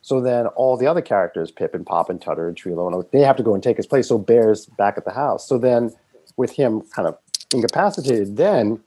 [0.05, 3.21] So then all the other characters, Pip and Pop and Tutter and Treelo, and they
[3.21, 4.07] have to go and take his place.
[4.07, 5.49] So Bear's back at the house.
[5.49, 5.91] So then
[6.37, 7.17] with him kind of
[7.51, 8.79] incapacitated, then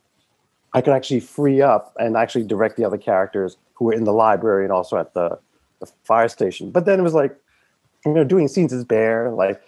[0.74, 4.12] I could actually free up and actually direct the other characters who were in the
[4.12, 5.36] library and also at the,
[5.80, 6.70] the fire station.
[6.70, 7.36] But then it was like,
[8.06, 9.60] you know, doing scenes as Bear, like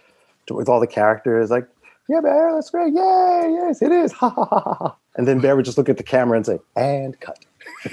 [0.48, 1.66] with all the characters, like,
[2.09, 2.94] yeah, Bear, that's great.
[2.94, 4.12] Yay, yes, it is.
[4.12, 4.97] Ha ha ha, ha.
[5.16, 7.44] And then Bear would just look at the camera and say, and cut.
[7.84, 7.92] I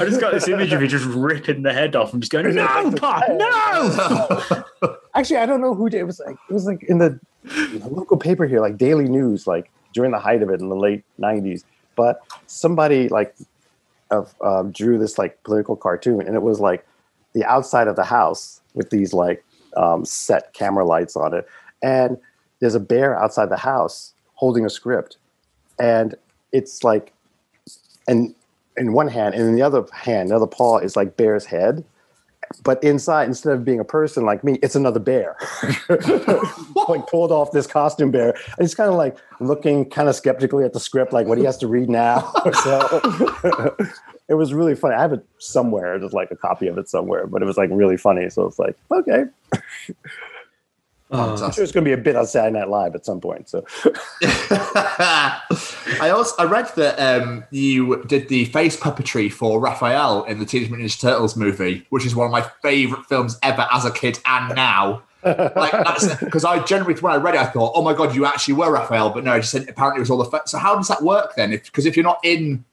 [0.00, 2.92] just got this image of you just ripping the head off and just going, no,
[2.96, 4.96] Pop, no.
[5.14, 6.00] Actually, I don't know who did.
[6.00, 9.08] It was like it was like in the, in the local paper here, like Daily
[9.08, 11.64] News, like during the height of it in the late '90s.
[11.96, 13.34] But somebody like
[14.10, 16.86] of um, drew this like political cartoon, and it was like
[17.34, 19.44] the outside of the house with these like
[19.76, 21.46] um, set camera lights on it,
[21.82, 22.18] and
[22.60, 25.16] there's a bear outside the house holding a script,
[25.78, 26.14] and
[26.52, 27.12] it's like,
[28.08, 28.34] and
[28.76, 31.84] in one hand, and in the other hand, the other paw is like bear's head,
[32.62, 35.36] but inside, instead of being a person like me, it's another bear,
[36.88, 38.30] like pulled off this costume bear.
[38.30, 41.44] And he's kind of like looking kind of skeptically at the script, like what he
[41.44, 42.32] has to read now.
[42.64, 43.76] so
[44.28, 44.94] it was really funny.
[44.94, 47.70] I have it somewhere, just like a copy of it somewhere, but it was like
[47.72, 48.28] really funny.
[48.30, 49.24] So it's like, okay,
[51.10, 53.48] I'm sure it's going to be a bit on Saturday Night Live at some point.
[53.48, 53.64] So
[56.00, 60.46] I also I read that um, you did the face puppetry for Raphael in the
[60.46, 63.90] Teenage Mutant Ninja Turtles movie, which is one of my favorite films ever as a
[63.90, 65.02] kid and now.
[65.22, 68.26] like that's because I generally when I read it, I thought, oh my god, you
[68.26, 70.24] actually were Raphael, but no, I just said apparently it was all the.
[70.24, 71.50] Fa- so how does that work then?
[71.50, 72.64] Because if, if you're not in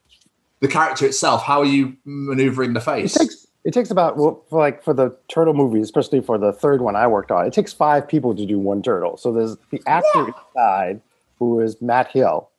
[0.59, 3.13] the character itself, how are you maneuvering the it face?
[3.15, 6.81] takes it takes about well, for like for the turtle movie, especially for the third
[6.81, 7.45] one I worked on.
[7.45, 9.17] It takes five people to do one turtle.
[9.17, 11.01] So there's the actor inside
[11.39, 12.49] who is Matt Hill,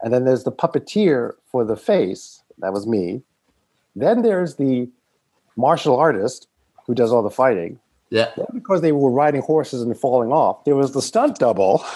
[0.00, 2.42] and then there's the puppeteer for the face.
[2.58, 3.22] That was me.
[3.96, 4.88] Then there's the
[5.56, 6.48] martial artist
[6.86, 7.78] who does all the fighting.
[8.10, 8.30] yeah.
[8.36, 11.84] Then because they were riding horses and falling off, there was the stunt double.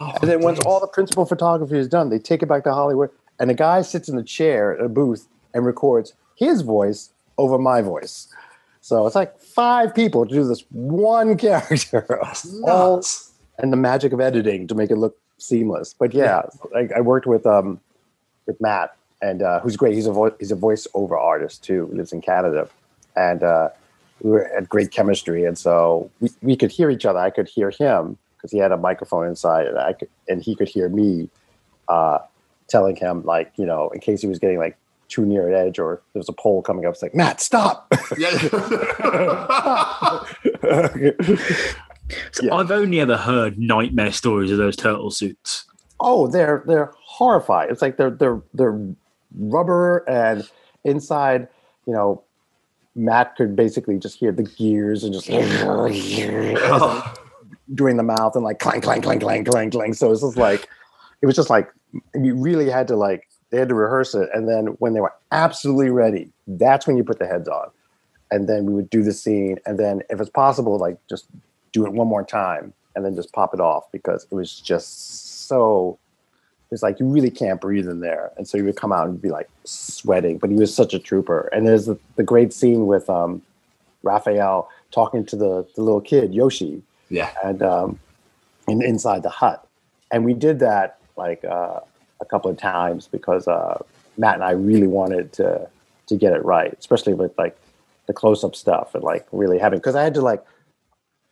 [0.00, 2.74] Oh, and then once all the principal photography is done, they take it back to
[2.74, 7.10] Hollywood, and the guy sits in the chair at a booth and records his voice
[7.38, 8.28] over my voice.
[8.80, 12.18] So it's like five people to do this one character.
[12.64, 12.96] All-
[13.58, 15.94] and the magic of editing to make it look seamless.
[15.94, 16.42] But yeah,
[16.74, 17.80] I, I worked with um
[18.46, 19.94] with Matt, and uh, who's great.
[19.94, 21.88] He's a vo- he's a voiceover artist too.
[21.92, 22.68] Lives in Canada,
[23.16, 23.68] and uh,
[24.20, 25.44] we were had great chemistry.
[25.44, 27.18] And so we, we could hear each other.
[27.18, 30.54] I could hear him because he had a microphone inside, and I could and he
[30.54, 31.30] could hear me
[31.88, 32.18] uh,
[32.68, 34.76] telling him like you know in case he was getting like
[35.14, 36.94] too near an edge or there's a pole coming up.
[36.94, 37.92] It's like Matt, stop.
[38.18, 38.30] Yeah.
[42.32, 42.54] So Yeah.
[42.56, 45.64] I've only ever heard nightmare stories of those turtle suits.
[46.00, 48.78] oh they're they're horrified it's like they're they're they're
[49.38, 50.42] rubber and
[50.84, 51.48] inside
[51.86, 52.22] you know
[52.94, 57.14] matt could basically just hear the gears and just Oh,
[57.74, 60.68] doing the mouth and like clang clang clang clang clang clang so it's just like
[61.22, 61.70] it was just like
[62.14, 64.28] you really had to like they had to rehearse it.
[64.34, 67.70] And then when they were absolutely ready that's when you put the heads on.
[68.30, 69.58] And then we would do the scene.
[69.66, 71.26] And then if it's possible like just
[71.72, 75.46] do it one more time and then just pop it off because it was just
[75.46, 75.98] so
[76.70, 78.32] it's like you really can't breathe in there.
[78.36, 80.38] And so you would come out and be like sweating.
[80.38, 81.48] But he was such a trooper.
[81.52, 83.42] And there's the, the great scene with um
[84.02, 86.82] raphael talking to the, the little kid yoshi.
[87.10, 87.30] Yeah.
[87.44, 88.00] and um,
[88.66, 89.66] in, inside the hut.
[90.10, 91.80] And we did that like uh,
[92.20, 93.82] a couple of times because uh,
[94.16, 95.68] Matt and I really wanted to
[96.06, 97.56] to get it right, especially with like
[98.06, 100.44] the close up stuff and like really having because I had to like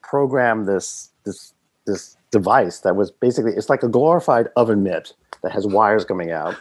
[0.02, 1.52] program this this
[1.86, 6.30] this device that was basically it's like a glorified oven mitt that has wires coming
[6.30, 6.56] out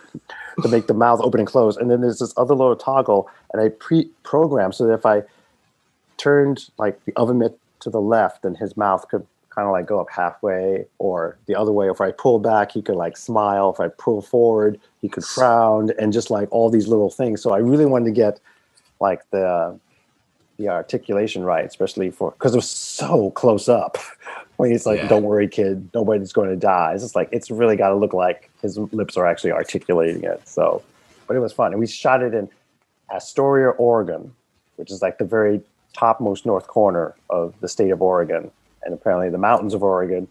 [0.62, 3.62] to make the mouth open and close, and then there's this other little toggle, and
[3.62, 5.24] I pre-programmed so that if I
[6.18, 9.86] turned like the oven mitt to the left, then his mouth could kind of like
[9.86, 11.90] go up halfway, or the other way.
[11.90, 13.70] If I pull back, he could like smile.
[13.70, 17.42] If I pull forward, he could frown, and just like all these little things.
[17.42, 18.40] So I really wanted to get
[19.00, 19.80] like the
[20.58, 23.98] the articulation right, especially for because it was so close up.
[24.58, 25.08] When he's like, Yeah.
[25.08, 28.14] "Don't worry, kid, nobody's going to die." It's just like it's really got to look
[28.14, 30.40] like his lips are actually articulating it.
[30.48, 30.84] So,
[31.26, 32.48] but it was fun, and we shot it in
[33.12, 34.32] Astoria, Oregon,
[34.76, 35.62] which is like the very
[35.94, 38.52] topmost north corner of the state of Oregon,
[38.84, 40.28] and apparently the mountains of Oregon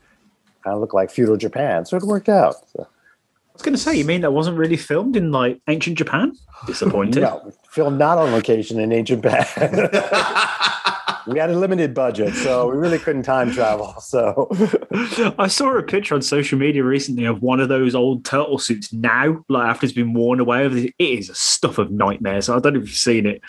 [0.65, 1.85] kind of look like feudal Japan.
[1.87, 2.57] So it worked out.
[2.71, 5.99] So, I was going to say, you mean that wasn't really filmed in like ancient
[5.99, 6.37] Japan?
[6.67, 7.21] Disappointed.
[7.23, 9.91] no, filmed not on location in ancient Japan.
[11.27, 13.95] we had a limited budget, so we really couldn't time travel.
[14.01, 14.49] So
[15.39, 18.93] I saw a picture on social media recently of one of those old turtle suits
[18.93, 20.67] now, like after it's been worn away.
[20.67, 22.49] It is a stuff of nightmares.
[22.49, 23.41] I don't know if you've seen it.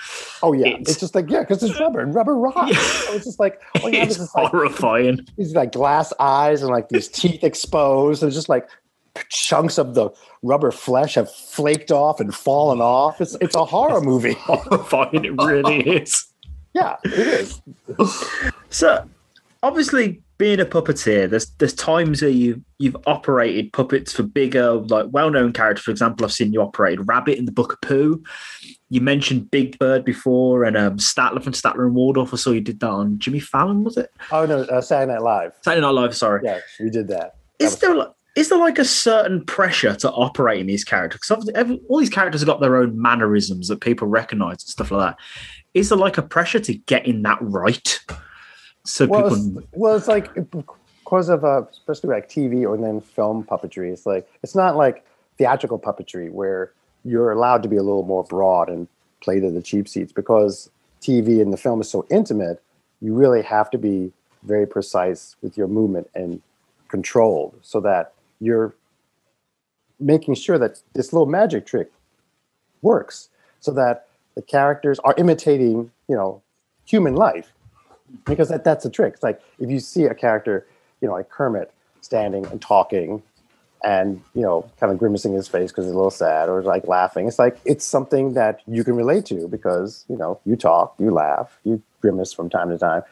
[0.43, 2.71] Oh yeah, It's- it's, just like yeah, because it's rubber and rubber rocks.
[2.73, 2.79] Yeah.
[2.81, 5.19] So it's just like oh, you have It's is this, like, horrifying.
[5.37, 8.23] these like glass eyes and like these teeth exposed.
[8.23, 8.67] And just like
[9.29, 10.09] chunks of the
[10.41, 13.19] rubber flesh have flaked off and fallen off.
[13.19, 14.33] It's it's a horror movie.
[14.39, 15.25] horrifying.
[15.25, 16.25] It really is.
[16.73, 17.61] Yeah, it is.
[18.69, 19.09] So,
[19.63, 25.07] obviously, being a puppeteer, there's there's times where you you've operated puppets for bigger, like
[25.09, 25.83] well-known characters.
[25.83, 28.23] For example, I've seen you operated Rabbit in the Book of Pooh.
[28.89, 32.33] You mentioned Big Bird before, and um, Statler from Statler and Waldorf.
[32.33, 34.11] I saw you did that on Jimmy Fallon, was it?
[34.31, 35.53] Oh no, uh, Saturday Night Live.
[35.61, 36.15] Saturday Night Live.
[36.15, 36.41] Sorry.
[36.43, 37.35] Yeah, we did that.
[37.59, 41.19] Is there like is there like a certain pressure to operate in these characters?
[41.27, 41.49] Because
[41.89, 45.23] all these characters have got their own mannerisms that people recognize and stuff like that.
[45.73, 47.99] Is there like a pressure to getting that right?
[48.83, 53.01] So Well, people, it's, well, it's like because of uh, especially like TV or then
[53.01, 53.91] film puppetry.
[53.91, 55.05] It's like it's not like
[55.37, 56.73] theatrical puppetry where
[57.03, 58.87] you're allowed to be a little more broad and
[59.21, 60.69] play to the cheap seats because
[61.01, 62.61] TV and the film is so intimate.
[63.01, 64.11] You really have to be
[64.43, 66.41] very precise with your movement and
[66.87, 68.73] controlled so that you're
[69.99, 71.91] making sure that this little magic trick
[72.81, 73.29] works
[73.59, 76.41] so that the characters are imitating, you know,
[76.85, 77.51] human life
[78.25, 79.13] because that, that's the trick.
[79.13, 80.65] It's like if you see a character,
[81.01, 81.71] you know, like Kermit
[82.01, 83.23] standing and talking
[83.83, 86.87] and, you know, kind of grimacing his face because he's a little sad or like
[86.87, 90.95] laughing, it's like it's something that you can relate to because, you know, you talk,
[90.99, 93.03] you laugh, you grimace from time to time.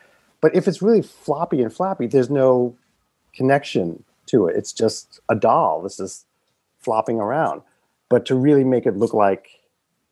[0.41, 2.75] But if it's really floppy and flappy, there's no
[3.33, 4.55] connection to it.
[4.55, 5.81] It's just a doll.
[5.81, 6.25] This is
[6.79, 7.61] flopping around.
[8.09, 9.59] But to really make it look like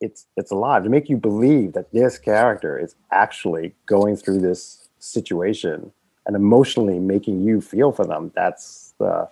[0.00, 4.88] it's it's alive, to make you believe that this character is actually going through this
[4.98, 5.92] situation
[6.26, 9.28] and emotionally making you feel for them, that's the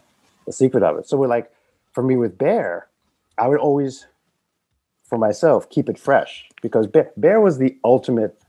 [0.46, 1.08] the secret of it.
[1.08, 1.52] So we're like,
[1.92, 2.88] for me with Bear,
[3.36, 4.06] I would always,
[5.04, 8.40] for myself, keep it fresh because Bear, Bear was the ultimate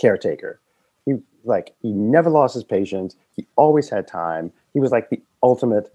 [0.00, 0.60] caretaker.
[1.06, 1.14] He
[1.44, 3.16] like he never lost his patience.
[3.36, 4.52] He always had time.
[4.72, 5.94] He was like the ultimate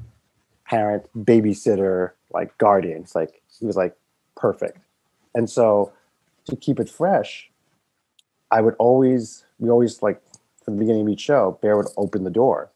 [0.66, 3.02] parent, babysitter, like guardian.
[3.02, 3.96] It's like he was like
[4.38, 4.80] perfect.
[5.36, 5.92] And so
[6.46, 7.50] to keep it fresh,
[8.52, 10.22] I would always we always like
[10.64, 12.72] from the beginning of each show, Bear would open the door.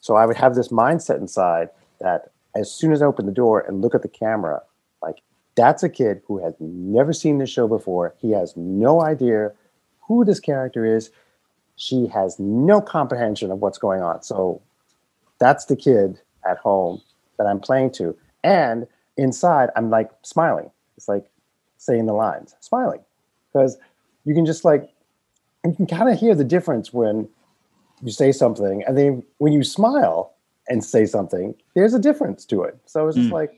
[0.00, 1.70] So I would have this mindset inside
[2.00, 4.62] that as soon as I open the door and look at the camera,
[5.02, 5.22] like
[5.54, 8.14] that's a kid who has never seen this show before.
[8.18, 9.52] He has no idea
[10.02, 11.10] who this character is.
[11.76, 14.22] She has no comprehension of what's going on.
[14.22, 14.62] So
[15.38, 17.00] that's the kid at home
[17.38, 18.16] that I'm playing to.
[18.42, 18.86] And
[19.16, 20.70] inside, I'm like smiling.
[20.96, 21.24] It's like
[21.84, 23.00] saying the lines, smiling.
[23.52, 23.76] Because
[24.24, 24.88] you can just like,
[25.64, 27.28] you can kind of hear the difference when
[28.02, 30.34] you say something and then when you smile
[30.68, 32.76] and say something, there's a difference to it.
[32.86, 33.32] So it's just Mm.
[33.34, 33.52] like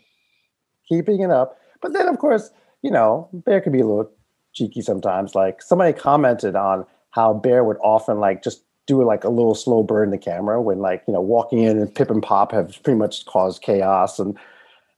[0.89, 1.59] keeping it up.
[1.81, 2.51] But then, of course,
[2.83, 4.11] you know, Bear could be a little
[4.53, 5.35] cheeky sometimes.
[5.35, 9.83] Like somebody commented on how Bear would often like just do like a little slow
[9.83, 12.99] burn the camera when like, you know, walking in and Pip and Pop have pretty
[12.99, 14.37] much caused chaos and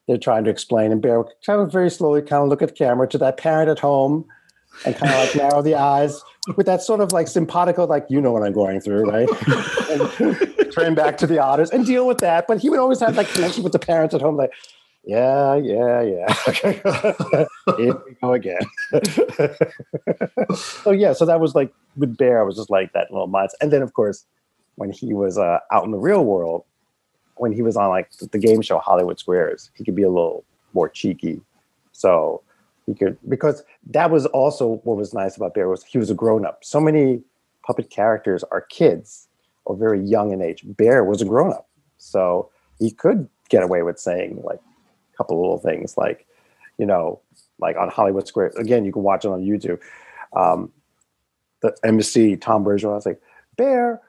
[0.09, 2.75] they're trying to explain and Bear kind of very slowly kind of look at the
[2.75, 4.25] camera to that parent at home
[4.85, 6.21] and kind of like narrow the eyes
[6.57, 9.29] with that sort of like simpatico, like, you know what I'm going through, right?
[9.91, 12.47] and turn back to the otters and deal with that.
[12.49, 14.53] But he would always have like connection with the parents at home, like,
[15.05, 16.33] yeah, yeah, yeah.
[17.77, 18.61] Here we go again.
[20.55, 23.55] so yeah, so that was like with Bear, I was just like that little mindset.
[23.61, 24.25] And then of course,
[24.77, 26.65] when he was uh, out in the real world,
[27.41, 30.45] when he was on like the game show Hollywood Squares, he could be a little
[30.73, 31.41] more cheeky.
[31.93, 32.43] So
[32.87, 36.15] he could because that was also what was nice about Bear was he was a
[36.15, 36.65] grown up.
[36.65, 37.23] So many
[37.67, 39.29] puppet characters are kids
[39.65, 40.63] or very young in age.
[40.65, 44.61] Bear was a grown up, so he could get away with saying like
[45.13, 46.27] a couple little things like,
[46.79, 47.21] you know,
[47.59, 48.55] like on Hollywood Squares.
[48.57, 49.81] Again, you can watch it on YouTube.
[50.35, 50.73] Um,
[51.61, 53.21] the embassy, Tom Bergeron, was like,
[53.57, 54.01] Bear,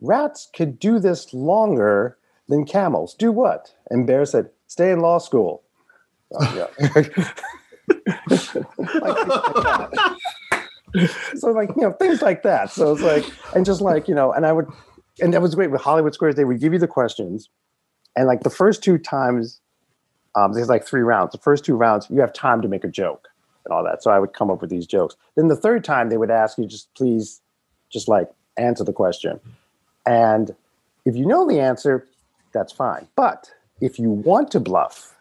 [0.00, 2.18] rats could do this longer
[2.50, 3.14] than camels.
[3.14, 3.74] Do what?
[3.88, 5.62] And Bear said, stay in law school.
[6.32, 6.92] Oh, yeah.
[8.12, 9.16] Like, like
[9.64, 10.16] that.
[11.36, 12.70] so like you know things like that.
[12.70, 13.24] So it's like
[13.54, 14.66] and just like you know, and I would,
[15.20, 16.34] and that was great with Hollywood Squares.
[16.34, 17.48] They would give you the questions,
[18.16, 19.60] and like the first two times,
[20.34, 21.32] um, there's like three rounds.
[21.32, 23.28] The first two rounds, you have time to make a joke
[23.64, 24.02] and all that.
[24.02, 25.16] So I would come up with these jokes.
[25.36, 27.40] Then the third time, they would ask you just please,
[27.90, 29.40] just like answer the question,
[30.06, 30.54] and
[31.04, 32.06] if you know the answer,
[32.52, 33.08] that's fine.
[33.16, 35.16] But if you want to bluff,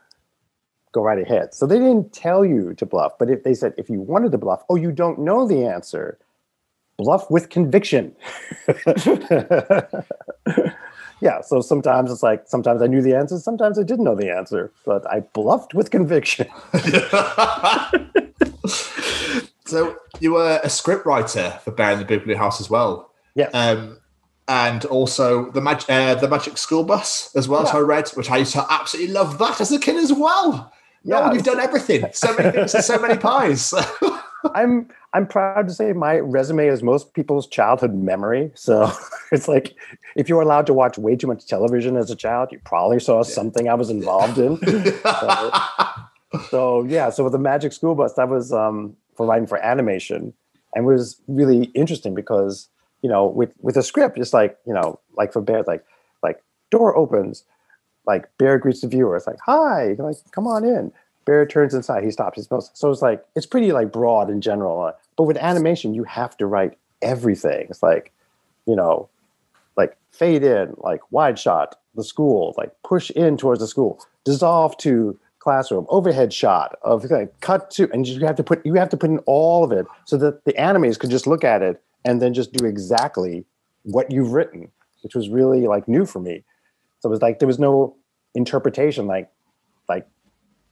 [0.91, 1.53] go right ahead.
[1.53, 4.37] So they didn't tell you to bluff, but if they said if you wanted to
[4.37, 6.17] bluff, oh, you don't know the answer,
[6.97, 8.15] bluff with conviction.
[11.21, 14.31] yeah, so sometimes it's like sometimes I knew the answer, sometimes I didn't know the
[14.31, 16.47] answer, but I bluffed with conviction.
[19.65, 23.11] so you were a script writer for Bear in the Big Blue House as well.
[23.35, 23.49] Yeah.
[23.53, 23.98] Um,
[24.49, 27.63] and also the mag- uh, the Magic School Bus as well.
[27.63, 27.71] Yeah.
[27.71, 30.73] So I read, which I used to absolutely love that as a kid as well.
[31.05, 31.33] No, Yeah.
[31.33, 32.05] you've done everything.
[32.13, 33.73] So many things and so many pies.
[34.55, 38.51] I'm I'm proud to say my resume is most people's childhood memory.
[38.55, 38.91] So
[39.31, 39.75] it's like
[40.15, 42.99] if you were allowed to watch way too much television as a child, you probably
[42.99, 44.57] saw something I was involved in.
[45.03, 45.51] So,
[46.49, 50.33] so yeah, so with the Magic School Bus, that was um, for writing for animation,
[50.73, 52.67] and it was really interesting because
[53.01, 55.85] you know with with a script, it's like you know like for Bear, like
[56.23, 57.43] like door opens,
[58.05, 59.15] like Bear greets the viewer.
[59.15, 60.91] It's like hi, like come on in.
[61.25, 62.03] Bear turns inside.
[62.03, 62.37] He stops.
[62.37, 62.71] He smells.
[62.73, 64.81] So it's like it's pretty like broad in general.
[64.81, 67.67] uh, But with animation, you have to write everything.
[67.69, 68.11] It's like,
[68.65, 69.09] you know,
[69.77, 74.75] like fade in, like wide shot, the school, like push in towards the school, dissolve
[74.77, 78.89] to classroom, overhead shot of like, cut to, and you have to put you have
[78.89, 81.81] to put in all of it so that the animators could just look at it
[82.05, 83.45] and then just do exactly
[83.83, 84.71] what you've written,
[85.03, 86.43] which was really like new for me.
[86.99, 87.95] So it was like there was no
[88.35, 89.29] interpretation, like
[89.87, 90.07] like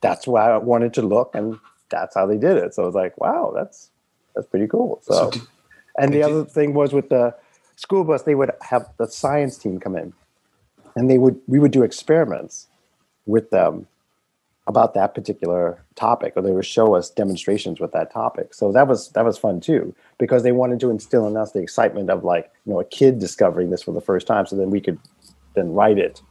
[0.02, 1.58] that's why I wanted to look, and
[1.90, 2.74] that's how they did it.
[2.74, 3.90] So I was like, wow, that's
[4.36, 4.99] that's pretty cool.
[5.04, 5.41] So, So did-
[5.98, 7.36] and the did- other thing was with the
[7.76, 10.14] school bus, they would have the science team come in,
[10.95, 12.68] and they would we would do experiments
[13.26, 13.88] with them
[14.68, 18.53] about that particular topic, or they would show us demonstrations with that topic.
[18.53, 21.61] So that was that was fun too, because they wanted to instill in us the
[21.61, 24.69] excitement of like you know a kid discovering this for the first time, so then
[24.69, 24.99] we could
[25.56, 26.22] then write it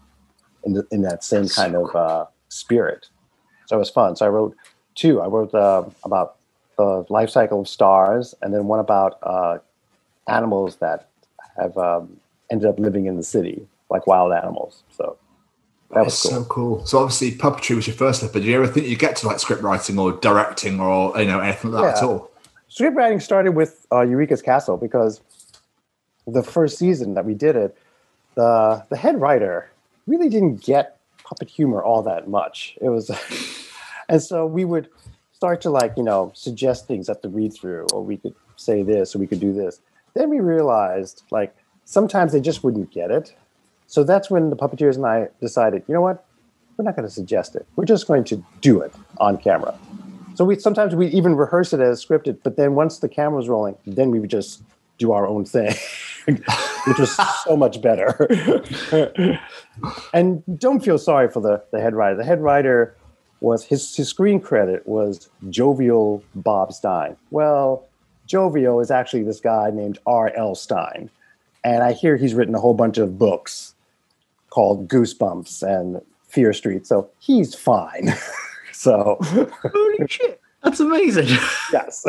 [0.64, 3.08] in the, in that same kind of uh, spirit.
[3.66, 4.14] So it was fun.
[4.16, 4.54] So I wrote
[4.94, 5.20] two.
[5.20, 6.36] I wrote uh, about
[6.76, 9.58] the life cycle of stars, and then one about uh,
[10.28, 11.08] animals that
[11.56, 12.18] have um,
[12.50, 14.82] ended up living in the city, like wild animals.
[14.90, 15.16] So
[15.90, 16.42] that was That's cool.
[16.42, 16.86] so cool.
[16.86, 19.26] So obviously puppetry was your first step, but did you ever think you get to
[19.26, 22.30] like script writing or directing or you know anything like that at all?
[22.68, 25.20] Script writing started with uh, Eureka's Castle because
[26.26, 27.76] the first season that we did it,
[28.34, 29.70] the the head writer
[30.06, 32.76] really didn't get puppet humor all that much.
[32.80, 33.10] It was,
[34.08, 34.88] and so we would
[35.32, 38.82] start to like you know suggest things at the read through, or we could say
[38.82, 39.80] this, or we could do this.
[40.14, 41.54] Then we realized like
[41.84, 43.34] sometimes they just wouldn't get it.
[43.86, 46.24] So that's when the puppeteers and I decided, you know what,
[46.76, 47.66] we're not going to suggest it.
[47.76, 49.78] We're just going to do it on camera.
[50.34, 53.48] So we sometimes we even rehearse it as scripted, but then once the camera was
[53.48, 54.62] rolling, then we would just
[54.98, 55.74] do our own thing,
[56.24, 58.28] which was so much better.
[60.12, 62.16] and don't feel sorry for the, the head writer.
[62.16, 62.94] The head writer
[63.40, 67.16] was his, his screen credit was Jovial Bob Stine.
[67.30, 67.86] Well,
[68.26, 70.54] Jovial is actually this guy named R.L.
[70.54, 71.10] Stine.
[71.64, 73.74] And I hear he's written a whole bunch of books
[74.56, 76.86] called Goosebumps and Fear Street.
[76.86, 78.14] So he's fine.
[78.72, 80.40] so, Holy shit.
[80.64, 81.26] That's amazing.
[81.74, 82.06] yes.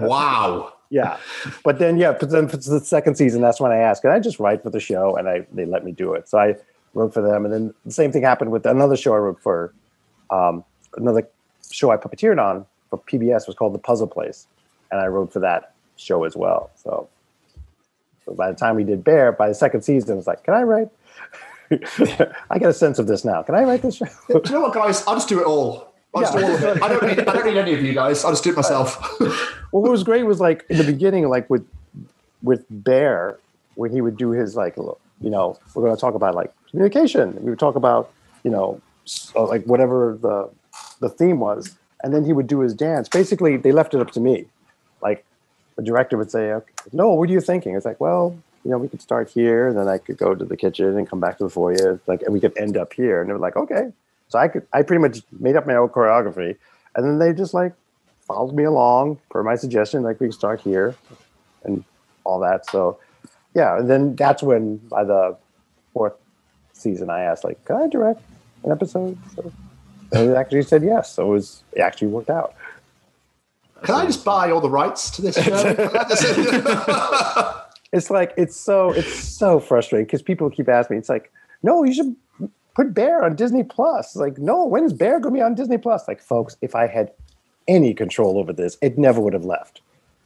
[0.00, 0.72] Wow.
[0.90, 1.16] yeah.
[1.62, 4.18] But then, yeah, but then for the second season, that's when I asked, can I
[4.18, 5.14] just write for the show?
[5.16, 6.28] And I they let me do it.
[6.28, 6.56] So I
[6.92, 7.44] wrote for them.
[7.44, 9.72] And then the same thing happened with another show I wrote for,
[10.30, 10.64] um,
[10.96, 11.28] another
[11.70, 14.48] show I puppeteered on for PBS was called The Puzzle Place.
[14.90, 16.72] And I wrote for that show as well.
[16.74, 17.08] So,
[18.24, 20.54] so by the time we did Bear, by the second season, it was like, can
[20.54, 20.88] I write?
[22.50, 23.42] I get a sense of this now.
[23.42, 24.06] Can I write this show?
[24.28, 25.06] Do you know what, guys?
[25.06, 25.92] I'll just do it all.
[26.14, 26.82] I'll just do all of it.
[26.82, 27.20] I don't need.
[27.20, 28.24] I don't need any of you guys.
[28.24, 28.98] I'll just do it myself.
[29.72, 31.66] Well, what was great was like in the beginning, like with
[32.40, 33.36] with Bear,
[33.74, 37.34] when he would do his like, you know, we're going to talk about like communication.
[37.42, 38.12] We would talk about,
[38.44, 38.80] you know,
[39.34, 40.48] uh, like whatever the
[41.00, 43.08] the theme was, and then he would do his dance.
[43.08, 44.46] Basically, they left it up to me.
[45.02, 45.24] Like
[45.76, 48.78] the director would say, okay, "No, what are you thinking?" It's like, well, you know,
[48.78, 51.38] we could start here, and then I could go to the kitchen and come back
[51.38, 53.20] to the foyer, like, and we could end up here.
[53.20, 53.92] And they were like, okay.
[54.28, 56.56] So I could, I pretty much made up my own choreography,
[56.96, 57.74] and then they just like
[58.26, 60.96] followed me along per my suggestion, like we can start here,
[61.62, 61.84] and
[62.24, 62.68] all that.
[62.68, 62.98] So,
[63.54, 65.36] yeah, and then that's when by the
[65.92, 66.14] fourth
[66.72, 68.20] season, I asked like, can I direct
[68.64, 69.16] an episode?
[69.36, 69.52] So,
[70.10, 71.12] and it actually said yes.
[71.12, 72.56] So it was it actually worked out.
[73.84, 75.52] Can I just buy all the rights to this show?
[77.92, 80.98] It's like it's so it's so frustrating because people keep asking me.
[80.98, 81.30] It's like,
[81.62, 82.16] no, you should
[82.74, 84.16] put Bear on Disney Plus.
[84.16, 86.06] Like, no, when is Bear going to be on Disney Plus?
[86.06, 87.12] Like, folks, if I had
[87.68, 89.80] any control over this, it never would have left.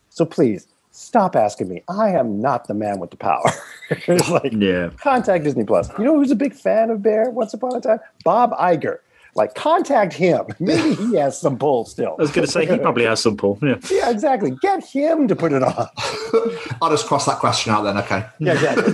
[0.08, 1.82] So please stop asking me.
[1.88, 3.50] I am not the man with the power.
[3.90, 4.90] it's like, Yeah.
[4.98, 5.88] contact Disney Plus.
[5.98, 7.30] You know who's a big fan of Bear?
[7.30, 8.98] Once upon a time, Bob Iger.
[9.34, 10.46] Like, contact him.
[10.60, 12.16] Maybe he has some pull still.
[12.18, 13.58] I was going to say he probably has some pull.
[13.62, 13.76] Yeah.
[13.90, 14.52] Yeah, exactly.
[14.62, 15.88] Get him to put it on.
[16.82, 17.98] I'll just cross that question out then.
[17.98, 18.24] Okay.
[18.38, 18.86] Yeah, exactly.
[18.86, 18.92] You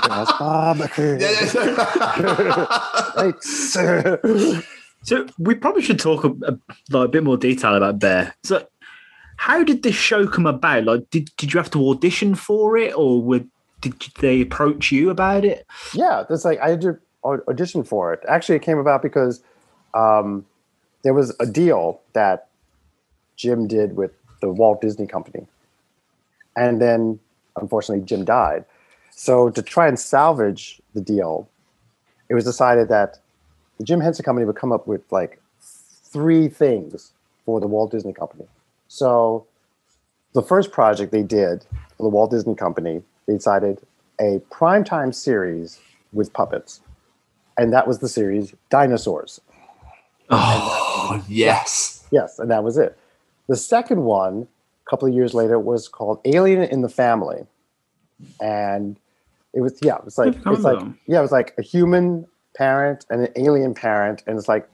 [0.00, 1.18] can ask Bob Iger.
[3.16, 4.20] Right, sir.
[5.02, 6.58] So we probably should talk a, a,
[6.90, 8.34] like a bit more detail about Bear.
[8.44, 8.66] So,
[9.36, 10.84] how did this show come about?
[10.84, 13.48] Like, did did you have to audition for it, or would
[13.80, 15.64] did they approach you about it?
[15.94, 16.98] Yeah, that's like I did au-
[17.48, 18.20] audition for it.
[18.28, 19.42] Actually, it came about because
[19.94, 20.46] um,
[21.02, 22.48] there was a deal that
[23.36, 25.46] Jim did with the Walt Disney Company,
[26.56, 27.20] and then
[27.56, 28.64] unfortunately Jim died.
[29.10, 31.48] So to try and salvage the deal,
[32.28, 33.18] it was decided that
[33.78, 37.12] the Jim Henson Company would come up with like three things
[37.44, 38.44] for the Walt Disney Company.
[38.88, 39.46] So
[40.34, 41.64] the first project they did
[41.96, 43.80] for the Walt Disney Company, they decided
[44.20, 45.80] a primetime series
[46.12, 46.80] with puppets.
[47.58, 49.40] And that was the series Dinosaurs.
[50.30, 52.06] Oh yes.
[52.10, 52.96] Yes, and that was it.
[53.48, 54.46] The second one,
[54.86, 57.46] a couple of years later, was called Alien in the Family.
[58.40, 58.96] And
[59.52, 62.26] it was yeah, it was like it's like yeah, it was like a human
[62.56, 64.68] parent and an alien parent, and it's like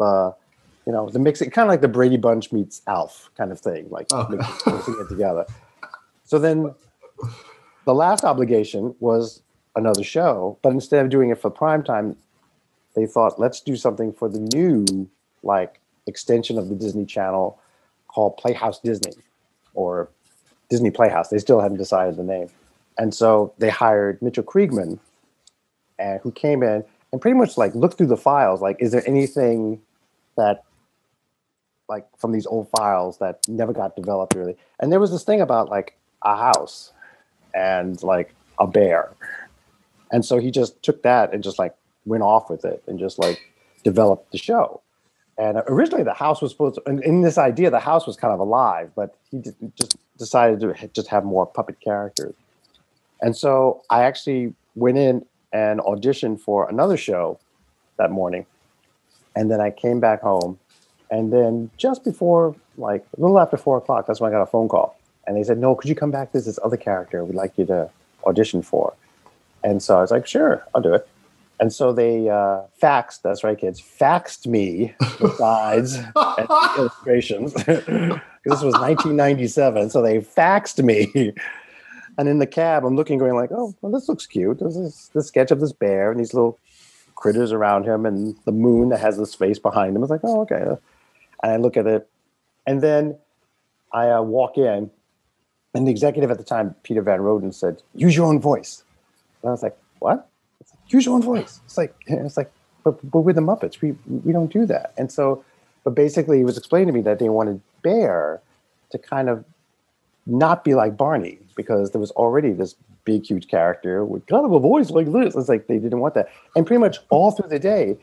[0.00, 0.32] uh
[0.86, 3.88] you know, the mix kind of like the Brady Bunch meets Alf kind of thing,
[3.90, 4.26] like Oh.
[4.28, 5.46] mixing mixing it together.
[6.24, 6.74] So then
[7.84, 9.42] the last obligation was
[9.76, 12.16] another show, but instead of doing it for prime time,
[12.94, 15.08] they thought let's do something for the new
[15.42, 17.60] like extension of the Disney Channel
[18.08, 19.12] called Playhouse Disney
[19.74, 20.08] or
[20.68, 21.28] Disney Playhouse.
[21.28, 22.48] They still hadn't decided the name.
[22.96, 24.98] And so they hired Mitchell Kriegman
[25.98, 29.02] and who came in and pretty much like looked through the files like is there
[29.06, 29.80] anything
[30.36, 30.64] that
[31.88, 34.56] like from these old files that never got developed really.
[34.80, 36.92] And there was this thing about like a house
[37.54, 39.10] and like a bear.
[40.10, 41.74] And so he just took that and just like
[42.04, 43.40] went off with it and just like
[43.84, 44.80] developed the show.
[45.36, 48.34] And originally, the house was supposed to, and in this idea, the house was kind
[48.34, 49.40] of alive, but he
[49.76, 52.34] just decided to just have more puppet characters.
[53.20, 57.38] And so I actually went in and auditioned for another show
[57.98, 58.46] that morning.
[59.36, 60.58] And then I came back home.
[61.10, 64.46] And then just before, like a little after four o'clock, that's when I got a
[64.46, 64.98] phone call.
[65.26, 66.32] And they said, No, could you come back?
[66.32, 67.90] There's this other character we'd like you to
[68.26, 68.94] audition for.
[69.68, 71.06] And so I was like, Sure, I'll do it.
[71.60, 77.52] And so they uh, faxed, that's right, kids, faxed me the sides and the illustrations.
[77.64, 79.90] this was 1997.
[79.90, 81.34] So they faxed me.
[82.16, 84.60] And in the cab, I'm looking, going like, oh, well, this looks cute.
[84.60, 86.58] This is the sketch of this bear and these little
[87.16, 89.98] critters around him and the moon that has this face behind him.
[89.98, 90.62] I was like, oh, okay.
[91.42, 92.08] And I look at it.
[92.66, 93.18] And then
[93.92, 94.90] I uh, walk in,
[95.74, 98.84] and the executive at the time, Peter Van Roden, said, use your own voice.
[99.42, 100.28] And I was like, what?
[100.60, 101.60] It's like, use your own voice.
[101.64, 102.50] It's like, it's like,
[102.84, 103.80] but, but we're the Muppets.
[103.80, 103.92] We,
[104.24, 104.94] we don't do that.
[104.96, 105.44] And so,
[105.84, 108.40] but basically, he was explaining to me that they wanted Bear
[108.90, 109.44] to kind of
[110.26, 112.74] not be like Barney because there was already this
[113.04, 115.34] big, huge character with kind of a voice like this.
[115.34, 116.28] It's like they didn't want that.
[116.54, 117.96] And pretty much all through the day,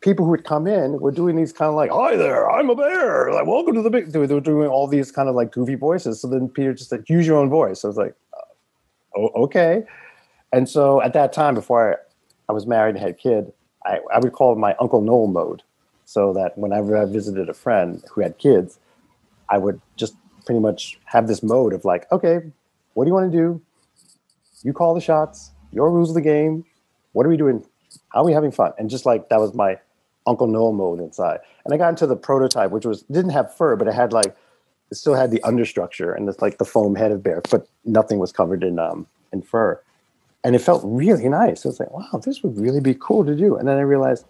[0.00, 2.74] people who would come in were doing these kind of like, "Hi there, I'm a
[2.74, 4.12] bear." Like, welcome to the big.
[4.12, 6.20] They were, doing all these kind of like goofy voices.
[6.20, 8.14] So then Peter just said, "Use your own voice." I was like,
[9.16, 9.84] "Oh, okay."
[10.52, 13.52] And so at that time, before I, I was married and had a kid,
[13.84, 15.62] I, I would call my Uncle Noel mode,
[16.04, 18.78] so that whenever I visited a friend who had kids,
[19.48, 20.16] I would just
[20.46, 22.40] pretty much have this mode of like, okay,
[22.94, 23.62] what do you want to do?
[24.62, 25.52] You call the shots.
[25.70, 26.64] Your rules of the game.
[27.12, 27.64] What are we doing?
[28.08, 28.72] How are we having fun?
[28.78, 29.78] And just like that was my
[30.26, 31.40] Uncle Noel mode inside.
[31.64, 34.34] And I got into the prototype, which was didn't have fur, but it had like
[34.90, 38.18] it still had the understructure and it's like the foam head of bear, but nothing
[38.18, 39.80] was covered in um in fur.
[40.44, 41.66] And it felt really nice.
[41.66, 43.56] I was like, wow, this would really be cool to do.
[43.56, 44.24] And then I realized,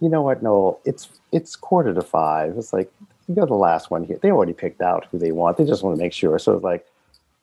[0.00, 2.56] you know what, Noel, it's it's quarter to five.
[2.58, 2.92] It's like
[3.26, 4.18] you go the last one here.
[4.20, 5.56] They already picked out who they want.
[5.56, 6.38] They just want to make sure.
[6.38, 6.86] So it's like,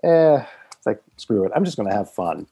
[0.04, 1.52] eh, it's like screw it.
[1.56, 2.46] I'm just gonna have fun.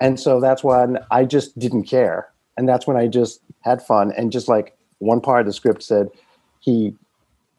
[0.00, 2.28] And so that's when I just didn't care.
[2.56, 4.12] And that's when I just had fun.
[4.12, 6.08] And just like one part of the script said,
[6.60, 6.94] he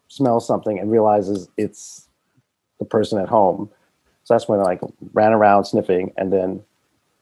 [0.08, 2.08] smells something and realizes it's
[2.80, 3.70] the person at home.
[4.24, 4.82] So that's when I like
[5.14, 6.64] ran around sniffing and then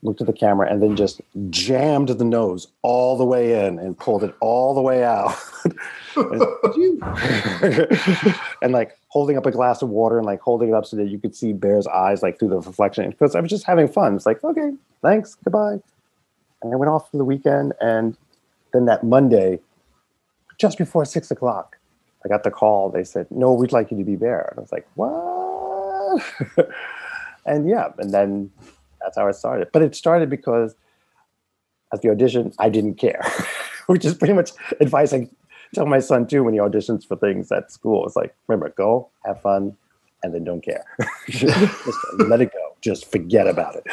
[0.05, 1.19] looked at the camera and then just
[1.49, 5.35] jammed the nose all the way in and pulled it all the way out.
[8.61, 11.07] and like holding up a glass of water and like holding it up so that
[11.07, 13.09] you could see Bear's eyes like through the reflection.
[13.09, 14.15] Because I was just having fun.
[14.15, 14.71] It's like, okay,
[15.01, 15.79] thanks, goodbye.
[16.61, 17.73] And I went off for the weekend.
[17.81, 18.17] And
[18.71, 19.59] then that Monday,
[20.57, 21.77] just before six o'clock,
[22.23, 22.89] I got the call.
[22.89, 24.47] They said, no, we'd like you to be Bear.
[24.51, 26.23] And I was like, what?
[27.45, 28.51] and yeah, and then
[29.05, 29.69] that's how it started.
[29.71, 30.75] But it started because
[31.93, 33.21] at the audition, I didn't care,
[33.87, 34.51] which is pretty much
[34.81, 35.29] advice I
[35.73, 38.05] tell my son too when he auditions for things at school.
[38.05, 39.77] It's like, remember, go, have fun,
[40.23, 40.83] and then don't care.
[41.29, 41.55] Just
[42.17, 42.59] let it go.
[42.81, 43.83] Just forget about it.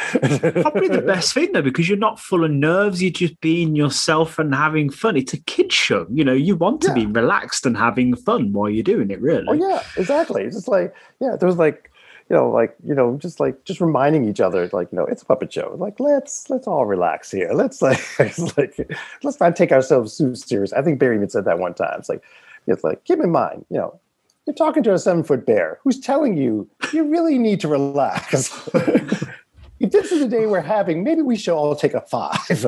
[0.61, 3.01] Probably the best thing though, because you're not full of nerves.
[3.01, 5.17] You're just being yourself and having fun.
[5.17, 6.05] It's a kid show.
[6.11, 6.93] You know, you want to Yeah.
[6.93, 9.19] be relaxed and having fun while you're doing it.
[9.19, 9.45] Really.
[9.47, 10.43] Oh yeah, exactly.
[10.43, 11.91] It's just like yeah, there was like
[12.33, 15.21] you know like you know just like just reminding each other like you know it's
[15.21, 15.75] a puppet show.
[15.77, 17.51] Like let's let's all relax here.
[17.53, 18.01] Let's like
[18.57, 18.91] like
[19.21, 20.73] let's not take ourselves too serious.
[20.73, 21.99] I think Barry even said that one time.
[21.99, 22.23] It's like
[22.65, 23.99] it's like keep in mind you know
[24.47, 28.67] you're talking to a seven foot bear who's telling you you really need to relax.
[28.73, 32.39] If this is the day we're having, maybe we should all take a five.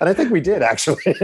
[0.00, 1.14] and I think we did actually.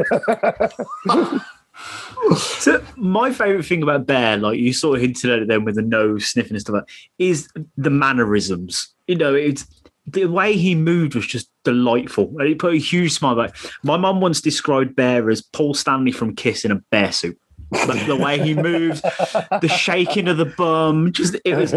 [2.36, 5.76] So my favorite thing about Bear, like you sort of hinted at it then with
[5.76, 6.88] the nose sniffing and stuff, like,
[7.18, 8.88] is the mannerisms.
[9.06, 9.66] You know, it's
[10.06, 12.34] the way he moved was just delightful.
[12.38, 13.56] And it put a huge smile back.
[13.82, 17.38] My mum once described Bear as Paul Stanley from Kiss in a bear suit.
[17.70, 21.72] Like the way he moved, the shaking of the bum, just it was.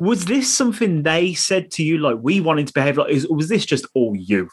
[0.00, 1.98] Was this something they said to you?
[1.98, 3.14] Like we wanted to behave like?
[3.28, 4.48] Was this just all you?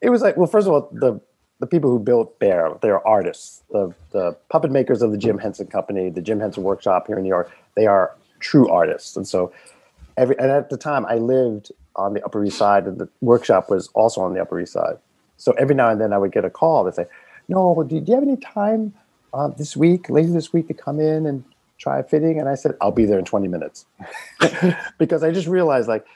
[0.00, 1.20] it was like well first of all the
[1.60, 3.62] the people who built bear they're artists.
[3.70, 7.22] The the puppet makers of the jim henson company the jim henson workshop here in
[7.22, 9.16] new york they are true artists.
[9.16, 9.52] And so
[10.16, 13.70] every and at the time i lived on the upper east side and the workshop
[13.70, 14.98] was also on the upper east side.
[15.36, 17.06] So every now and then i would get a call that say
[17.48, 18.94] no do, do you have any time
[19.32, 21.44] uh, this week later this week to come in and
[21.78, 22.40] try fitting?
[22.40, 23.86] And i said i'll be there in 20 minutes.
[24.98, 26.06] Because i just realized like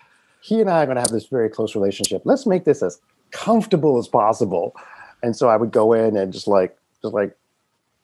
[0.41, 2.23] he and i are going to have this very close relationship.
[2.25, 3.01] Let's make this as
[3.31, 4.75] comfortable as possible.
[5.25, 7.35] And so I would go in and just like just like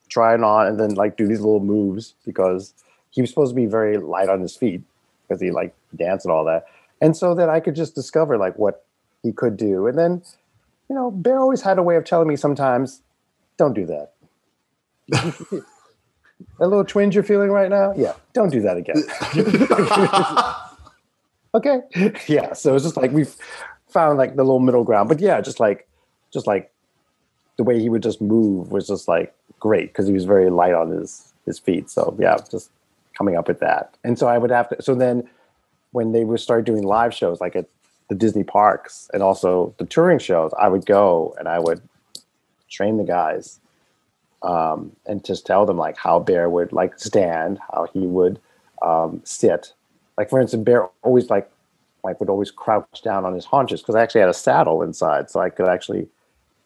[0.09, 2.73] try it on and then like do these little moves because
[3.11, 4.83] he was supposed to be very light on his feet
[5.29, 6.65] because he like danced and all that.
[7.03, 8.85] And so that I could just discover like what
[9.23, 9.87] he could do.
[9.87, 10.23] And then,
[10.89, 13.03] you know, Bear always had a way of telling me sometimes,
[13.59, 14.13] don't do that.
[15.11, 15.65] that
[16.59, 17.93] little twinge you're feeling right now?
[17.97, 19.05] Yeah, don't do that again.
[21.55, 22.15] okay.
[22.33, 22.55] Yeah.
[22.55, 23.35] So it's just like we've
[23.89, 25.11] found like the little middle ground.
[25.11, 25.87] But yeah, just like
[26.33, 26.73] just like
[27.61, 30.73] the way he would just move was just like great because he was very light
[30.73, 31.91] on his his feet.
[31.91, 32.71] So yeah, just
[33.19, 33.95] coming up with that.
[34.03, 35.29] And so I would have to so then
[35.93, 37.67] when they would start doing live shows like at
[38.09, 41.83] the Disney parks and also the touring shows, I would go and I would
[42.71, 43.61] train the guys
[44.43, 48.41] um, and just tell them like how Bear would like stand, how he would
[48.81, 49.75] um, sit.
[50.17, 51.51] Like for instance, Bear always like
[52.05, 55.29] like would always crouch down on his haunches because I actually had a saddle inside,
[55.29, 56.09] so I could actually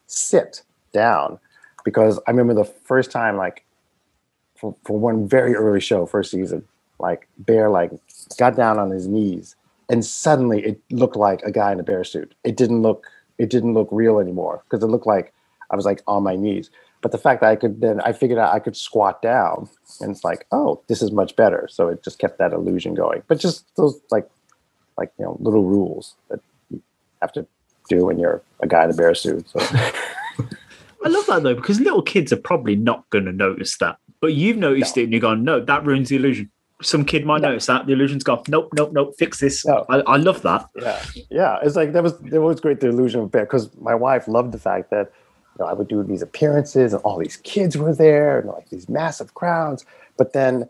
[0.07, 0.61] sit
[0.95, 1.37] down.
[1.83, 3.63] Because I remember the first time, like
[4.55, 6.65] for, for one very early show, first season,
[6.99, 7.91] like Bear like
[8.39, 9.55] got down on his knees,
[9.89, 12.33] and suddenly it looked like a guy in a bear suit.
[12.43, 13.05] It didn't look
[13.37, 15.33] it didn't look real anymore because it looked like
[15.69, 16.69] I was like on my knees.
[17.01, 19.69] But the fact that I could then I figured out I could squat down,
[20.01, 21.67] and it's like, oh, this is much better.
[21.69, 23.21] So it just kept that illusion going.
[23.27, 24.27] But just those like
[24.97, 26.39] like you know little rules that
[26.71, 26.81] you
[27.21, 27.45] have to
[27.89, 29.47] do when you're a guy in a bear suit.
[29.49, 29.59] So
[31.05, 33.97] I love that though, because little kids are probably not going to notice that.
[34.21, 36.49] But you've noticed it and you're going, no, that ruins the illusion.
[36.81, 37.85] Some kid might notice that.
[37.85, 39.65] The illusion's gone, nope, nope, nope, fix this.
[39.65, 39.85] No.
[39.87, 40.67] I, I love that.
[40.75, 42.79] yeah, yeah, it's like that was that was great.
[42.81, 45.11] The illusion of bear because my wife loved the fact that
[45.57, 48.69] you know I would do these appearances and all these kids were there and like
[48.69, 49.85] these massive crowds.
[50.17, 50.67] But then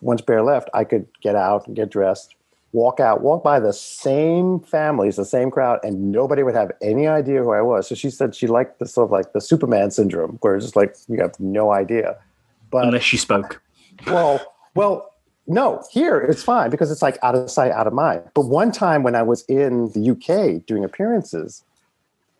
[0.00, 2.34] once Bear left, I could get out and get dressed,
[2.72, 7.06] walk out, walk by the same families, the same crowd, and nobody would have any
[7.06, 7.86] idea who I was.
[7.86, 10.76] So she said she liked the sort of like the Superman syndrome, where it's just
[10.76, 12.16] like you have no idea.
[12.70, 13.62] But Unless she spoke.
[14.06, 14.40] well,
[14.74, 15.14] well,
[15.46, 18.22] no, here it's fine because it's like out of sight, out of mind.
[18.34, 21.64] But one time when I was in the UK doing appearances,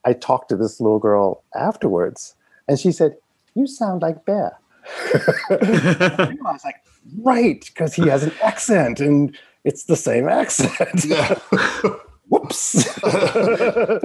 [0.05, 2.35] I talked to this little girl afterwards,
[2.67, 3.17] and she said,
[3.55, 4.59] "You sound like Bear."
[5.51, 6.77] I was like,
[7.21, 11.05] right, because he has an accent, and it's the same accent.
[11.05, 11.39] Yeah.
[12.29, 12.89] Whoops.
[13.05, 13.99] oh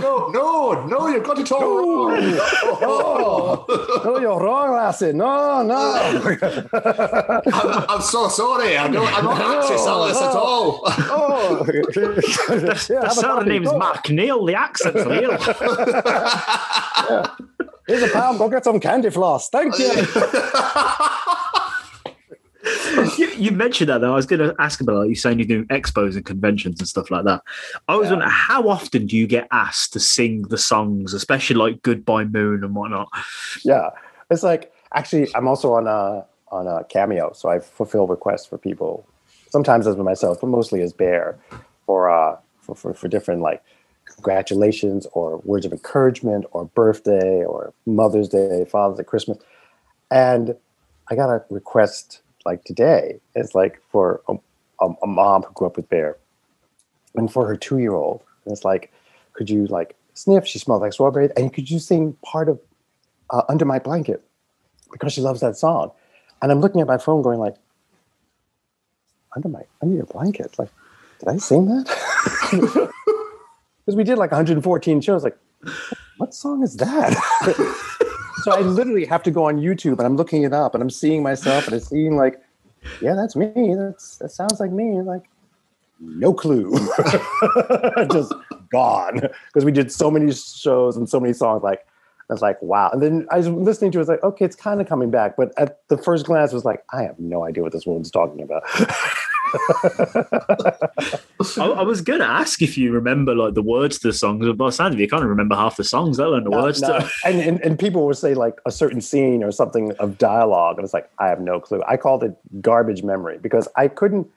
[0.00, 1.08] no, no, no!
[1.08, 2.16] You've got it all wrong.
[2.18, 4.00] Oh, oh.
[4.06, 5.12] no, you're wrong, lassie.
[5.12, 5.76] No, no.
[6.72, 8.78] I'm, I'm so sorry.
[8.78, 10.80] I don't, I'm not access all this at all.
[10.86, 11.66] oh.
[11.68, 11.80] Yeah,
[12.54, 14.14] The have a surname's coffee.
[14.16, 14.46] MacNeal.
[14.46, 15.36] The accent's real.
[17.86, 18.38] Here's a pound.
[18.38, 19.50] Go get some candy floss.
[19.50, 19.92] Thank you.
[23.18, 24.12] you, you mentioned that though.
[24.12, 26.88] I was going to ask about like, you saying you do expos and conventions and
[26.88, 27.42] stuff like that.
[27.88, 28.12] I was Yeah.
[28.12, 32.64] wondering how often do you get asked to sing the songs, especially like "Goodbye Moon"
[32.64, 33.08] and whatnot?
[33.64, 33.90] yeah
[34.30, 38.58] it's like actually i'm also on a on a cameo so i fulfill requests for
[38.58, 39.06] people
[39.50, 41.38] sometimes as myself but mostly as bear
[41.86, 43.62] for uh for, for, for different like
[44.04, 49.38] congratulations or words of encouragement or birthday or mother's day father's day christmas
[50.10, 50.54] and
[51.10, 54.34] i got a request like today it's like for a,
[54.80, 56.16] a, a mom who grew up with bear
[57.14, 58.90] and for her two-year-old it's like
[59.34, 62.58] could you like sniff she smells like strawberry and could you sing part of
[63.30, 64.22] uh, under my blanket
[64.92, 65.90] because she loves that song.
[66.42, 67.56] And I'm looking at my phone going like,
[69.34, 70.58] under my under your blanket.
[70.58, 70.70] Like,
[71.20, 72.92] did I sing that?
[73.84, 75.22] Because we did like 114 shows.
[75.22, 75.38] Like,
[76.16, 77.14] what song is that?
[78.46, 80.88] so I literally have to go on YouTube and I'm looking it up and I'm
[80.88, 82.40] seeing myself and I'm seeing like,
[83.02, 83.74] yeah, that's me.
[83.74, 85.02] That's that sounds like me.
[85.02, 85.24] Like,
[85.98, 86.70] no clue.
[88.12, 88.32] Just
[88.70, 89.18] gone.
[89.48, 91.64] Because we did so many shows and so many songs.
[91.64, 91.88] Like,
[92.30, 92.88] I was like, wow.
[92.92, 95.36] And then I was listening to it, was like, okay, it's kind of coming back.
[95.36, 98.42] But at the first glance, was like, I have no idea what this woman's talking
[98.42, 98.62] about.
[101.58, 104.44] I, I was going to ask if you remember like the words to the songs,
[104.44, 106.50] but by the sound of it, you can't remember half the songs, let alone the
[106.50, 106.98] No, words no.
[106.98, 107.10] to.
[107.24, 110.84] And, and and people would say like a certain scene or something of dialogue, and
[110.84, 111.82] it's like I have no clue.
[111.86, 114.28] I called it garbage memory because I couldn't.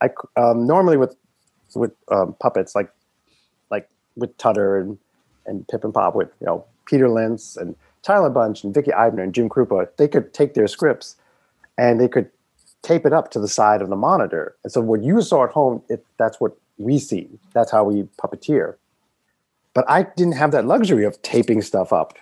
[0.00, 1.16] I um, normally with
[1.74, 2.90] with um, puppets like
[3.70, 4.98] like with Tutter and
[5.46, 9.22] and Pip and Pop with you know Peter Linz and Tyler Bunch and Vicki Eibner
[9.22, 11.16] and Jim Kroupa, they could take their scripts
[11.76, 12.30] and they could
[12.86, 14.54] tape it up to the side of the monitor.
[14.62, 17.28] And so what you saw at home, it, that's what we see.
[17.52, 18.76] That's how we puppeteer.
[19.74, 22.16] But I didn't have that luxury of taping stuff up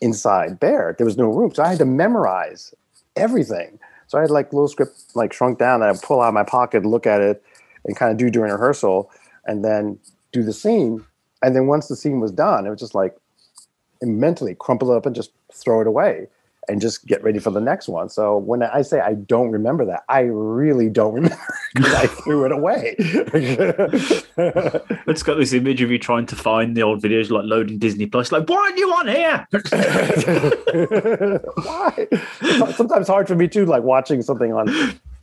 [0.00, 0.96] inside Bear.
[0.98, 1.54] There was no room.
[1.54, 2.74] So I had to memorize
[3.14, 3.78] everything.
[4.08, 6.42] So I had like little script like shrunk down and I'd pull out of my
[6.42, 7.42] pocket, look at it,
[7.84, 9.10] and kind of do during rehearsal,
[9.46, 9.98] and then
[10.32, 11.04] do the scene.
[11.40, 13.16] And then once the scene was done, it was just like
[14.02, 16.26] mentally crumple it up and just throw it away
[16.68, 18.08] and just get ready for the next one.
[18.08, 22.44] So when I say I don't remember that, I really don't remember because I threw
[22.44, 22.96] it away.
[25.06, 28.06] It's got this image of you trying to find the old videos, like loading Disney
[28.06, 28.32] Plus.
[28.32, 29.46] Like, why aren't you on here?
[31.54, 32.08] Why?
[32.10, 34.66] It's sometimes hard for me too, like watching something on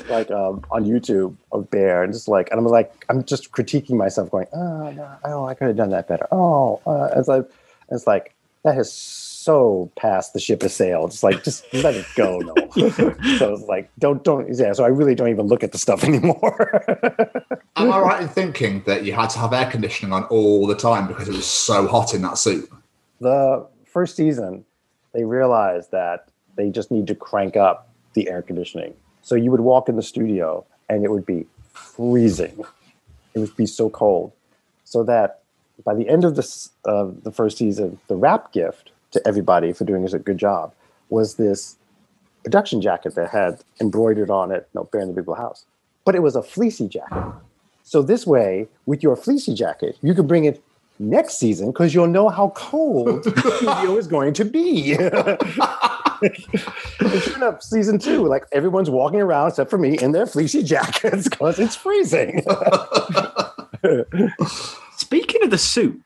[0.09, 3.97] like um, on YouTube of Bear and just like and I'm like I'm just critiquing
[3.97, 6.27] myself, going, oh no, oh I could have done that better.
[6.31, 7.49] Oh, uh, it's like
[7.89, 8.91] it's like that has
[9.41, 11.09] so past the ship has sailed.
[11.09, 12.53] It's like just let it go, no.
[13.38, 14.72] so it's like don't don't yeah.
[14.73, 16.84] So I really don't even look at the stuff anymore.
[17.76, 20.76] Am I right in thinking that you had to have air conditioning on all the
[20.76, 22.69] time because it was so hot in that suit?
[23.19, 24.65] the first season,
[25.13, 28.95] they realized that they just need to crank up the air conditioning.
[29.22, 32.63] So you would walk in the studio and it would be freezing.
[33.35, 34.31] It would be so cold.
[34.85, 35.41] So that
[35.85, 39.85] by the end of this, uh, the first season, the wrap gift to everybody for
[39.85, 40.73] doing a good job
[41.09, 41.77] was this
[42.43, 45.65] production jacket that had embroidered on it, no, Bear in the Big Blue House.
[46.05, 47.33] But it was a fleecy jacket.
[47.83, 50.63] So this way, with your fleecy jacket, you could bring it
[50.99, 54.95] next season because you'll know how cold the studio is going to be.
[57.19, 61.27] sure enough, season two, like everyone's walking around except for me in their fleecy jackets
[61.27, 62.43] because it's freezing.
[64.95, 66.01] Speaking of the suit,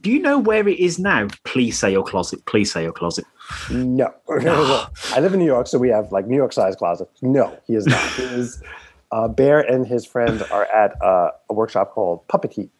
[0.00, 1.28] do you know where it is now?
[1.44, 2.44] Please say your closet.
[2.46, 3.24] Please say your closet.
[3.70, 4.12] no.
[4.28, 7.10] I live in New York, so we have like New York size closets.
[7.22, 8.00] No, he is not.
[8.12, 8.62] He is,
[9.10, 12.70] uh, Bear and his friend are at uh, a workshop called Puppet Heap,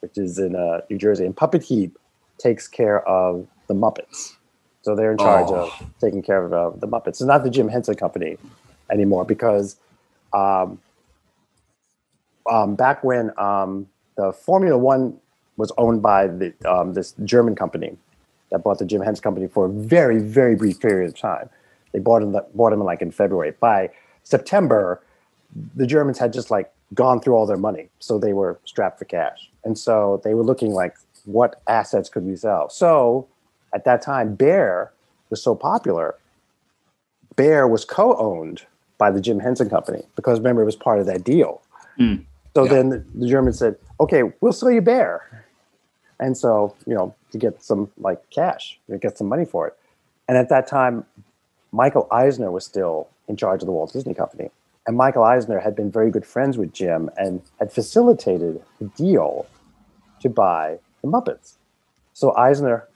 [0.00, 1.26] which is in uh, New Jersey.
[1.26, 1.98] And Puppet Heap
[2.38, 4.32] takes care of the Muppets.
[4.82, 5.66] So they're in charge Oh.
[5.66, 7.08] of taking care of uh, the Muppets.
[7.08, 8.36] It's not the Jim Henson Company
[8.90, 9.76] anymore because
[10.32, 10.80] um,
[12.50, 13.86] um, back when um,
[14.16, 15.18] the Formula One
[15.62, 17.96] was owned by the, um, this German company
[18.50, 21.48] that bought the Jim Henson Company for a very, very brief period of time.
[21.92, 23.52] They bought him, bought him like in February.
[23.60, 23.90] By
[24.24, 25.00] September,
[25.76, 29.04] the Germans had just like gone through all their money, so they were strapped for
[29.04, 32.68] cash, and so they were looking like what assets could we sell?
[32.68, 33.28] So
[33.72, 34.90] at that time, Bear
[35.30, 36.16] was so popular.
[37.36, 38.66] Bear was co-owned
[38.98, 41.62] by the Jim Henson Company because remember it was part of that deal.
[42.00, 42.24] Mm.
[42.56, 42.72] So Yeah.
[42.74, 45.44] then the, the Germans said, "Okay, we'll sell you Bear,"
[46.20, 49.76] and so you know to get some like cash, to get some money for it.
[50.28, 51.04] And at that time,
[51.72, 54.50] Michael Eisner was still in charge of the Walt Disney Company,
[54.86, 59.46] and Michael Eisner had been very good friends with Jim and had facilitated the deal
[60.20, 61.56] to buy the Muppets.
[62.14, 62.88] So Eisner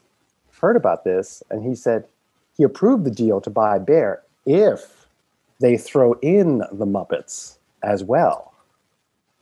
[0.61, 2.07] heard about this and he said
[2.57, 5.07] he approved the deal to buy Bear if
[5.61, 8.53] they throw in the Muppets as well.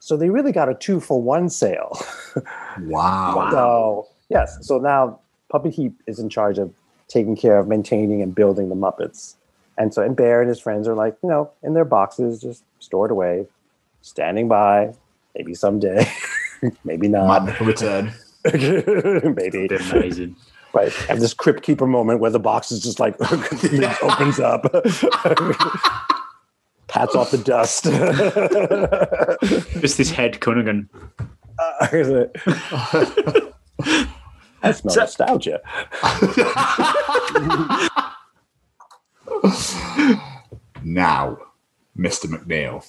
[0.05, 1.99] So they really got a two for one sale.
[2.83, 3.49] Wow.
[3.51, 5.19] So yes, so now
[5.51, 6.75] Puppet Heap is in charge of
[7.09, 9.37] taking care of maintaining and building the Muppets.
[9.79, 12.65] And so and Bear and his friends are like, you know, in their boxes, just
[12.81, 13.47] stored away,
[14.03, 14.93] standing by,
[15.35, 16.07] maybe someday,
[16.85, 17.45] maybe Might not.
[17.47, 18.13] never return.
[19.35, 19.69] maybe.
[19.91, 20.37] Amazing.
[20.75, 20.93] Right.
[21.09, 23.17] Have this crypt keeper moment where the box is just like
[24.03, 24.67] opens up.
[26.95, 27.85] Pats off the dust.
[29.81, 30.89] Just this head Cunningham.
[31.83, 31.91] I
[34.71, 35.61] smell So- nostalgia.
[40.83, 41.39] Now,
[41.97, 42.27] Mr.
[42.27, 42.85] MacNeal,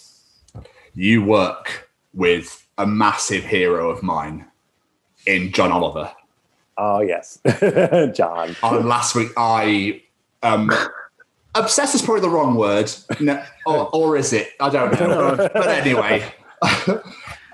[0.94, 4.46] you work with a massive hero of mine
[5.26, 6.12] in John Oliver.
[6.78, 7.40] Oh yes,
[8.14, 8.56] John.
[8.64, 10.02] On last week, I
[10.44, 10.70] um,
[11.56, 14.50] obsessed is probably the wrong word, no, or, or is it?
[14.60, 15.36] I don't know.
[15.54, 16.24] but anyway,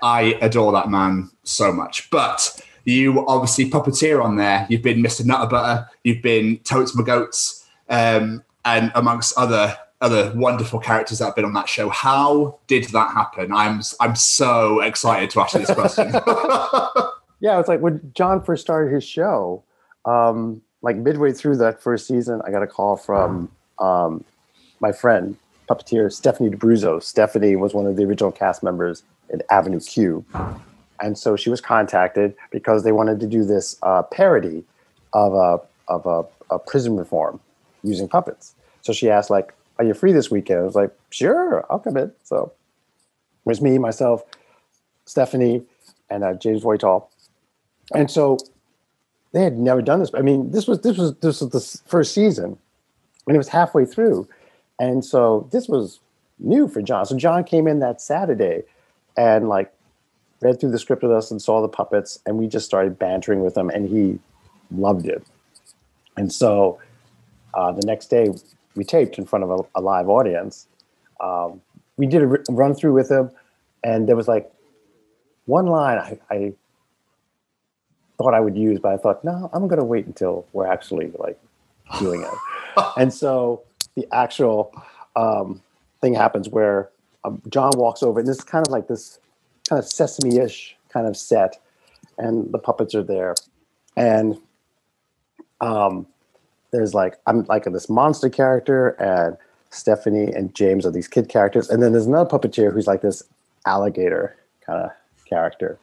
[0.02, 2.10] I adore that man so much.
[2.10, 4.66] But you obviously puppeteer on there.
[4.68, 5.22] You've been Mr.
[5.22, 5.88] Nutterbutter.
[6.04, 11.52] You've been Totes McGoats, um, and amongst other other wonderful characters that have been on
[11.52, 11.88] that show.
[11.88, 13.52] How did that happen?
[13.52, 16.12] I'm I'm so excited to ask you this question.
[17.42, 19.64] Yeah, it's like when John first started his show.
[20.04, 24.24] Um, like midway through that first season, I got a call from um,
[24.80, 25.36] my friend
[25.68, 27.02] puppeteer Stephanie D'Abruzzo.
[27.02, 30.24] Stephanie was one of the original cast members in Avenue Q,
[31.00, 34.64] and so she was contacted because they wanted to do this uh, parody
[35.12, 37.40] of a of a, a prison reform
[37.82, 38.54] using puppets.
[38.82, 41.96] So she asked, like, "Are you free this weekend?" I was like, "Sure, I'll come
[41.96, 42.52] in." So
[43.44, 44.24] it was me, myself,
[45.06, 45.62] Stephanie,
[46.10, 47.06] and uh, James Voital.
[47.94, 48.38] And so
[49.32, 50.10] they had never done this.
[50.14, 52.58] I mean, this was this was this was the first season,
[53.26, 54.28] and it was halfway through,
[54.78, 56.00] and so this was
[56.38, 57.06] new for John.
[57.06, 58.64] So John came in that Saturday,
[59.16, 59.72] and like
[60.40, 63.42] read through the script with us and saw the puppets, and we just started bantering
[63.42, 64.18] with him, and he
[64.70, 65.24] loved it.
[66.16, 66.78] And so
[67.54, 68.28] uh, the next day,
[68.74, 70.66] we taped in front of a, a live audience.
[71.20, 71.60] Um,
[71.96, 73.30] we did a r- run through with him,
[73.84, 74.50] and there was like
[75.46, 76.52] one line I, I
[78.18, 81.12] thought I would use, but I thought, no, I'm going to wait until we're actually
[81.18, 81.38] like
[81.98, 82.28] doing it.
[82.96, 83.62] and so
[83.94, 84.74] the actual
[85.16, 85.62] um,
[86.00, 86.90] thing happens where
[87.24, 89.18] um, John walks over, and is kind of like this
[89.68, 91.60] kind of sesame-ish kind of set,
[92.18, 93.34] and the puppets are there,
[93.96, 94.38] and
[95.60, 96.06] um,
[96.72, 99.36] there's like I'm like this monster character, and
[99.70, 103.22] Stephanie and James are these kid characters, and then there's another puppeteer who's like this
[103.66, 104.36] alligator
[104.66, 104.90] kind of
[105.28, 105.78] character,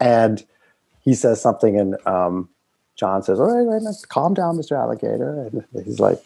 [0.00, 0.44] and
[1.00, 2.48] he says something, and um,
[2.96, 4.72] John says, "All right, all right, let's calm down, Mr.
[4.78, 6.22] Alligator," and he's like,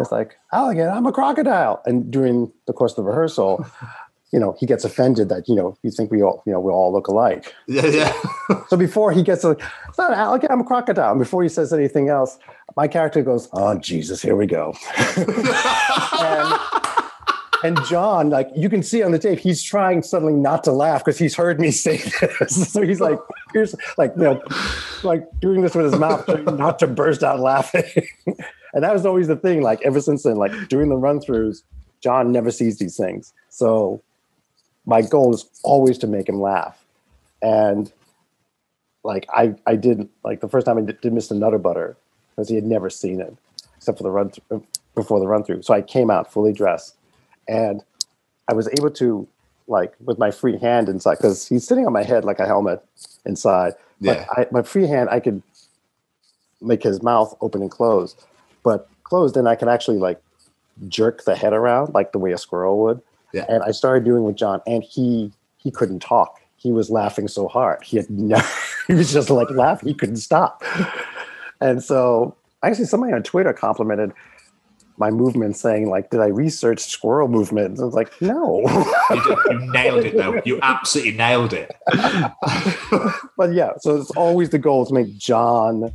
[0.00, 3.64] "It's like alligator, I'm a crocodile," and during the course of the rehearsal.
[4.32, 6.72] You know, he gets offended that you know you think we all you know we
[6.72, 7.54] all look alike.
[7.68, 8.12] yeah, yeah.
[8.68, 11.12] So before he gets, like, it's not an alligator, I'm a crocodile.
[11.12, 12.36] And before he says anything else,
[12.76, 14.74] my character goes, "Oh Jesus, here we go."
[15.16, 16.58] and,
[17.66, 21.04] and John, like you can see on the tape, he's trying suddenly not to laugh
[21.04, 22.72] because he's heard me say this.
[22.72, 23.18] so he's like,
[23.52, 24.42] here's like, you know,
[25.02, 28.06] like doing this with his mouth, not to burst out laughing.
[28.72, 29.62] and that was always the thing.
[29.62, 31.62] Like ever since then, like doing the run throughs,
[32.00, 33.32] John never sees these things.
[33.48, 34.00] So
[34.84, 36.84] my goal is always to make him laugh.
[37.42, 37.92] And
[39.02, 41.36] like I, I did like the first time I did, did Mr.
[41.36, 41.96] Nutter Butter
[42.30, 43.36] because he had never seen it
[43.76, 44.62] except for the run th-
[44.94, 45.62] before the run through.
[45.62, 46.96] So I came out fully dressed,
[47.48, 47.82] and
[48.48, 49.26] I was able to
[49.68, 52.84] like with my free hand inside because he's sitting on my head like a helmet
[53.24, 53.74] inside.
[54.00, 54.24] Yeah.
[54.28, 55.42] But I, my free hand, I could
[56.60, 58.16] make his mouth open and close,
[58.62, 60.20] but closed, then I can actually like
[60.88, 63.02] jerk the head around like the way a squirrel would.
[63.32, 63.44] Yeah.
[63.48, 66.40] And I started doing with John, and he he couldn't talk.
[66.56, 67.82] He was laughing so hard.
[67.82, 68.40] He had no,
[68.86, 69.88] he was just like laughing.
[69.88, 70.62] He couldn't stop.
[71.60, 74.12] And so actually somebody on Twitter complimented
[74.98, 77.80] my movement saying like, did I research squirrel movements?
[77.80, 78.62] I was like, no.
[79.10, 80.42] You, did- you nailed it, though.
[80.44, 81.72] You absolutely nailed it.
[83.36, 85.92] but yeah, so it's always the goal to make John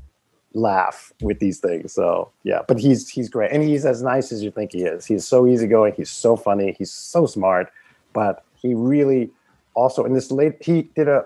[0.54, 1.94] laugh with these things.
[1.94, 5.06] So yeah, but he's he's great, and he's as nice as you think he is.
[5.06, 5.94] He's so easygoing.
[5.96, 6.74] He's so funny.
[6.78, 7.72] He's so smart,
[8.14, 9.30] but he really
[9.74, 11.26] also in this late he did a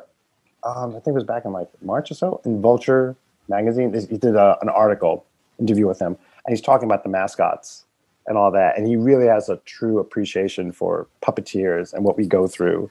[0.64, 3.16] um, I think it was back in like March or so in Vulture
[3.48, 3.94] magazine.
[3.94, 5.26] He did a, an article
[5.60, 7.86] interview with him, and he's talking about the mascots
[8.28, 8.78] and all that.
[8.78, 12.90] And he really has a true appreciation for puppeteers and what we go through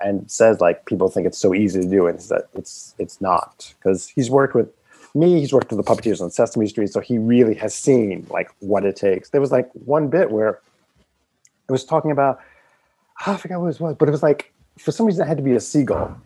[0.00, 3.72] and says like people think it's so easy to do and that it's it's not.
[3.78, 4.68] Because he's worked with
[5.14, 8.50] me he's worked with the puppeteers on sesame street so he really has seen like
[8.60, 9.30] what it takes.
[9.30, 10.60] There was like one bit where
[11.68, 12.40] it was talking about
[13.26, 15.42] i forgot what it was but it was like for some reason it had to
[15.42, 16.16] be a seagull.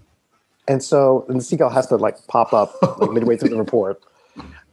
[0.68, 4.02] And so and the seagull has to like pop up like midway through the report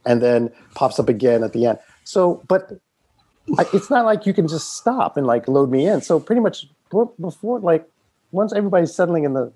[0.06, 2.72] and then pops up again at the end so but
[3.58, 6.40] I, it's not like you can just stop and like load me in so pretty
[6.40, 7.88] much before- like
[8.32, 9.52] once everybody's settling in the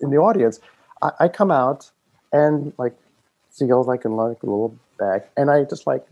[0.00, 0.60] in the audience,
[1.00, 1.90] I, I come out
[2.32, 2.94] and like
[3.50, 6.04] seagulls like in like a little bag, and I just like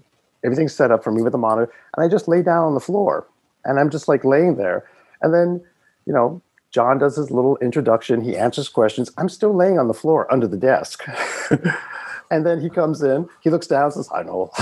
[0.45, 2.81] everything's set up for me with the monitor, and I just lay down on the
[2.81, 3.27] floor,
[3.65, 4.85] and I'm just like laying there,
[5.23, 5.63] and then
[6.07, 6.41] you know
[6.71, 9.11] John does his little introduction, he answers questions.
[9.17, 11.05] I'm still laying on the floor under the desk.
[12.31, 14.51] And then he comes in, he looks down, says, I know.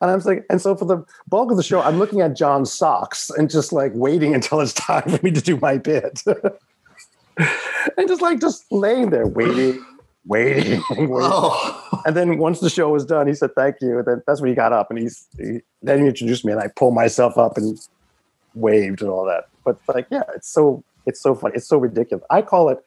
[0.00, 2.72] and I'm like, and so for the bulk of the show, I'm looking at John's
[2.72, 6.22] socks and just like waiting until it's time for me to do my bit.
[7.96, 9.84] and just like just laying there waiting,
[10.26, 11.10] waiting, waiting.
[11.12, 14.40] Oh, And then once the show was done, he said, "Thank you." And then that's
[14.40, 17.36] when he got up and he's he, then he introduced me, and I pulled myself
[17.36, 17.76] up and
[18.54, 19.48] waved and all that.
[19.64, 21.56] But like, yeah, it's so it's so funny.
[21.56, 22.24] It's so ridiculous.
[22.30, 22.78] I call it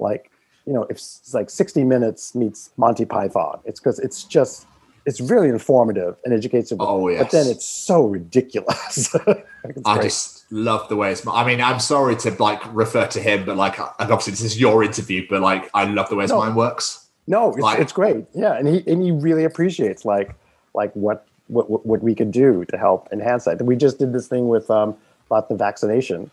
[0.00, 0.31] like
[0.66, 3.60] you know, if it's like sixty minutes meets Monty Python.
[3.64, 4.66] It's because it's just
[5.04, 6.78] it's really informative and educative.
[6.80, 7.22] Oh, yeah.
[7.22, 9.14] But then it's so ridiculous.
[9.64, 10.04] It's I great.
[10.06, 11.24] just love the way it's.
[11.24, 14.60] I mean, I'm sorry to like refer to him, but like, and obviously this is
[14.60, 16.38] your interview, but like, I love the way his No.
[16.38, 17.06] mind works.
[17.28, 18.24] No, it's, Like- it's great.
[18.34, 20.34] Yeah, and he and he really appreciates like
[20.74, 23.62] like what what what- what we could do to help enhance that.
[23.62, 24.96] We just did this thing with um
[25.28, 26.28] about the vaccination,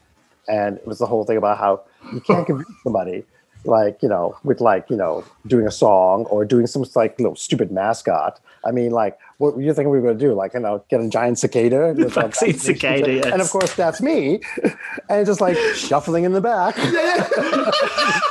[0.48, 1.82] and it was the whole thing about how
[2.12, 3.24] you can't convince somebody
[3.66, 7.36] like you know with like you know doing a song or doing some like little
[7.36, 8.40] stupid mascot.
[8.66, 10.34] I mean, like what were you thinking we were going to do?
[10.34, 13.74] Like you know, get a giant cicada, with, like, Vaccine vaccination cicada, and of course
[13.76, 14.42] that's me,
[15.10, 16.78] and just like shuffling in the back.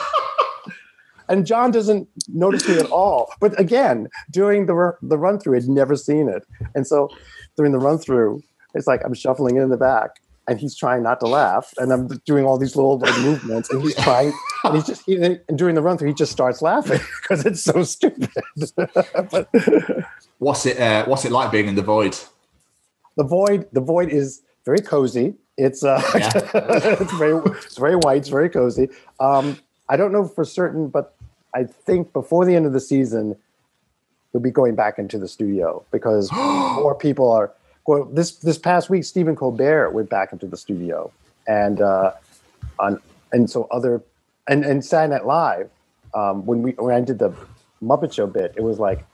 [1.28, 3.32] and John doesn't notice me at all.
[3.40, 7.08] But again, during the the run through, I'd never seen it, and so
[7.56, 8.42] during the run through,
[8.74, 12.08] it's like I'm shuffling in the back, and he's trying not to laugh, and I'm
[12.24, 14.32] doing all these little like, movements, and he's trying,
[14.64, 17.62] and he's just he, and during the run through, he just starts laughing because it's
[17.62, 18.30] so stupid.
[19.30, 19.48] but
[20.38, 20.80] What's it?
[20.80, 22.16] Uh, what's it like being in the void?
[23.18, 25.34] the void, the void is very cozy.
[25.58, 26.30] It's uh, Yeah.
[27.00, 28.18] it's very it's very white.
[28.18, 28.88] It's very cozy.
[29.20, 29.58] Um,
[29.88, 31.14] I don't know for certain, but
[31.54, 33.36] I think before the end of the season,
[34.32, 37.52] we'll be going back into the studio because more people are.
[37.88, 41.10] Well, this this past week, Stephen Colbert went back into the studio,
[41.46, 42.12] and uh,
[42.78, 43.00] on
[43.32, 44.02] and so other
[44.46, 45.70] and and Saturday Night Live
[46.12, 47.32] um, when we when I did the
[47.82, 49.06] Muppet Show bit, it was like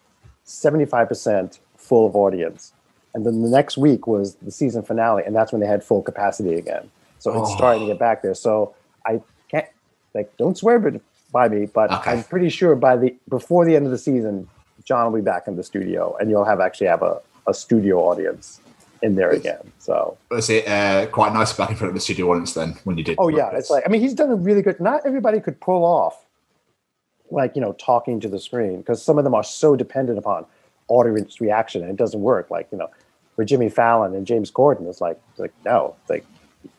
[0.42, 2.72] seventy five percent full of audience,
[3.14, 6.02] and then the next week was the season finale, and that's when they had full
[6.02, 6.90] capacity again.
[7.20, 7.56] So it's Oh.
[7.56, 8.34] starting to get back there.
[8.34, 8.74] So
[9.06, 9.22] I
[9.52, 9.68] can't
[10.14, 12.10] like don't swear by- by me, but Okay.
[12.10, 14.48] I'm pretty sure by the before the end of the season,
[14.82, 18.00] John will be back in the studio, and you'll have actually have a, a studio
[18.00, 18.58] audience
[19.04, 19.70] in there again.
[19.78, 22.96] So Was it uh, quite nice back in front of the studio audience then when
[22.96, 23.16] you did?
[23.18, 23.58] Oh yeah, Muppets?
[23.58, 24.80] it's like I mean he's done a really good.
[24.80, 26.24] Not everybody could pull off,
[27.30, 30.46] like you know, talking to the screen because some of them are so dependent upon
[30.88, 32.50] audience reaction and it doesn't work.
[32.50, 32.90] Like you know,
[33.36, 36.24] for Jimmy Fallon and James Corden, it's like it's like no, it's like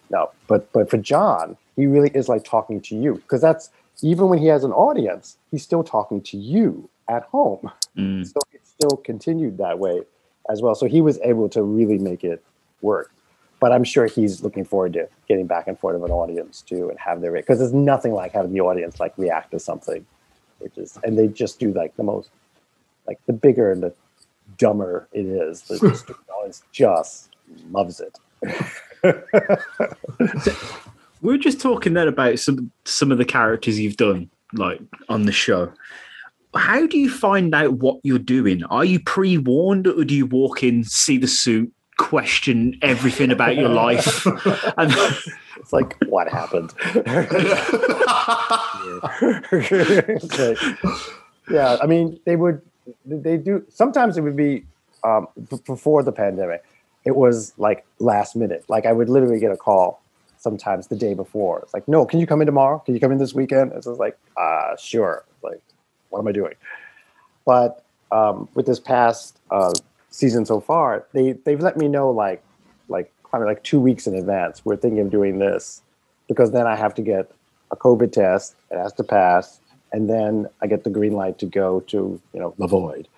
[0.10, 0.31] no.
[0.47, 3.69] But but for John, he really is like talking to you because that's
[4.02, 7.72] even when he has an audience, he's still talking to you at home.
[7.95, 8.26] Mm.
[8.26, 10.02] So it still continued that way
[10.49, 10.76] as well.
[10.76, 12.43] So he was able to really make it
[12.81, 13.11] work.
[13.59, 16.89] But I'm sure he's looking forward to getting back in front of an audience too
[16.89, 20.05] and have their because there's nothing like having the audience like react to something,
[20.59, 22.30] which is and they just do like the most
[23.07, 23.93] like the bigger and the
[24.57, 27.30] dumber it is, the stupid audience just
[27.72, 28.19] loves it.
[31.26, 35.23] We were just talking then about some some of the characters you've done, like on
[35.23, 35.73] the show.
[36.56, 38.64] How do you find out what you're doing?
[38.65, 43.56] Are you pre warned, or do you walk in, see the suit, question everything about
[43.56, 44.26] your life,
[44.77, 44.94] and
[45.57, 46.73] It's like what happened?
[46.95, 47.02] Like-
[51.49, 52.61] yeah, I mean, they would,
[53.06, 53.64] they do.
[53.69, 54.65] Sometimes it would be
[55.03, 56.64] um, b- before the pandemic,
[57.06, 58.65] it was like last minute.
[58.68, 60.02] Like I would literally get a call
[60.38, 61.60] sometimes the day before.
[61.61, 62.80] It's like, no, can you come in tomorrow?
[62.80, 63.72] Can you come in this weekend?
[63.73, 65.23] It's just like, uh, sure.
[66.16, 66.54] What am I doing?
[67.46, 69.74] But um, with this past uh,
[70.10, 72.42] season so far, they they've let me know like
[72.88, 74.64] like of like two weeks in advance.
[74.64, 75.82] We're thinking of doing this
[76.30, 77.30] because then I have to get
[77.72, 78.56] a COVID test.
[78.72, 79.60] It has to pass,
[79.92, 83.10] and then I get the green light to go to you know the void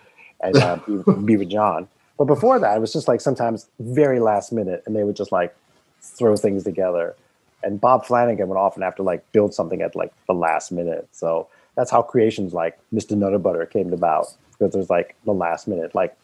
[0.41, 1.88] and uh, be, be with John.
[2.18, 5.32] But before that, it was just like sometimes very last minute, and they would just
[5.32, 5.56] like
[6.02, 7.15] throw things together.
[7.61, 11.07] And Bob Flanagan would often have to like build something at like the last minute.
[11.11, 13.15] So that's how creations like Mr.
[13.15, 14.27] Nutter Butter came about
[14.59, 15.95] because it was like the last minute.
[15.95, 16.17] Like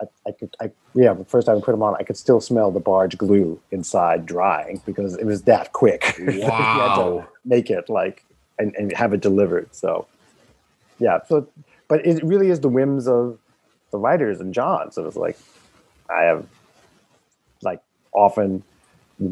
[0.00, 2.40] I, I could, I yeah, the first time I put them on, I could still
[2.40, 6.14] smell the barge glue inside drying because it was that quick.
[6.18, 6.56] You had
[6.96, 7.28] to Wow.
[7.44, 8.24] make it like
[8.58, 9.74] and, and have it delivered.
[9.74, 10.08] So
[10.98, 11.48] yeah, so
[11.88, 13.38] but it really is the whims of
[13.92, 14.92] the writers and John.
[14.92, 15.38] So it's like
[16.10, 16.46] I have
[17.62, 17.80] like
[18.12, 18.64] often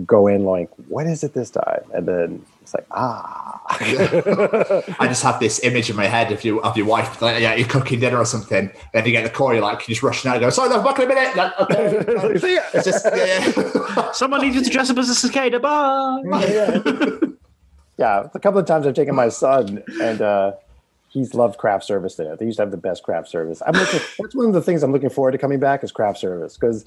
[0.06, 1.82] go in like, what is it this time?
[1.92, 3.60] And then it's like, ah.
[3.70, 7.54] I just have this image in my head of you of your wife, like, yeah,
[7.54, 10.28] you're cooking dinner or something, then you get the call, you're like, you're just rushing
[10.28, 11.36] out and go, sorry, no, back in a minute.
[11.36, 12.38] Like, okay.
[12.38, 12.62] See ya.
[12.74, 14.12] It's just, yeah.
[14.12, 15.60] Someone needs you to dress up as a cicada.
[15.60, 16.22] Bye.
[16.48, 17.18] yeah.
[17.98, 20.52] yeah, a couple of times I've taken my son and uh,
[21.10, 22.36] he's loved craft service there.
[22.36, 23.60] They used to have the best craft service.
[23.66, 26.18] I'm looking, that's one of the things I'm looking forward to coming back is craft
[26.18, 26.84] service because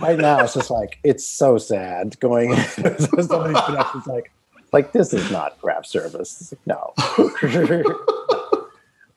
[0.00, 4.30] right now it's just like it's so sad going to some of these productions like
[4.72, 6.52] like this is not craft service.
[6.52, 6.92] Like, no.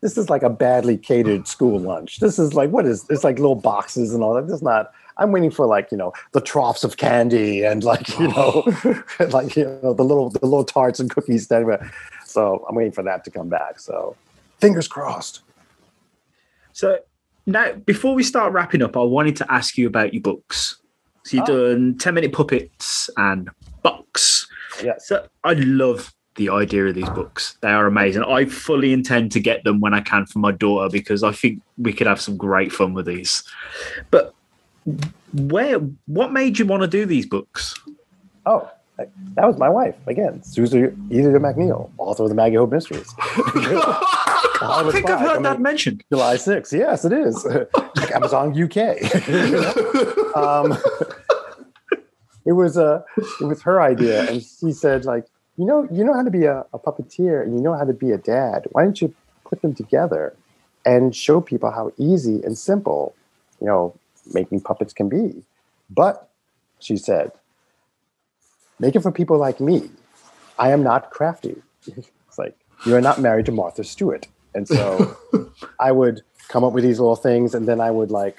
[0.02, 2.20] this is like a badly catered school lunch.
[2.20, 4.48] This is like what is it's like little boxes and all that.
[4.48, 8.18] This is not I'm waiting for like you know the troughs of candy and like
[8.20, 8.64] you know
[9.30, 11.48] like you know the little the little tarts and cookies.
[11.50, 11.92] That,
[12.26, 13.80] so I'm waiting for that to come back.
[13.80, 14.16] So
[14.60, 15.42] fingers crossed.
[16.72, 17.00] So
[17.46, 20.80] now, before we start wrapping up, I wanted to ask you about your books.
[21.26, 21.72] So you've Oh.
[21.74, 23.50] done 10 minute puppets and
[23.82, 24.48] bucks.
[24.84, 24.94] Yeah.
[24.98, 27.58] So I love the idea of these books.
[27.62, 28.24] They are amazing.
[28.24, 31.62] I fully intend to get them when I can for my daughter because I think
[31.78, 33.44] we could have some great fun with these.
[34.10, 34.34] But
[35.34, 37.76] where what made you want to do these books?
[38.46, 43.14] Oh, that was my wife again, Susan Elia MacNeal, author of the Maggie Hope Mysteries.
[44.70, 46.04] I think I've heard that mentioned.
[46.12, 46.78] July 6th.
[46.78, 47.46] Yes, it is.
[47.96, 48.78] like Amazon UK.
[50.36, 50.78] um,
[52.46, 53.02] it was uh,
[53.42, 55.26] it was her idea, and she said, like,
[55.58, 57.94] you know, you know how to be a, a puppeteer, and you know how to
[57.94, 58.68] be a dad.
[58.72, 59.14] Why don't you
[59.46, 60.36] put them together
[60.86, 63.16] and show people how easy and simple,
[63.60, 63.96] you know,
[64.34, 65.44] making puppets can be?
[65.90, 66.30] But
[66.80, 67.32] she said,
[68.80, 69.90] make it for people like me.
[70.58, 71.62] I am not crafty.
[71.88, 75.18] It's like you are not married to Martha Stewart, and so
[75.80, 78.38] I would come up with these little things, and then I would like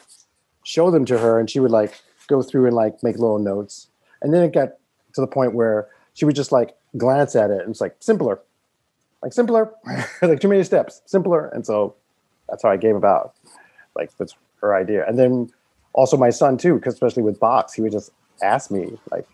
[0.64, 3.88] show them to her, and she would like go through and like make little notes,
[4.22, 4.74] and then it got
[5.14, 8.40] to the point where she would just like glance at it, and it's like simpler,
[9.22, 9.72] like simpler,
[10.22, 11.94] like too many steps, simpler, and so
[12.48, 13.34] that's how I came about.
[13.94, 15.50] Like that's her idea, and then
[15.92, 18.10] also my son too, because especially with box, he would just
[18.42, 19.26] ask me like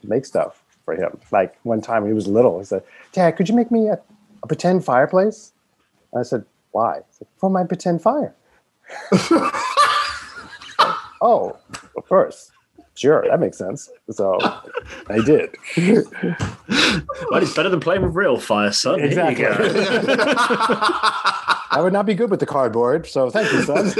[0.00, 1.18] to make stuff for him.
[1.30, 2.82] Like one time when he was little, he said,
[3.12, 3.98] "Dad, could you make me a,
[4.42, 5.52] a pretend fireplace?"
[6.14, 8.34] And I said, "Why?" He said, "For my pretend fire."
[11.20, 11.56] oh,
[11.96, 12.52] of course,
[12.94, 13.90] sure, that makes sense.
[14.10, 15.56] So I did.
[17.30, 19.00] Well, it's better than playing with real fire, son.
[19.00, 19.46] Exactly.
[21.70, 23.90] I would not be good with the cardboard, so thank you, son.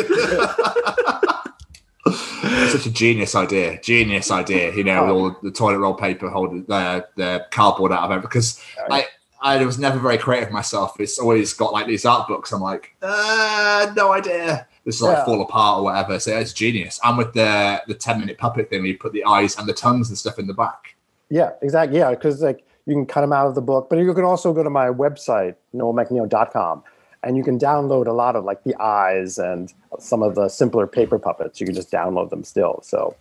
[2.70, 4.74] Such a genius idea, genius idea.
[4.74, 5.14] You know, with oh.
[5.14, 8.60] all the toilet roll paper holding the the cardboard out of it because
[8.90, 9.06] I
[9.44, 10.98] I was never very creative myself.
[10.98, 12.50] It's always got like these art books.
[12.50, 14.66] I'm like, uh, no idea.
[14.86, 15.24] This is like Yeah.
[15.26, 16.18] fall apart or whatever.
[16.18, 16.98] So it's genius.
[17.04, 19.74] And with the the ten minute puppet thing, where you put the eyes and the
[19.74, 20.96] tongues and stuff in the back.
[21.28, 21.98] Yeah, exactly.
[21.98, 24.52] Yeah, because like you can cut them out of the book, but you can also
[24.52, 26.82] go to my website, noelmacneal.com,
[27.22, 30.86] and you can download a lot of like the eyes and some of the simpler
[30.86, 31.60] paper puppets.
[31.60, 32.80] You can just download them still.
[32.82, 33.14] So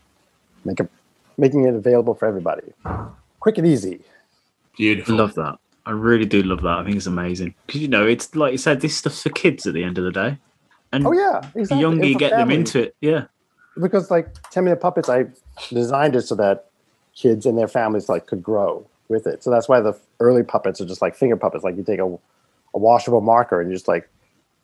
[0.65, 0.89] make it,
[1.37, 2.73] making it available for everybody.
[3.39, 4.01] Quick and easy.
[4.77, 5.15] Beautiful.
[5.15, 5.59] love that.
[5.85, 6.79] I really do love that.
[6.79, 7.55] I think it's amazing.
[7.67, 10.03] Because you know it's like you said, this stuff's for kids at the end of
[10.05, 10.37] the day,
[10.91, 13.25] and Oh yeah, the younger you get them into it, yeah.
[13.81, 15.25] because like 10 minute puppets i
[15.69, 16.69] designed it so that
[17.15, 19.43] kids and their families like could grow with it.
[19.43, 21.63] So that's why the early puppets are just like finger puppets.
[21.63, 24.09] Like you take a, a washable marker and you just like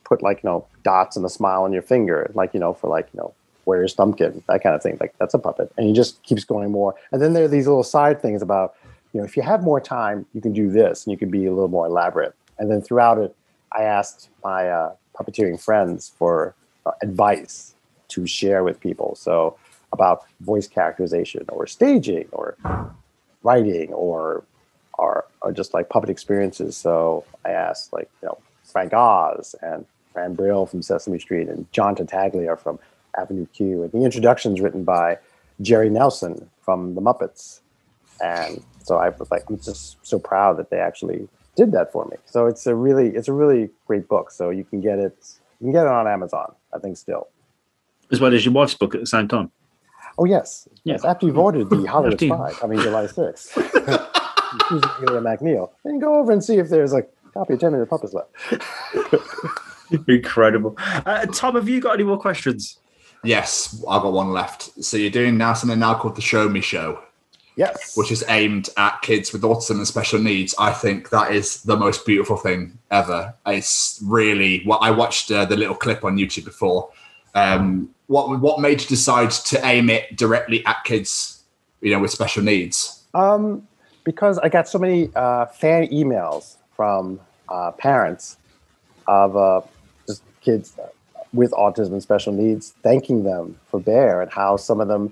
[0.04, 2.30] put like you know dots and a smile on your finger.
[2.34, 3.34] Like you know for like you know
[3.66, 4.98] where's thumbkin that kind of thing.
[5.00, 5.72] Like that's a puppet.
[5.78, 6.96] And he just keeps going more.
[7.12, 8.76] And then there are these little side things about
[9.14, 11.46] you know if you have more time you can do this and you can be
[11.46, 13.36] a little more elaborate and then throughout it
[13.72, 16.56] i asked my uh, puppeteering friends for
[16.86, 17.76] uh, advice
[18.10, 19.16] to share with people.
[19.16, 19.58] So
[19.94, 22.58] about voice characterization or staging or
[23.44, 24.44] writing or
[24.98, 26.76] or, or just like puppet experiences.
[26.76, 31.72] So I asked like you know Frank Oz and Fran Brill from Sesame Street and
[31.72, 32.80] John Tartaglia from
[33.18, 35.18] Avenue Q, and the introduction's written by
[35.62, 37.62] Jerry Nelson from the Muppets.
[38.24, 42.06] And so I was like, I'm just so proud that they actually did that for
[42.06, 42.18] me.
[42.26, 44.32] So it's a really, it's a really great book.
[44.32, 45.16] So you can get it,
[45.60, 47.28] you can get it on Amazon, I think still.
[48.12, 49.52] As well as your wife's book at the same time.
[50.18, 50.94] Oh yes, Yeah.
[50.96, 51.06] yes.
[51.06, 56.00] After you've ordered the Hollywood After you- Spy coming July sixth, Susan Elia MacNeal, then
[56.00, 58.30] go over and see if there's a copy of Ten Minute Puppets left.
[60.08, 60.76] Incredible.
[60.80, 62.78] Uh, Tom, have you got any more questions?
[63.24, 64.84] Yes, I've got one left.
[64.84, 67.02] So you're doing now something now called the Show Me Show,
[67.60, 70.56] Yes, which is aimed at kids with autism and special needs.
[70.58, 73.34] I think that is the most beautiful thing ever.
[73.46, 76.90] It's really what I watched uh, the little clip on YouTube before.
[77.36, 81.44] Um, what what made you decide to aim it directly at kids,
[81.82, 83.04] you know, with special needs?
[83.14, 83.68] Um,
[84.06, 87.20] because I got so many uh, fan emails from
[87.50, 88.38] uh, parents
[89.06, 89.60] of uh,
[90.08, 90.78] just kids
[91.34, 95.12] with autism and special needs, thanking them for Bear and how some of them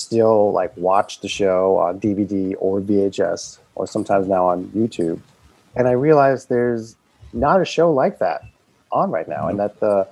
[0.00, 5.20] still like watch the show on DVD or VHS or sometimes now on YouTube.
[5.76, 6.96] And I realized there's
[7.32, 8.42] not a show like that
[8.90, 10.08] on right now, and that the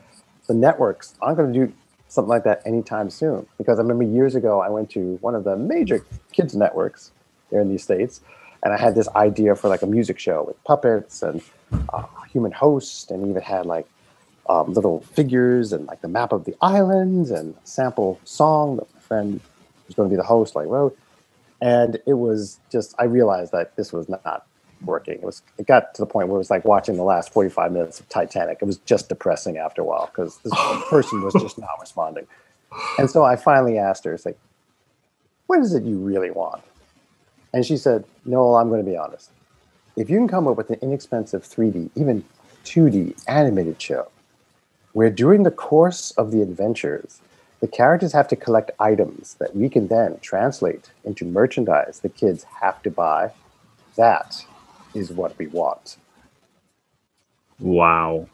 [0.46, 1.72] the networks aren't going to do
[2.08, 3.46] something like that anytime soon.
[3.58, 7.10] Because I remember years ago, I went to one of the major kids networks
[7.50, 8.20] here in these states,
[8.62, 11.42] and I had this idea for like a music show with puppets and
[11.92, 13.86] uh, human host, and even had like
[14.48, 19.00] um, little figures and like the map of the islands and sample song that my
[19.00, 19.40] friend
[19.88, 20.96] was going to be the host like wrote.
[21.60, 24.46] And it was just I realized that this was not
[24.84, 25.14] working.
[25.14, 27.72] It was it got to the point where it was like watching the last 45
[27.72, 28.58] minutes of Titanic.
[28.60, 30.52] It was just depressing after a while because this
[30.88, 32.26] person was just not responding.
[32.98, 34.38] And so I finally asked her, it's like,
[35.46, 36.62] what is it you really want?
[37.52, 39.30] And she said, Noel, I'm going to be honest.
[39.96, 42.24] If you can come up with an inexpensive 3D, even
[42.64, 44.08] 2D animated show,
[44.92, 47.20] where during the course of the adventures,
[47.60, 52.44] the characters have to collect items that we can then translate into merchandise the kids
[52.60, 53.30] have to buy,
[53.96, 54.44] that
[54.94, 55.96] is what we want.
[57.58, 58.28] Wow.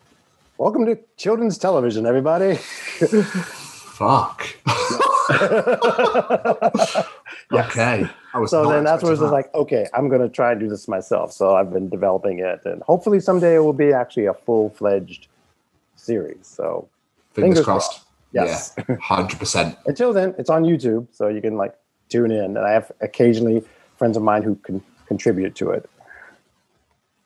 [0.59, 2.57] Welcome to children's television, everybody.
[2.57, 4.47] Fuck.
[7.53, 8.09] Okay.
[8.33, 9.31] I was so then that's where expecting it's that.
[9.31, 11.33] like, okay, I'm going to try and do this myself.
[11.33, 15.29] So I've been developing it, and hopefully someday it will be actually a full fledged
[15.97, 16.47] series.
[16.47, 16.89] So
[17.33, 17.91] fingers, fingers crossed.
[17.91, 18.07] crossed.
[18.35, 18.75] Yes.
[18.77, 19.79] Yeah, hundred percent.
[19.87, 21.75] until then, it's on YouTube, so you can like
[22.09, 22.57] tune in.
[22.57, 23.65] And I have occasionally
[23.97, 25.89] friends of mine who can contribute to it.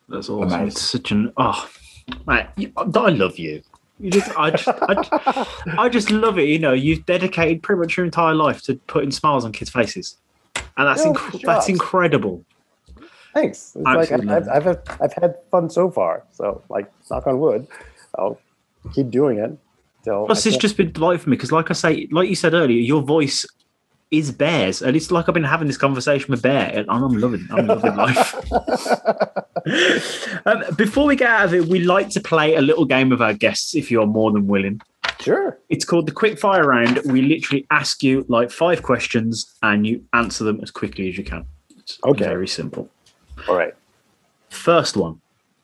[0.09, 0.48] That's awesome.
[0.48, 0.66] Amazing.
[0.68, 1.68] It's such an oh,
[2.26, 3.62] man, you, I love you.
[4.01, 6.44] You just, I just, I, I just love it.
[6.44, 10.16] You know, you've dedicated pretty much your entire life to putting smiles on kids' faces,
[10.76, 12.44] and that's Yeah, inc- that's incredible.
[13.35, 13.74] Thanks.
[13.74, 14.35] It's like Absolutely.
[14.35, 16.24] I've, I've, I've, I've had fun so far.
[16.32, 17.66] So like, knock on wood,
[18.16, 18.39] I'll
[18.93, 19.59] keep doing it.
[20.04, 22.78] Plus, it's just been delightful for me because, like I say, like you said earlier,
[22.80, 23.44] your voice
[24.10, 27.46] is Bear's, and it's like I've been having this conversation with Bear, and I'm loving,
[27.50, 28.34] I'm loving life.
[30.46, 33.20] um, before we get out of it, we like to play a little game with
[33.20, 34.80] our guests, if you are more than willing.
[35.20, 35.58] sure.
[35.68, 37.00] It's called the quick fire round.
[37.04, 41.24] We literally ask you like five questions, and you answer them as quickly as you
[41.24, 41.44] can.
[41.76, 42.24] It's Okay.
[42.24, 42.88] very simple.
[43.48, 43.74] All right.
[44.48, 45.20] First one: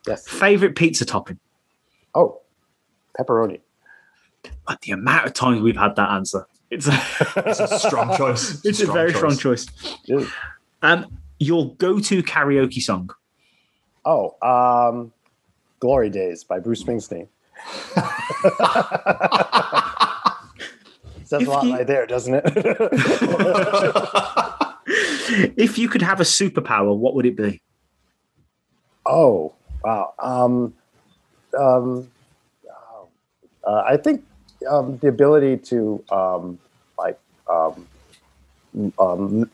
[0.07, 0.29] Yes.
[0.29, 1.39] favorite pizza topping.
[2.15, 2.41] Oh,
[3.19, 3.61] pepperoni.
[4.69, 6.89] Like the amount of times we've had that answer, it's
[7.37, 8.65] It's a strong choice.
[8.65, 9.67] it's a very strong choice.
[10.07, 10.29] Dude.
[10.83, 11.07] Um,
[11.39, 13.11] your go-to karaoke song.
[14.05, 15.13] Oh, um,
[15.81, 17.29] Glory Days by Bruce Springsteen.
[21.25, 22.45] Says If a lot you- right there, doesn't it?
[25.57, 27.63] if you could have a superpower, what would it be?
[29.07, 29.53] oh,
[29.83, 30.13] wow.
[30.19, 30.75] Um,
[31.59, 32.11] um,
[33.67, 34.25] uh, I think
[34.67, 36.59] um, the ability to um,
[36.99, 37.19] like
[37.51, 37.87] um,
[38.99, 39.51] um,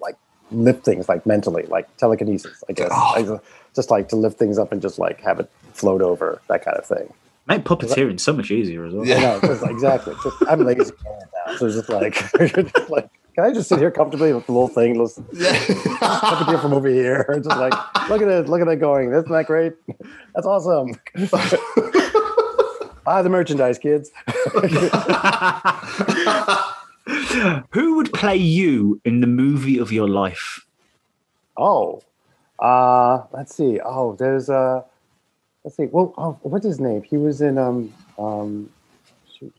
[0.00, 0.16] like
[0.50, 2.62] lift things like mentally, like telekinesis.
[2.68, 3.44] I guess I just,
[3.74, 6.76] just like to lift things up and just like have it float over that kind
[6.76, 7.12] of thing.
[7.46, 9.06] Make puppeteering so much easier as well.
[9.06, 9.20] Yeah.
[9.20, 10.14] Know, just, exactly.
[10.22, 10.92] Just, I'm lazy
[11.46, 12.14] now, so it's just like,
[12.74, 16.74] just like, can I just sit here comfortably with the little thing, just puppeteer from
[16.74, 17.72] over here, just like,
[18.08, 19.12] look at it, look at it going.
[19.12, 19.72] Isn't that great?
[20.34, 20.94] That's awesome.
[23.04, 24.10] Buy the merchandise, kids.
[27.70, 30.66] Who would play you in the movie of your life?
[31.56, 32.02] Oh,
[32.58, 33.80] uh, let's see.
[33.84, 34.82] Oh, there's uh,
[35.64, 35.86] let's see.
[35.86, 37.02] Well, oh, what's his name?
[37.02, 38.70] He was in um um,
[39.32, 39.54] shoot.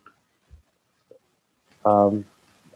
[1.84, 2.26] Um,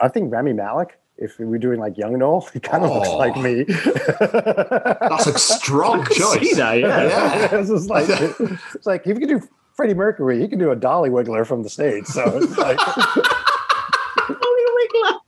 [0.01, 0.97] I think Rami Malek.
[1.17, 3.15] If we were doing like young and Old, he kind of looks Oh.
[3.17, 3.63] like me.
[3.63, 6.39] That's a strong I choice.
[6.41, 7.03] see that, yeah.
[7.07, 7.49] Yeah.
[7.61, 11.09] it's like it's like if you could do Freddie Mercury, he can do a Dolly
[11.09, 12.05] Wiggler from the stage.
[12.05, 12.77] So it's like
[14.27, 15.19] Dolly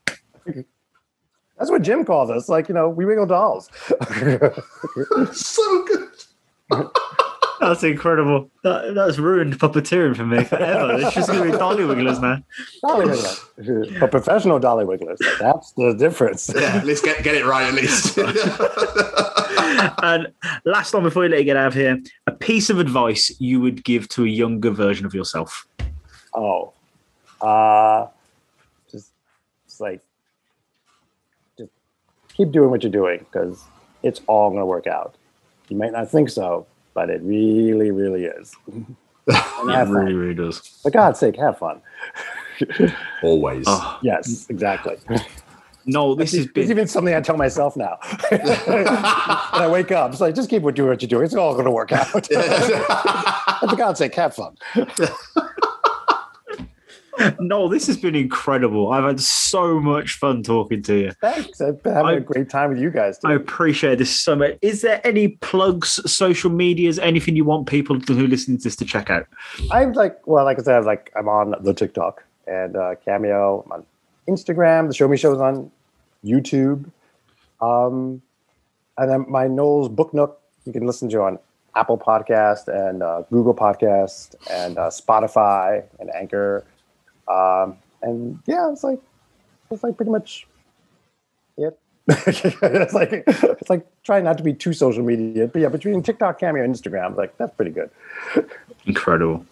[0.47, 0.65] Wiggler.
[1.57, 2.47] that's what Jim calls us.
[2.47, 3.69] Like you know, we wiggle dolls.
[5.33, 6.93] so good.
[7.59, 8.51] That's incredible.
[8.63, 10.93] That, that's ruined puppeteering for me forever.
[10.93, 12.43] It's just going to be Dolly Wigglers now.
[12.81, 15.19] Dolly Wiggler, but professional Dolly Wigglers.
[15.39, 16.51] That's the difference.
[16.53, 18.17] Yeah, at least get, get it right, at least.
[20.03, 20.27] and
[20.65, 23.59] last one before we let you get out of here, a piece of advice you
[23.59, 25.67] would give to a younger version of yourself.
[26.35, 26.73] Oh,
[27.41, 28.07] uh,
[28.91, 29.11] just,
[29.65, 30.01] just like,
[31.57, 31.71] just
[32.33, 33.63] keep doing what you're doing because
[34.03, 35.15] it's all going to work out.
[35.69, 36.67] You might not think so,
[36.97, 38.55] but it really, really is.
[39.29, 40.57] It really, really does.
[40.81, 41.81] For God's sake, have fun.
[43.21, 43.65] Always.
[43.67, 44.95] Oh, Yes, exactly.
[45.85, 46.71] no, this is been.
[46.71, 47.97] even something I tell myself now.
[48.29, 48.39] when
[48.87, 51.25] I wake up, it's like, just keep doing what you're doing.
[51.25, 52.07] It's all going to work out.
[53.69, 54.55] for God's sake, have fun.
[57.39, 58.91] No, this has been incredible.
[58.91, 61.11] I've had so much fun talking to you.
[61.21, 61.59] Thanks.
[61.61, 63.17] I've been having I- a great time with you guys.
[63.19, 63.27] Too.
[63.27, 64.57] I appreciate this so much.
[64.61, 68.75] Is there any plugs, social medias, anything you want people to, who listen to this
[68.77, 69.27] to check out?
[69.71, 73.63] I'm like, well, like I said, like I'm on the TikTok and uh, Cameo.
[73.65, 73.85] I'm on
[74.27, 74.87] Instagram.
[74.87, 75.71] The Show Me Show is on
[76.23, 76.89] YouTube.
[77.61, 78.21] Um,
[78.97, 81.39] and then my Noel's Book Nook, you can listen to on
[81.75, 86.65] Apple Podcast and uh, Google Podcast and uh, Spotify and Anchor.
[87.29, 88.99] Um, and yeah, it's like
[89.71, 90.47] it's like pretty much
[91.57, 91.77] it.
[92.09, 96.39] it's like it's like trying not to be too social media, but yeah, between TikTok,
[96.39, 97.89] Cameo, and Instagram, like that's pretty good.
[98.85, 99.45] Incredible.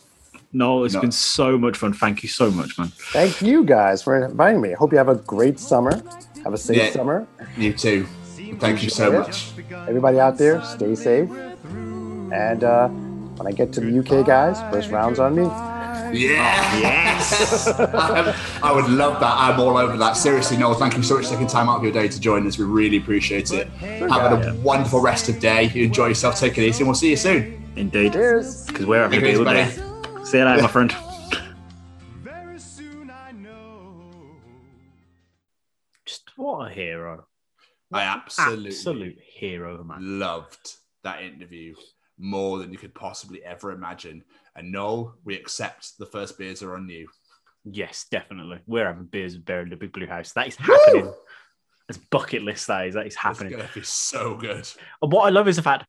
[0.53, 1.01] No, it's No.
[1.01, 1.91] been so much fun.
[1.91, 2.87] Thank you so much, man.
[3.11, 4.71] Thank you guys for inviting me.
[4.71, 6.01] I hope you have a great summer.
[6.45, 6.91] Have a safe Yeah.
[6.91, 7.27] summer.
[7.57, 8.05] you too.
[8.59, 9.51] Thank you so much.
[9.89, 11.29] Everybody out there, stay safe.
[12.31, 15.43] And uh, when I get to the UK, guys, first round's on me.
[16.13, 16.77] Yeah.
[16.79, 17.67] Yes.
[17.79, 19.33] I, I would love that.
[19.35, 20.13] I'm all over that.
[20.13, 22.45] Seriously, Noel, thank you so much for taking time out of your day to join
[22.47, 22.57] us.
[22.57, 23.67] We really appreciate it.
[23.69, 25.71] Have a wonderful rest of day.
[25.75, 26.39] Enjoy yourself.
[26.39, 27.63] Take it easy, and we'll see you soon.
[27.75, 28.13] Indeed.
[28.13, 28.65] Cheers.
[28.67, 29.69] Because we're having a Take it good day.
[30.25, 30.95] See you later, my friend.
[32.21, 34.37] Very soon I know.
[36.05, 37.25] Just what a hero.
[37.93, 40.19] I absolutely Absolute hero, man.
[40.19, 41.75] loved that interview
[42.17, 44.23] more than you could possibly ever imagine.
[44.55, 47.07] And Noel, we accept the first beers are on you.
[47.65, 48.59] Yes, definitely.
[48.67, 50.31] We're having beers with Bear in the Big Blue House.
[50.33, 51.11] That is happening.
[51.89, 52.93] It's bucket list, that is.
[52.93, 53.53] That is happening.
[53.53, 53.67] It's happening.
[53.67, 54.67] gonna be so good.
[55.01, 55.85] And what I love is the fact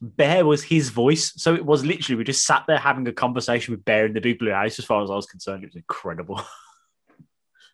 [0.00, 1.32] Bear was his voice.
[1.36, 4.20] So it was literally, we just sat there having a conversation with Bear in the
[4.20, 4.78] Big Blue House.
[4.78, 6.40] As far as I was concerned, it was incredible.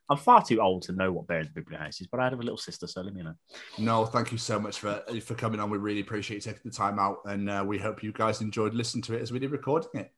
[0.08, 2.20] I'm far too old to know what Bear in the Big Blue House is, but
[2.20, 3.34] I have a little sister, so let me know.
[3.78, 5.68] No, thank you so much for for coming on.
[5.68, 8.72] We really appreciate you taking the time out, and uh, we hope you guys enjoyed
[8.72, 10.12] listening to it as we did recording it.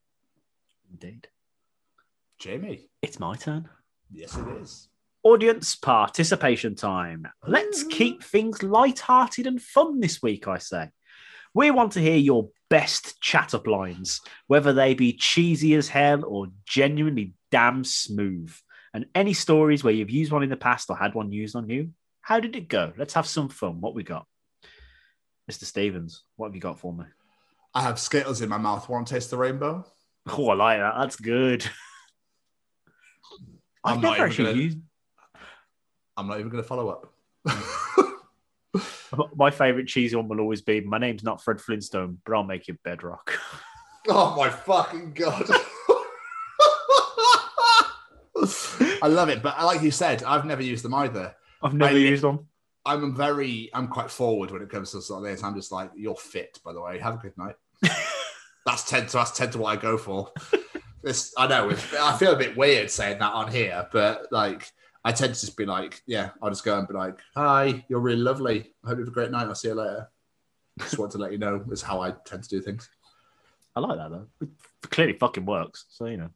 [0.90, 1.28] Indeed.
[2.39, 3.69] Jamie, It's my turn.
[4.10, 4.89] yes, it is.
[5.24, 7.27] Audience participation time.
[7.47, 10.90] Let's keep things light-hearted and fun this week, I say.
[11.52, 16.24] We want to hear your best chat up lines, whether they be cheesy as hell
[16.24, 18.55] or genuinely damn smooth.
[18.94, 21.69] And any stories where you've used one in the past or had one used on
[21.69, 21.90] you.
[22.20, 22.93] How did it go?
[22.97, 23.81] Let's have some fun.
[23.81, 24.27] What we got?
[25.51, 25.65] Mr.
[25.65, 27.05] Stevens, what have you got for me?
[27.74, 28.89] I have Skittles in my mouth.
[28.89, 29.85] Want to taste the rainbow?
[30.30, 30.94] Oh, I like that.
[30.98, 31.64] That's good.
[33.84, 34.78] I've I'm not never actually gonna- used
[36.16, 37.12] I'm not even going to follow up.
[39.36, 42.66] my favorite cheesy one will always be my name's not Fred Flintstone, but I'll make
[42.66, 43.38] you bedrock.
[44.09, 45.44] oh my fucking god!
[49.00, 51.34] I love it, but like you said, I've never used them either.
[51.62, 52.46] I've never I- used them.
[52.84, 55.44] I'm very, I'm quite forward when it comes to sort of this.
[55.44, 56.98] I'm just like, you're fit, by the way.
[56.98, 57.55] Have a good night.
[58.69, 60.31] That's tend to that's tend to what I go for.
[61.01, 61.70] This I know.
[62.01, 64.69] I feel a bit weird saying that on here, but like
[65.05, 68.01] I tend to just be like, yeah, I'll just go and be like, hi, you're
[68.01, 68.73] really lovely.
[68.82, 69.47] I hope you have a great night.
[69.47, 70.11] I'll see you later.
[70.81, 72.90] Just want to let you know is how I tend to do things.
[73.77, 74.27] I like that though.
[74.40, 74.49] It
[74.90, 75.85] clearly fucking works.
[75.89, 76.31] So you know,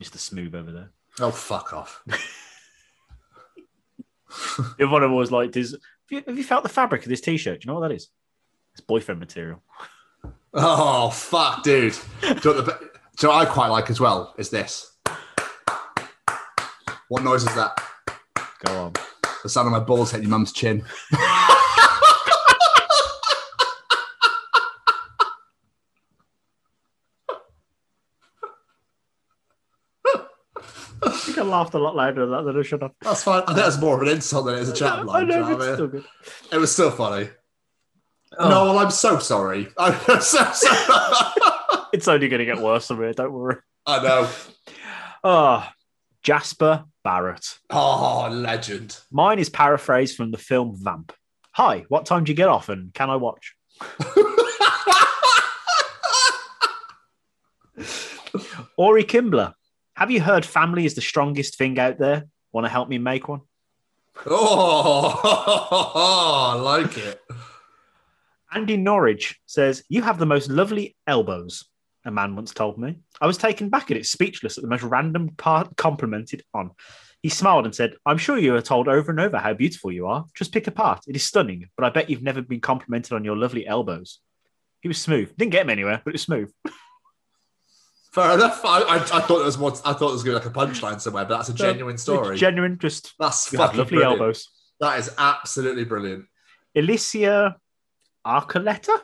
[0.00, 0.18] just Mr.
[0.18, 0.90] Smooth over there.
[1.20, 2.02] Oh fuck off.
[4.78, 5.80] The one I've always liked is have
[6.10, 7.60] you, have you felt the fabric of this t-shirt?
[7.60, 8.08] Do you know what that is?
[8.72, 9.62] It's boyfriend material.
[10.54, 11.96] Oh fuck, dude.
[12.22, 14.34] Do you know what, the, be- do you know what I quite like as well?
[14.38, 14.96] Is this?
[17.08, 17.80] What noise is that?
[18.64, 18.92] Go on.
[19.42, 20.84] The sound of my balls hitting your mum's chin.
[31.28, 32.90] You I laughed a lot louder than that than I should have.
[33.02, 33.42] That's fine.
[33.42, 35.26] I think that's more of an insult than it is a chat I line.
[35.28, 35.74] do you know, know it's I mean?
[35.76, 36.04] still good.
[36.52, 37.28] It was still funny.
[38.36, 38.48] Oh.
[38.48, 39.68] No, well, I'm so sorry.
[39.78, 41.32] I'm so sorry.
[41.92, 43.56] It's only going to get worse from here, don't worry.
[43.86, 44.28] I know.
[45.24, 45.66] Oh,
[46.22, 47.58] Jasper Barrett.
[47.70, 48.98] Oh, legend.
[49.10, 51.12] Mine is paraphrased from the film Vamp.
[51.52, 53.54] Hi, what time do you get off and can I watch?
[58.76, 59.54] Ori Kimbler.
[59.96, 62.26] Have you heard family is the strongest thing out there?
[62.52, 63.40] Want to help me make one?
[64.26, 65.20] Oh,
[66.54, 67.20] I like it.
[68.52, 71.64] Andy Norwich says, You have the most lovely elbows,
[72.04, 73.00] a man once told me.
[73.20, 76.70] I was taken back at it, speechless at the most random part complimented on.
[77.22, 80.06] He smiled and said, I'm sure you are told over and over how beautiful you
[80.06, 80.24] are.
[80.34, 81.00] Just pick a part.
[81.08, 84.20] It is stunning, but I bet you've never been complimented on your lovely elbows.
[84.80, 85.36] He was smooth.
[85.36, 86.52] Didn't get him anywhere, but it was smooth.
[88.12, 88.64] Fair enough.
[88.64, 89.72] I, I, I thought there was more.
[89.84, 91.98] I thought there was going to be like a punchline somewhere, but that's a genuine
[91.98, 92.34] story.
[92.34, 94.20] It's genuine, just that's you have fucking lovely brilliant.
[94.20, 94.48] elbows.
[94.80, 96.24] That is absolutely brilliant.
[96.74, 97.56] Alicia
[98.28, 99.00] Arcoletta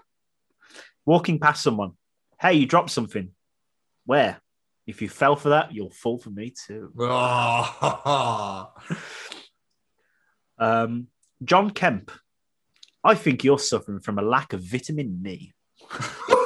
[1.07, 1.93] walking past someone.
[2.41, 3.31] Hey, you dropped something.
[4.05, 4.41] Where?
[4.87, 6.93] If you fell for that, you'll fall for me too.
[10.57, 11.09] Um,
[11.43, 12.13] John Kemp.
[13.03, 15.53] I think you're suffering from a lack of vitamin E.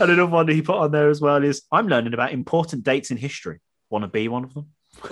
[0.00, 2.82] And another one that he put on there as well is I'm learning about important
[2.82, 3.60] dates in history.
[3.88, 4.66] Want to be one of them?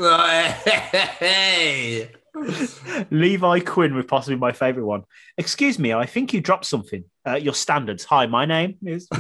[1.19, 2.11] hey.
[3.11, 5.05] Levi Quinn with possibly my favorite one.
[5.39, 7.05] Excuse me, I think you dropped something.
[7.27, 8.05] Uh, your standards.
[8.05, 9.09] Hi, my name is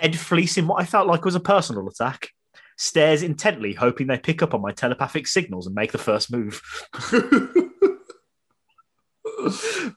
[0.00, 2.30] Ed fleecing what I felt like was a personal attack.
[2.78, 6.62] Stares intently, hoping they pick up on my telepathic signals and make the first move.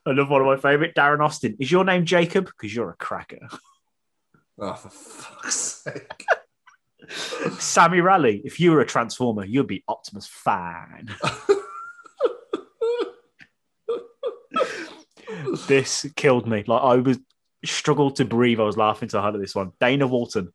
[0.05, 1.55] Another one of my favorite, Darren Austin.
[1.59, 2.45] Is your name Jacob?
[2.45, 3.49] Because you're a cracker.
[4.59, 6.25] oh, for fuck's sake.
[7.09, 11.09] Sammy Rally, If you were a transformer, you'd be Optimus Fine.
[15.67, 16.63] this killed me.
[16.67, 17.19] Like I was
[17.65, 18.59] struggled to breathe.
[18.59, 19.71] I was laughing so hard at this one.
[19.79, 20.53] Dana Walton.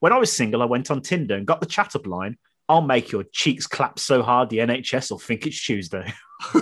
[0.00, 2.36] When I was single, I went on Tinder and got the chat up line.
[2.68, 6.12] I'll make your cheeks clap so hard the NHS will think it's Tuesday.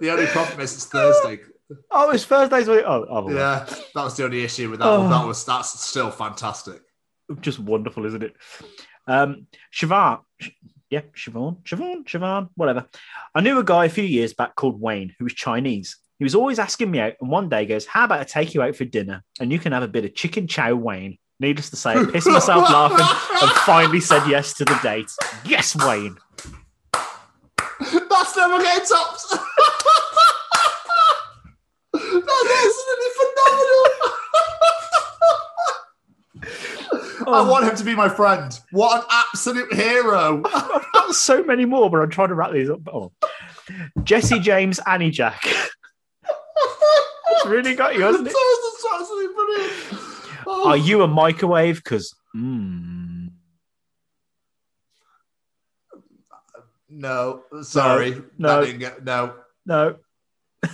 [0.00, 1.40] The only problem is it's Thursday.
[1.90, 2.84] Oh, it's Thursday's week.
[2.86, 3.64] Oh, oh Yeah,
[3.94, 5.00] that was the only issue with that Oh.
[5.00, 5.10] one.
[5.10, 6.80] That was that's still fantastic.
[7.40, 8.36] just wonderful, isn't it?
[9.08, 10.20] Um, Siobhan,
[10.90, 12.86] yeah, Siobhan, Siobhan, Siobhan, whatever.
[13.34, 15.96] I knew a guy a few years back called Wayne who was Chinese.
[16.18, 18.62] He was always asking me out, and one day goes, "How about I take you
[18.62, 21.76] out for dinner and you can have a bit of chicken chow, Wayne?" Needless to
[21.76, 23.04] say, I pissed myself laughing
[23.42, 25.10] and finally said yes to the date.
[25.44, 26.16] Yes, Wayne.
[26.92, 29.26] That's never getting topped.
[31.92, 33.84] That's absolutely phenomenal.
[37.26, 38.58] I want him to be my friend.
[38.70, 40.42] What an absolute hero.
[40.46, 42.80] I've got so many more, but I'm trying to wrap these up.
[42.92, 43.12] Oh.
[44.04, 45.42] Jesse James, Annie Jack.
[47.30, 48.32] it's really got you, hasn't it?
[48.34, 49.72] That's absolutely brilliant.
[50.46, 50.68] Oh.
[50.68, 51.82] Are you a microwave?
[51.82, 53.30] Because mm,
[56.88, 58.22] No, sorry.
[58.38, 58.64] no.
[58.64, 59.34] Didn't get, no.
[59.66, 59.96] no.
[60.62, 60.70] Do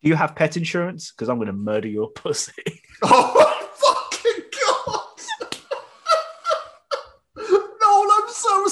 [0.00, 1.12] you have pet insurance?
[1.12, 2.52] Because I'm going to murder your pussy.
[3.02, 5.20] Oh my fucking god!
[7.80, 8.66] Noel, I'm so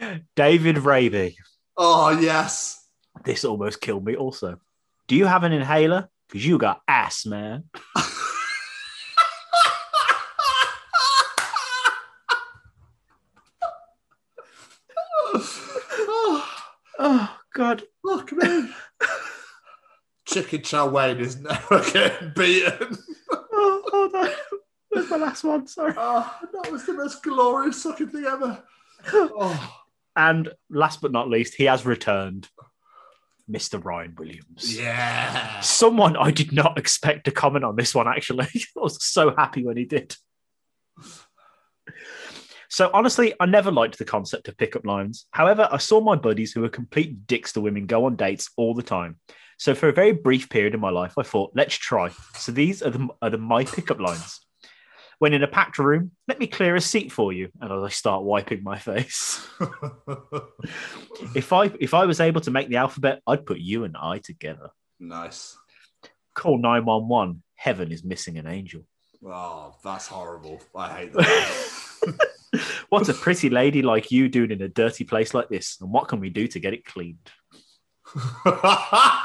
[0.00, 0.23] sorry.
[0.36, 1.36] David Raby.
[1.76, 2.86] Oh yes.
[3.24, 4.16] This almost killed me.
[4.16, 4.60] Also,
[5.06, 6.08] do you have an inhaler?
[6.28, 7.64] Because you got ass, man.
[15.36, 16.50] oh,
[16.98, 17.82] Oh God.
[18.06, 18.70] fuck me.
[20.26, 22.98] Chicken chow Wayne is never getting beaten.
[23.56, 24.34] Oh, oh no.
[24.90, 25.66] was my last one?
[25.68, 25.94] Sorry.
[25.96, 28.62] Oh, that was the most glorious fucking thing ever.
[29.12, 29.83] Oh,
[30.16, 32.48] And last but not least, he has returned,
[33.50, 33.82] Mr.
[33.84, 34.78] Ryan Williams.
[34.78, 35.60] yeah.
[35.60, 38.46] Someone I did not expect to comment on this one, actually.
[38.54, 40.14] I was so happy when he did.
[42.68, 45.26] So, honestly, I never liked the concept of pickup lines.
[45.30, 48.74] However, I saw my buddies who were complete dicks to women go on dates all
[48.74, 49.20] the time.
[49.58, 52.10] So, for a very brief period in my life, I thought, let's try.
[52.36, 54.43] So, these are the, are the my pickup lines.
[55.18, 57.50] When in a packed room, let me clear a seat for you.
[57.60, 59.46] And as I start wiping my face.
[61.34, 64.18] if I if I was able to make the alphabet, I'd put you and I
[64.18, 64.70] together.
[64.98, 65.56] nice.
[66.34, 67.42] Call 911.
[67.54, 68.82] Heaven is missing an angel.
[69.24, 70.60] Oh, that's horrible.
[70.74, 72.18] I hate that.
[72.88, 75.78] What's a pretty lady like you doing in a dirty place like this?
[75.80, 77.30] And what can we do to get it cleaned?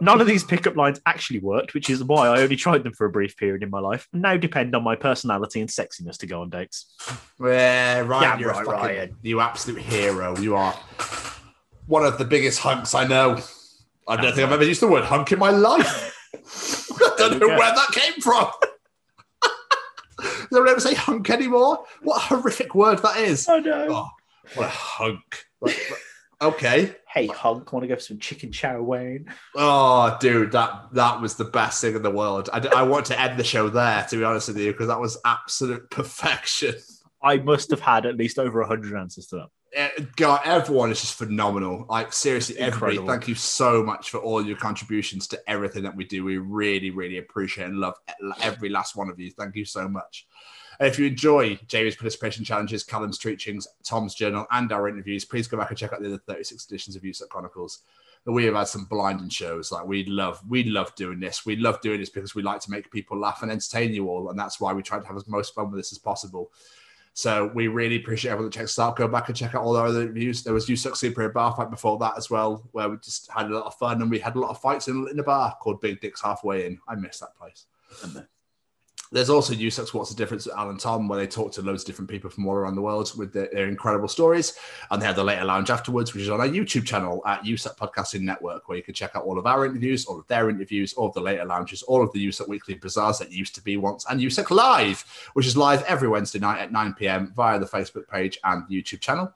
[0.00, 3.06] None of these pickup lines actually worked, which is why I only tried them for
[3.06, 4.08] a brief period in my life.
[4.12, 6.94] and Now depend on my personality and sexiness to go on dates.
[7.40, 9.16] Yeah, Ryan, Yeah, you're a right, fucking, Ryan.
[9.22, 10.36] you absolute hero.
[10.38, 10.72] You are
[11.86, 13.38] one of the biggest hunks I know.
[14.08, 16.14] I don't think I've ever used the word hunk in my life.
[16.34, 18.48] I don't know where that came from.
[20.18, 21.84] Does anyone ever say hunk anymore?
[22.02, 23.48] What a horrific word that is.
[23.48, 23.86] Oh no!
[23.90, 24.08] Oh,
[24.54, 25.44] what a hunk.
[25.60, 25.78] Like,
[26.40, 26.94] okay.
[27.16, 29.24] Hey, hunk, want to go for some chicken chow Wayne?
[29.54, 32.50] Oh, dude, that that was the best thing in the world.
[32.52, 35.00] I, I want to end the show there, to be honest with you, because that
[35.00, 36.74] was absolute perfection.
[37.22, 39.48] I must have had at least over hundred answers to that.
[39.72, 41.86] Eh, God, everyone is just phenomenal.
[41.88, 43.08] Like seriously, everybody, Incredible.
[43.08, 46.22] thank you so much for all your contributions to everything that we do.
[46.22, 47.94] We really, really appreciate and love
[48.42, 49.30] every last one of you.
[49.30, 50.26] Thank you so much.
[50.80, 55.56] If you enjoy Jamie's participation challenges, Callum's teachings, Tom's journal, and our interviews, please go
[55.56, 57.80] back and check out the other 36 editions of USEC Chronicles.
[58.26, 59.70] We have had some blinding shows.
[59.70, 61.46] Like we love, we love doing this.
[61.46, 64.30] We love doing this because we like to make people laugh and entertain you all,
[64.30, 66.50] and that's why we try to have as most fun with this as possible.
[67.16, 68.96] So we really appreciate everyone that checks out.
[68.96, 70.42] Go back and check out all our other interviews.
[70.42, 73.46] There was You Suck Super bar fight before that as well, where we just had
[73.46, 75.56] a lot of fun and we had a lot of fights in, in a bar
[75.58, 76.78] called Big Dicks Halfway In.
[76.86, 77.64] I miss that place.
[79.12, 81.86] There's also You What's the Difference with Alan Tom, where they talk to loads of
[81.86, 84.54] different people from all around the world with their, their incredible stories.
[84.90, 87.76] And they have the Later Lounge afterwards, which is on our YouTube channel at USAC
[87.76, 90.92] Podcasting Network, where you can check out all of our interviews, all of their interviews,
[90.94, 93.76] all of the Later Lounges, all of the USAC Weekly Bazaars that used to be
[93.76, 95.04] once, and USAC Live,
[95.34, 97.32] which is live every Wednesday night at 9 p.m.
[97.36, 99.32] via the Facebook page and YouTube channel.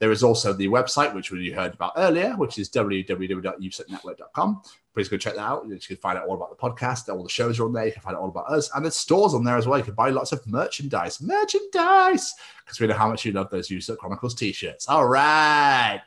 [0.00, 4.62] There is also the website, which we heard about earlier, which is www.usacnetwork.com.
[4.94, 5.66] Please go check that out.
[5.66, 7.08] You can find out all about the podcast.
[7.08, 7.86] All the shows are on there.
[7.86, 8.70] You can find out all about us.
[8.74, 9.78] And there's stores on there as well.
[9.78, 11.20] You can buy lots of merchandise.
[11.20, 12.34] Merchandise!
[12.64, 14.88] Because we know how much you love those USAC Chronicles t-shirts.
[14.88, 16.02] All right.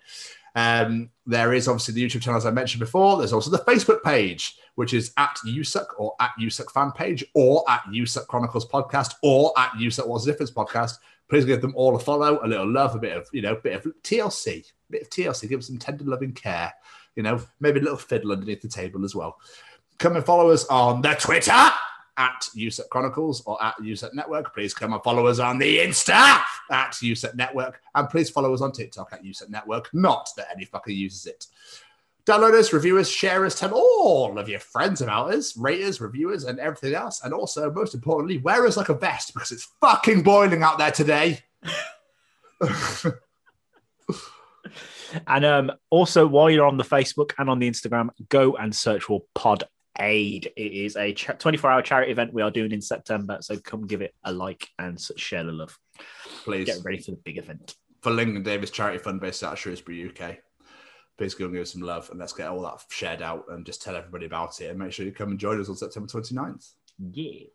[0.55, 3.17] Um, there is obviously the YouTube channel, as I mentioned before.
[3.17, 7.69] There's also the Facebook page, which is at USAC or at USAC fan page or
[7.69, 10.97] at USAC Chronicles podcast or at USAC What's the Difference podcast.
[11.27, 13.73] Please give them all a follow, a little love, a bit of, you know, bit
[13.73, 15.41] of TLC, bit of TLC.
[15.41, 16.71] Give them some tender loving care,
[17.15, 19.37] you know, maybe a little fiddle underneath the table as well.
[19.97, 21.71] Come and follow us on the Twitter
[22.17, 24.53] at USET Chronicles or at USET Network.
[24.53, 27.81] Please come and follow us on the Insta at USET Network.
[27.93, 29.89] And please follow us on TikTok at USET Network.
[29.93, 31.47] Not that any fucker uses it.
[32.25, 36.01] Download us, review us, share us, tell all of your friends about us, rate us,
[36.01, 37.21] review us, and everything else.
[37.23, 40.91] And also, most importantly, wear us like a vest because it's fucking boiling out there
[40.91, 41.39] today.
[45.27, 49.03] And um, also, while you're on the Facebook and on the Instagram, go and search
[49.03, 49.63] for Pod
[49.99, 50.51] Aid.
[50.57, 53.37] It is a 24 hour charity event we are doing in September.
[53.41, 55.77] So come give it a like and share the love.
[56.43, 56.65] Please.
[56.65, 57.75] Get ready for the big event.
[58.01, 60.37] for Lincoln Davis Charity Fund based out of Shrewsbury, UK.
[61.17, 63.65] Please go and give us some love and let's get all that shared out and
[63.65, 66.07] just tell everybody about it and make sure you come and join us on September
[66.07, 66.73] 29th.
[67.11, 67.47] Yeah.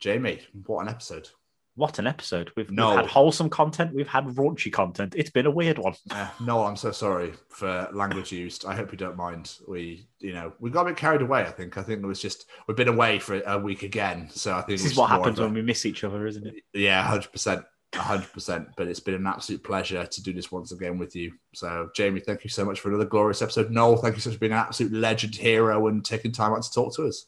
[0.00, 1.28] Jamie, what an episode.
[1.74, 2.52] What an episode.
[2.54, 3.94] We've, we've had wholesome content.
[3.94, 5.14] We've had raunchy content.
[5.16, 5.94] It's been a weird one.
[6.10, 8.66] Uh, no, I'm so sorry for language used.
[8.66, 9.54] I hope you don't mind.
[9.66, 11.40] We, you know, we got a bit carried away.
[11.40, 11.78] I think.
[11.78, 14.78] I think it was just we've been away for a week again, so I think
[14.80, 16.54] This is what happens a- when we miss each other, isn't it?
[16.74, 18.68] Yeah, hundred percent, hundred percent.
[18.76, 21.32] But it's been an absolute pleasure to do this once again with you.
[21.54, 23.70] So, Jamie, thank you so much for another glorious episode.
[23.70, 26.62] Noel, thank you so much for being an absolute legend hero and taking time out
[26.64, 27.26] to talk to us.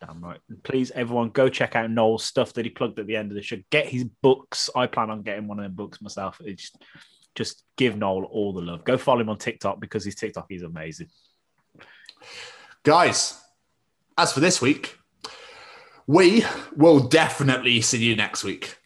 [0.00, 0.40] Damn right.
[0.62, 3.42] Please, everyone, go check out Noel's stuff that he plugged at the end of the
[3.42, 3.58] show.
[3.70, 4.70] Get his books.
[4.74, 6.40] I plan on getting one of them books myself.
[6.42, 6.72] It's
[7.34, 8.84] just give Noel all the love.
[8.84, 11.08] Go follow him on TikTok because his TikTok is amazing.
[12.82, 13.38] Guys,
[14.16, 14.96] as for this week,
[16.06, 18.78] we will definitely see you next week.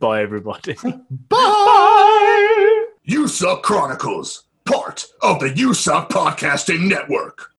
[0.00, 0.76] Bye, everybody.
[1.28, 2.86] Bye.
[3.04, 7.52] You Suck Chronicles, part of the You Suck Podcasting Network.